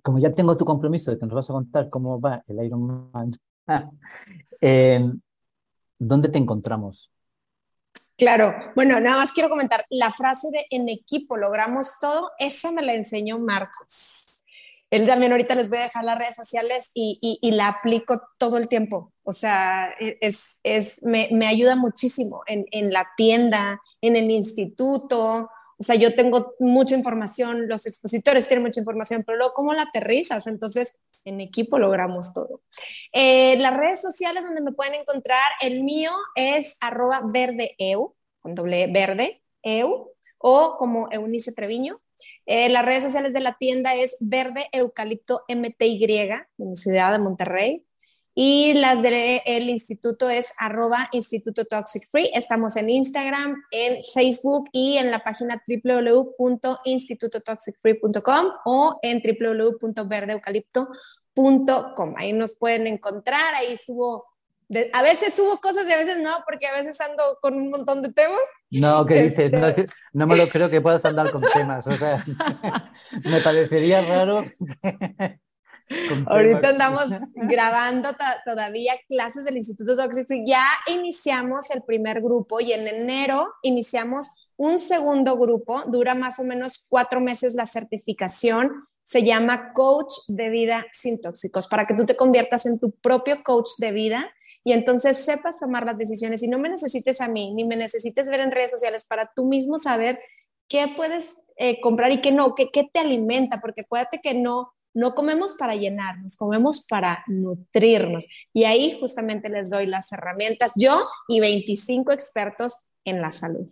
como 0.04 0.20
ya 0.20 0.34
tengo 0.34 0.58
tu 0.58 0.66
compromiso 0.66 1.12
de 1.12 1.18
que 1.18 1.26
nos 1.26 1.36
vas 1.36 1.50
a 1.50 1.54
contar 1.54 1.90
cómo 1.90 2.20
va 2.20 2.44
el 2.48 2.64
Ironman, 2.64 3.32
eh, 4.62 5.12
¿dónde 6.02 6.30
te 6.30 6.40
encontramos? 6.40 7.12
Claro, 8.18 8.54
bueno, 8.76 9.00
nada 9.00 9.18
más 9.18 9.32
quiero 9.32 9.50
comentar, 9.50 9.86
la 9.90 10.12
frase 10.12 10.50
de 10.52 10.66
en 10.70 10.90
equipo 10.90 11.38
logramos 11.38 12.00
todo, 12.00 12.32
esa 12.40 12.72
me 12.72 12.82
la 12.82 12.94
enseñó 12.94 13.40
Marcos. 13.40 14.44
Él 14.90 15.08
también 15.08 15.32
ahorita 15.32 15.56
les 15.56 15.70
voy 15.70 15.78
a 15.78 15.84
dejar 15.84 16.04
las 16.04 16.18
redes 16.18 16.36
sociales 16.36 16.92
y, 16.94 17.40
la 17.54 17.70
aplico 17.70 18.22
todo 18.38 18.58
el 18.58 18.68
tiempo. 18.68 19.14
O 19.24 19.32
sea, 19.32 19.90
es, 20.00 20.60
es, 20.64 21.02
me, 21.02 21.48
ayuda 21.48 21.76
muchísimo 21.76 22.42
en 22.46 22.92
la 22.92 23.08
tienda, 23.16 23.80
en 24.02 24.18
el 24.18 24.30
instituto, 24.30 25.50
o 25.82 25.84
sea, 25.84 25.96
yo 25.96 26.14
tengo 26.14 26.54
mucha 26.60 26.96
información, 26.96 27.68
los 27.68 27.88
expositores 27.88 28.48
tienen 28.48 28.64
mucha 28.64 28.80
información, 28.80 29.24
pero 29.26 29.40
luego, 29.40 29.56
¿cómo 29.56 29.74
la 29.74 29.82
aterrizas? 29.82 30.46
Entonces, 30.46 30.94
en 31.26 31.42
equipo 31.42 31.80
logramos 31.80 32.36
todo. 32.36 32.62
Eh, 33.12 33.58
las 33.58 33.76
redes 33.76 34.00
sociales 34.00 34.44
donde 34.44 34.62
me 34.62 34.74
pueden 34.74 34.94
encontrar, 34.94 35.42
el 35.60 35.84
mío 35.84 36.12
es 36.36 36.78
arroba 36.82 37.24
verdeeu, 37.26 38.14
con 38.42 38.54
doble 38.54 38.86
verde, 38.94 39.42
eu, 39.64 40.12
o 40.38 40.78
como 40.78 41.12
Eunice 41.12 41.52
Treviño. 41.52 42.00
Eh, 42.46 42.70
las 42.70 42.86
redes 42.86 43.02
sociales 43.02 43.34
de 43.34 43.40
la 43.40 43.58
tienda 43.58 43.96
es 43.96 44.18
Verde 44.20 44.68
Eucalipto 44.74 45.46
MTY, 45.48 46.06
en 46.60 46.70
la 46.70 46.76
ciudad 46.76 47.12
de 47.12 47.18
Monterrey. 47.18 47.84
Y 48.34 48.76
las 48.76 49.02
del 49.02 49.70
instituto 49.70 50.30
es 50.30 50.54
arroba 50.58 51.10
Instituto 51.12 51.66
Toxic 51.66 52.04
Free. 52.10 52.32
Estamos 52.34 52.78
en 52.78 52.90
Instagram, 52.90 53.62
en 53.72 54.02
Facebook 54.14 54.70
y 54.72 54.96
en 54.98 55.12
la 55.12 55.22
página 55.24 55.62
www.institutotoxicfree.com 55.68 58.46
o 58.66 58.98
en 59.02 59.22
www.verdeeucalipto.com. 59.22 62.16
Ahí 62.18 62.32
nos 62.32 62.56
pueden 62.56 62.88
encontrar, 62.88 63.54
ahí 63.56 63.76
subo 63.76 64.32
a 64.94 65.04
veces 65.04 65.34
subo 65.34 65.60
cosas 65.60 65.86
y 65.90 65.92
a 65.92 65.98
veces 65.98 66.20
no, 66.24 66.30
porque 66.46 66.68
a 66.68 66.72
veces 66.72 67.02
ando 67.02 67.24
con 67.42 67.56
un 67.56 67.70
montón 67.70 68.02
de 68.02 68.14
temas. 68.14 68.40
No, 68.70 69.06
que 69.06 69.24
dices, 69.24 69.52
este 69.54 69.90
no, 70.14 70.28
me 70.28 70.38
lo 70.38 70.48
creo 70.48 70.70
que 70.70 70.80
puedas 70.80 71.04
andar 71.04 71.30
con 71.32 71.42
temas, 71.42 71.86
o 71.88 71.92
sea, 71.92 72.24
me 73.26 73.42
parecería 73.42 74.00
raro. 74.02 74.46
Ahorita 76.28 76.70
andamos 76.70 77.06
grabando 77.36 78.10
todavía 78.46 78.94
clases 79.08 79.46
del 79.46 79.58
Instituto 79.58 79.96
Toxic 79.96 80.28
Free. 80.28 80.44
Ya 80.46 80.66
iniciamos 80.88 81.72
el 81.72 81.84
primer 81.84 82.22
grupo 82.22 82.60
y 82.60 82.74
en 82.74 82.88
enero 82.88 83.54
iniciamos 83.62 84.32
un 84.58 84.80
segundo 84.80 85.38
grupo. 85.38 85.84
Dura 85.88 86.16
más 86.16 86.40
o 86.40 86.44
menos 86.44 86.86
cuatro 86.90 87.20
meses 87.20 87.56
la 87.56 87.66
certificación. 87.66 88.88
Se 89.04 89.24
llama 89.24 89.74
Coach 89.74 90.14
de 90.28 90.50
Vida 90.50 90.86
sin 90.92 91.22
Tóxicos, 91.22 91.68
para 91.68 91.86
que 91.86 91.96
tú 91.96 92.06
te 92.06 92.16
conviertas 92.16 92.66
en 92.66 92.80
tu 92.80 92.92
propio 92.92 93.44
coach 93.44 93.72
de 93.80 93.92
vida 93.92 94.32
y 94.64 94.74
entonces 94.74 95.26
sepas 95.26 95.60
tomar 95.60 95.86
las 95.86 95.98
decisiones 95.98 96.44
y 96.44 96.48
no 96.48 96.60
me 96.60 96.70
necesites 96.70 97.20
a 97.20 97.28
mí, 97.28 97.54
ni 97.54 97.66
me 97.66 97.76
necesites 97.76 98.30
ver 98.30 98.42
en 98.42 98.52
redes 98.52 98.72
sociales 98.72 99.06
para 99.06 99.32
tú 99.36 99.46
mismo 99.46 99.78
saber 99.78 100.20
qué 100.68 100.88
puedes 100.96 101.38
eh, 101.58 101.82
comprar 101.82 102.12
y 102.12 102.22
qué 102.22 102.32
no, 102.32 102.56
qué, 102.56 102.70
qué 102.72 102.90
te 102.92 103.00
alimenta, 103.00 103.60
porque 103.60 103.82
acuérdate 103.82 104.20
que 104.22 104.34
no, 104.34 104.74
no 104.94 105.14
comemos 105.16 105.56
para 105.56 105.76
llenarnos, 105.76 106.36
comemos 106.36 106.86
para 106.88 107.24
nutrirnos. 107.28 108.28
Y 108.54 108.66
ahí 108.66 108.98
justamente 109.00 109.50
les 109.50 109.70
doy 109.70 109.86
las 109.86 110.12
herramientas, 110.12 110.74
yo 110.76 111.08
y 111.28 111.40
25 111.40 112.12
expertos 112.12 112.88
en 113.06 113.22
la 113.22 113.32
salud. 113.32 113.68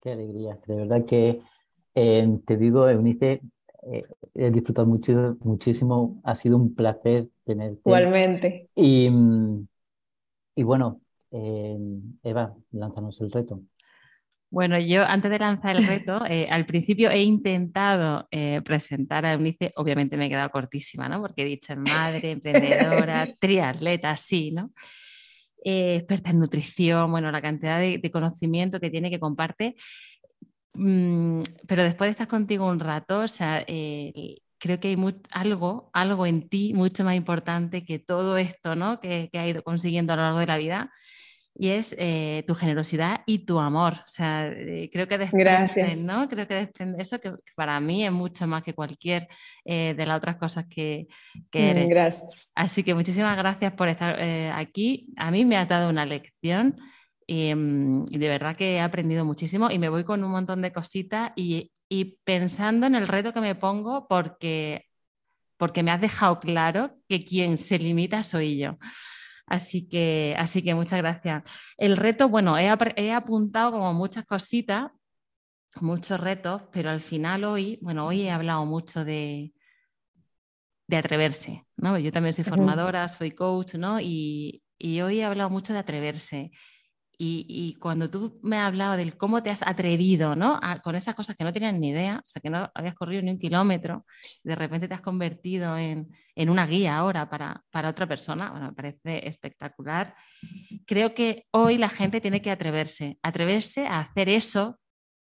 Qué 0.00 0.12
alegría, 0.12 0.58
de 0.66 0.76
verdad 0.76 1.04
que 1.04 1.40
eh, 1.94 2.38
te 2.46 2.56
digo, 2.56 2.88
Eunice, 2.88 3.40
eh, 3.90 4.04
he 4.34 4.50
disfrutado 4.50 4.86
mucho, 4.86 5.36
muchísimo, 5.40 6.20
ha 6.24 6.34
sido 6.34 6.56
un 6.56 6.74
placer 6.74 7.28
tenerte. 7.44 7.80
Igualmente. 7.84 8.68
Y, 8.74 9.08
y 10.54 10.62
bueno, 10.62 11.00
eh, 11.30 11.78
Eva, 12.22 12.54
lánzanos 12.72 13.20
el 13.20 13.30
reto. 13.30 13.62
Bueno, 14.48 14.78
yo 14.78 15.04
antes 15.04 15.30
de 15.30 15.38
lanzar 15.38 15.76
el 15.76 15.86
reto, 15.86 16.24
eh, 16.28 16.48
al 16.50 16.66
principio 16.66 17.10
he 17.10 17.22
intentado 17.22 18.28
eh, 18.30 18.60
presentar 18.64 19.26
a 19.26 19.32
Eunice, 19.32 19.72
obviamente 19.76 20.16
me 20.16 20.26
he 20.26 20.28
quedado 20.28 20.50
cortísima, 20.50 21.08
¿no? 21.08 21.20
Porque 21.20 21.42
he 21.42 21.44
dicho 21.44 21.74
madre, 21.76 22.32
emprendedora, 22.32 23.26
triatleta, 23.40 24.16
sí, 24.16 24.52
¿no? 24.52 24.72
experta 25.68 26.30
en 26.30 26.38
nutrición, 26.38 27.10
bueno, 27.10 27.32
la 27.32 27.42
cantidad 27.42 27.80
de, 27.80 28.10
conocimiento 28.12 28.78
que 28.78 28.88
tiene 28.88 29.10
que 29.10 29.18
comparte. 29.18 29.74
Mm, 30.74 31.42
pero 31.66 31.82
después 31.82 32.06
de 32.06 32.12
estar 32.12 32.28
contigo 32.28 32.68
un 32.68 32.78
rato, 32.78 33.22
o 33.22 33.28
sea, 33.28 33.64
creo 33.66 34.78
que 34.78 34.88
hay 34.88 34.96
algo, 35.32 35.90
algo 35.92 36.24
en 36.24 36.48
ti 36.48 36.72
mucho 36.72 37.02
más 37.02 37.16
importante 37.16 37.84
que 37.84 37.98
todo 37.98 38.36
esto 38.36 38.76
¿no? 38.76 39.00
que, 39.00 39.28
que 39.32 39.38
ha 39.40 39.48
ido 39.48 39.64
consiguiendo 39.64 40.12
a 40.12 40.16
lo 40.16 40.22
largo 40.22 40.38
de 40.38 40.46
la 40.46 40.58
vida 40.58 40.92
y 41.58 41.70
es 41.70 41.94
eh, 41.98 42.44
tu 42.46 42.54
generosidad 42.54 43.22
y 43.26 43.40
tu 43.40 43.58
amor. 43.58 43.94
O 43.94 44.08
sea, 44.08 44.48
eh, 44.48 44.90
creo 44.92 45.08
que 45.08 45.18
desprende, 45.18 46.04
¿no? 46.04 46.28
Creo 46.28 46.46
que 46.46 46.54
desprende 46.54 47.02
eso 47.02 47.18
que, 47.20 47.32
para 47.54 47.78
mí 47.80 48.04
es 48.04 48.12
mucho 48.12 48.46
más 48.46 48.62
que 48.62 48.74
cualquier 48.74 49.28
eh, 49.64 49.94
de 49.96 50.06
las 50.06 50.18
otras 50.18 50.36
cosas 50.36 50.66
que, 50.68 51.06
que 51.50 51.60
mm, 51.60 51.70
eres. 51.70 51.88
Gracias. 51.88 52.52
Así 52.54 52.82
que 52.82 52.94
muchísimas 52.94 53.36
gracias 53.36 53.72
por 53.72 53.88
estar 53.88 54.20
aquí. 54.52 55.08
A 55.16 55.30
mí 55.30 55.44
me 55.44 55.56
has 55.56 55.68
dado 55.68 55.88
una 55.88 56.04
lección 56.04 56.76
mm, 57.28 58.04
y, 58.10 58.18
de 58.18 58.28
verdad 58.28 58.56
que 58.56 58.74
he 58.74 58.80
aprendido 58.80 59.24
muchísimo 59.24 59.70
y 59.70 59.78
me 59.78 59.88
voy 59.88 60.04
con 60.04 60.22
un 60.22 60.30
montón 60.30 60.62
de 60.62 60.72
cositas 60.72 61.32
y 61.36 61.70
y 61.88 62.18
pensando 62.24 62.86
en 62.86 62.94
el 62.94 63.08
reto 63.08 63.32
que 63.32 63.40
me 63.40 63.54
pongo 63.54 64.06
porque, 64.08 64.86
porque 65.56 65.82
me 65.82 65.90
has 65.90 66.00
dejado 66.00 66.40
claro 66.40 66.96
que 67.08 67.24
quien 67.24 67.58
se 67.58 67.78
limita 67.78 68.22
soy 68.22 68.58
yo. 68.58 68.78
Así 69.46 69.88
que, 69.88 70.34
así 70.38 70.62
que 70.62 70.74
muchas 70.74 70.98
gracias. 70.98 71.44
El 71.76 71.96
reto, 71.96 72.28
bueno, 72.28 72.58
he, 72.58 72.68
he 72.96 73.12
apuntado 73.12 73.72
como 73.72 73.94
muchas 73.94 74.24
cositas, 74.24 74.90
muchos 75.80 76.18
retos, 76.18 76.62
pero 76.72 76.90
al 76.90 77.00
final 77.00 77.44
hoy, 77.44 77.78
bueno, 77.80 78.06
hoy 78.06 78.22
he 78.22 78.30
hablado 78.30 78.64
mucho 78.64 79.04
de, 79.04 79.52
de 80.88 80.96
atreverse, 80.96 81.64
¿no? 81.76 81.98
Yo 81.98 82.10
también 82.10 82.32
soy 82.32 82.44
formadora, 82.44 83.06
soy 83.08 83.30
coach, 83.32 83.74
¿no? 83.74 84.00
Y, 84.00 84.62
y 84.78 85.00
hoy 85.00 85.20
he 85.20 85.24
hablado 85.24 85.50
mucho 85.50 85.72
de 85.72 85.78
atreverse. 85.80 86.50
Y, 87.18 87.76
cuando 87.80 88.10
tú 88.10 88.38
me 88.42 88.58
has 88.58 88.66
hablado 88.66 88.96
del 88.96 89.16
cómo 89.16 89.42
te 89.42 89.48
has 89.48 89.62
atrevido, 89.66 90.36
¿no? 90.36 90.60
con 90.82 90.94
esas 90.96 91.14
cosas 91.14 91.34
que 91.34 91.44
no 91.44 91.52
tenías 91.52 91.72
ni 91.72 91.88
idea, 91.88 92.20
o 92.22 92.26
sea, 92.26 92.42
que 92.42 92.50
no 92.50 92.70
habías 92.74 92.94
corrido 92.94 93.22
ni 93.22 93.30
un 93.30 93.38
kilómetro, 93.38 94.04
de 94.44 94.54
repente 94.54 94.86
te 94.86 94.94
has 94.94 95.00
convertido 95.00 95.78
en, 95.78 96.08
en 96.34 96.50
una 96.50 96.66
guía 96.66 96.98
ahora 96.98 97.30
para, 97.30 97.64
para, 97.70 97.88
otra 97.88 98.06
persona, 98.06 98.50
bueno, 98.50 98.66
me 98.66 98.72
parece 98.74 99.26
espectacular. 99.26 100.14
Creo 100.86 101.14
que 101.14 101.46
hoy 101.52 101.78
la 101.78 101.88
gente 101.88 102.20
tiene 102.20 102.42
que 102.42 102.50
atreverse, 102.50 103.18
atreverse 103.22 103.86
a 103.86 104.00
hacer 104.00 104.28
eso 104.28 104.78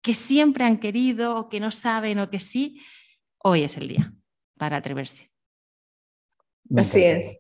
que 0.01 0.15
siempre 0.15 0.65
han 0.65 0.79
querido 0.79 1.37
o 1.37 1.49
que 1.51 1.61
no 1.61 1.71
saben 1.71 2.19
o 2.19 2.31
que 2.31 2.41
sí. 2.41 2.81
Hoy 3.39 3.63
es 3.63 3.77
el 3.77 3.89
día 3.89 4.13
para 4.57 4.79
atreverse. 4.79 5.31
Así 6.75 7.03
es. 7.03 7.39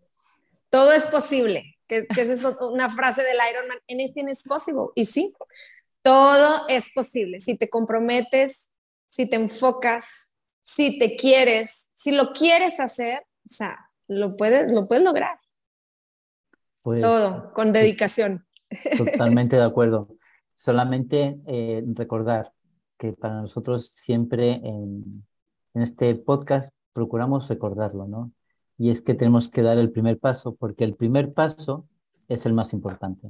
Todo 0.69 0.93
es 0.93 1.07
posible 1.07 1.74
que, 1.87 2.07
es 2.17 2.45
una 2.61 2.91
frase 2.91 3.23
del 3.23 3.37
Ironman, 3.51 3.79
anything 3.91 4.29
is 4.29 4.43
possible. 4.43 4.87
Y 4.95 5.05
sí, 5.05 5.33
todo 6.03 6.67
es 6.69 6.91
posible. 6.93 7.41
Si 7.41 7.57
te 7.57 7.69
comprometes, 7.69 8.71
si 9.09 9.29
te 9.29 9.37
enfocas, 9.37 10.33
si 10.63 10.99
te 10.99 11.17
quieres, 11.17 11.89
si 11.93 12.13
lo 12.13 12.33
quieres 12.33 12.81
hacer, 12.81 13.21
o 13.21 13.49
sea, 13.49 13.91
lo 14.09 14.37
puedes, 14.37 14.71
lo 14.71 14.89
puedes 14.89 15.05
lograr. 15.05 15.39
Pues, 16.83 17.03
todo, 17.03 17.53
con 17.53 17.73
dedicación. 17.73 18.47
Totalmente 18.97 19.57
de 19.57 19.63
acuerdo. 19.63 20.09
Solamente 20.55 21.39
eh, 21.47 21.83
recordar 21.95 22.53
que 22.99 23.13
para 23.13 23.35
nosotros 23.41 23.91
siempre 23.91 24.53
en, 24.55 25.27
en 25.75 25.83
este 25.83 26.15
podcast 26.15 26.73
procuramos 26.93 27.49
recordarlo, 27.49 28.07
¿no? 28.07 28.33
Y 28.79 28.91
es 28.91 29.01
que 29.01 29.15
tenemos 29.15 29.49
que 29.49 29.63
dar 29.63 29.79
el 29.79 29.91
primer 29.91 30.19
paso, 30.19 30.55
porque 30.55 30.85
el 30.85 30.95
primer 30.95 31.33
paso 31.33 31.87
es 32.29 32.47
el 32.47 32.53
más 32.53 32.73
importante. 32.73 33.29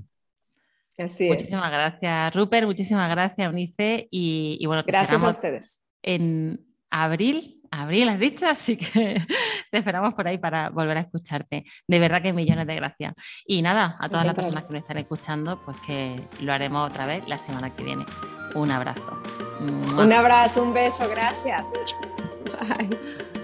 Así 0.97 1.29
muchísimas 1.29 1.71
gracias, 1.71 2.35
Rupert, 2.35 2.67
muchísimas 2.67 3.11
gracias, 3.11 3.53
Unice, 3.53 4.09
y, 4.11 4.65
bueno, 4.67 4.83
gracias 4.87 5.25
a 5.25 5.29
ustedes. 5.29 5.83
En 6.03 6.61
abril, 6.91 7.61
abril 7.71 8.09
has 8.09 8.19
dicho, 8.21 8.47
así 8.47 8.77
que 8.77 9.21
te 9.71 9.79
esperamos 9.79 10.15
por 10.15 10.29
ahí 10.29 10.39
para 10.39 10.71
volver 10.71 10.99
a 10.99 11.01
escucharte. 11.01 11.65
De 11.89 11.99
verdad 11.99 12.23
que 12.23 12.33
millones 12.33 12.67
de 12.67 12.77
gracias. 12.77 13.15
Y 13.47 13.63
nada, 13.63 13.97
a 13.99 14.09
todas 14.09 14.25
las 14.25 14.35
personas 14.35 14.65
que 14.65 14.75
nos 14.75 14.83
están 14.83 14.99
escuchando, 14.99 15.61
pues 15.65 15.77
que 15.87 16.21
lo 16.41 16.53
haremos 16.53 16.89
otra 16.89 17.07
vez 17.07 17.27
la 17.27 17.39
semana 17.39 17.75
que 17.75 17.83
viene. 17.83 18.05
Un 18.55 18.71
abrazo. 18.71 19.21
Un 19.61 20.13
abrazo, 20.13 20.63
un 20.63 20.73
beso, 20.73 21.09
gracias. 21.09 21.73
Bye. 22.79 23.44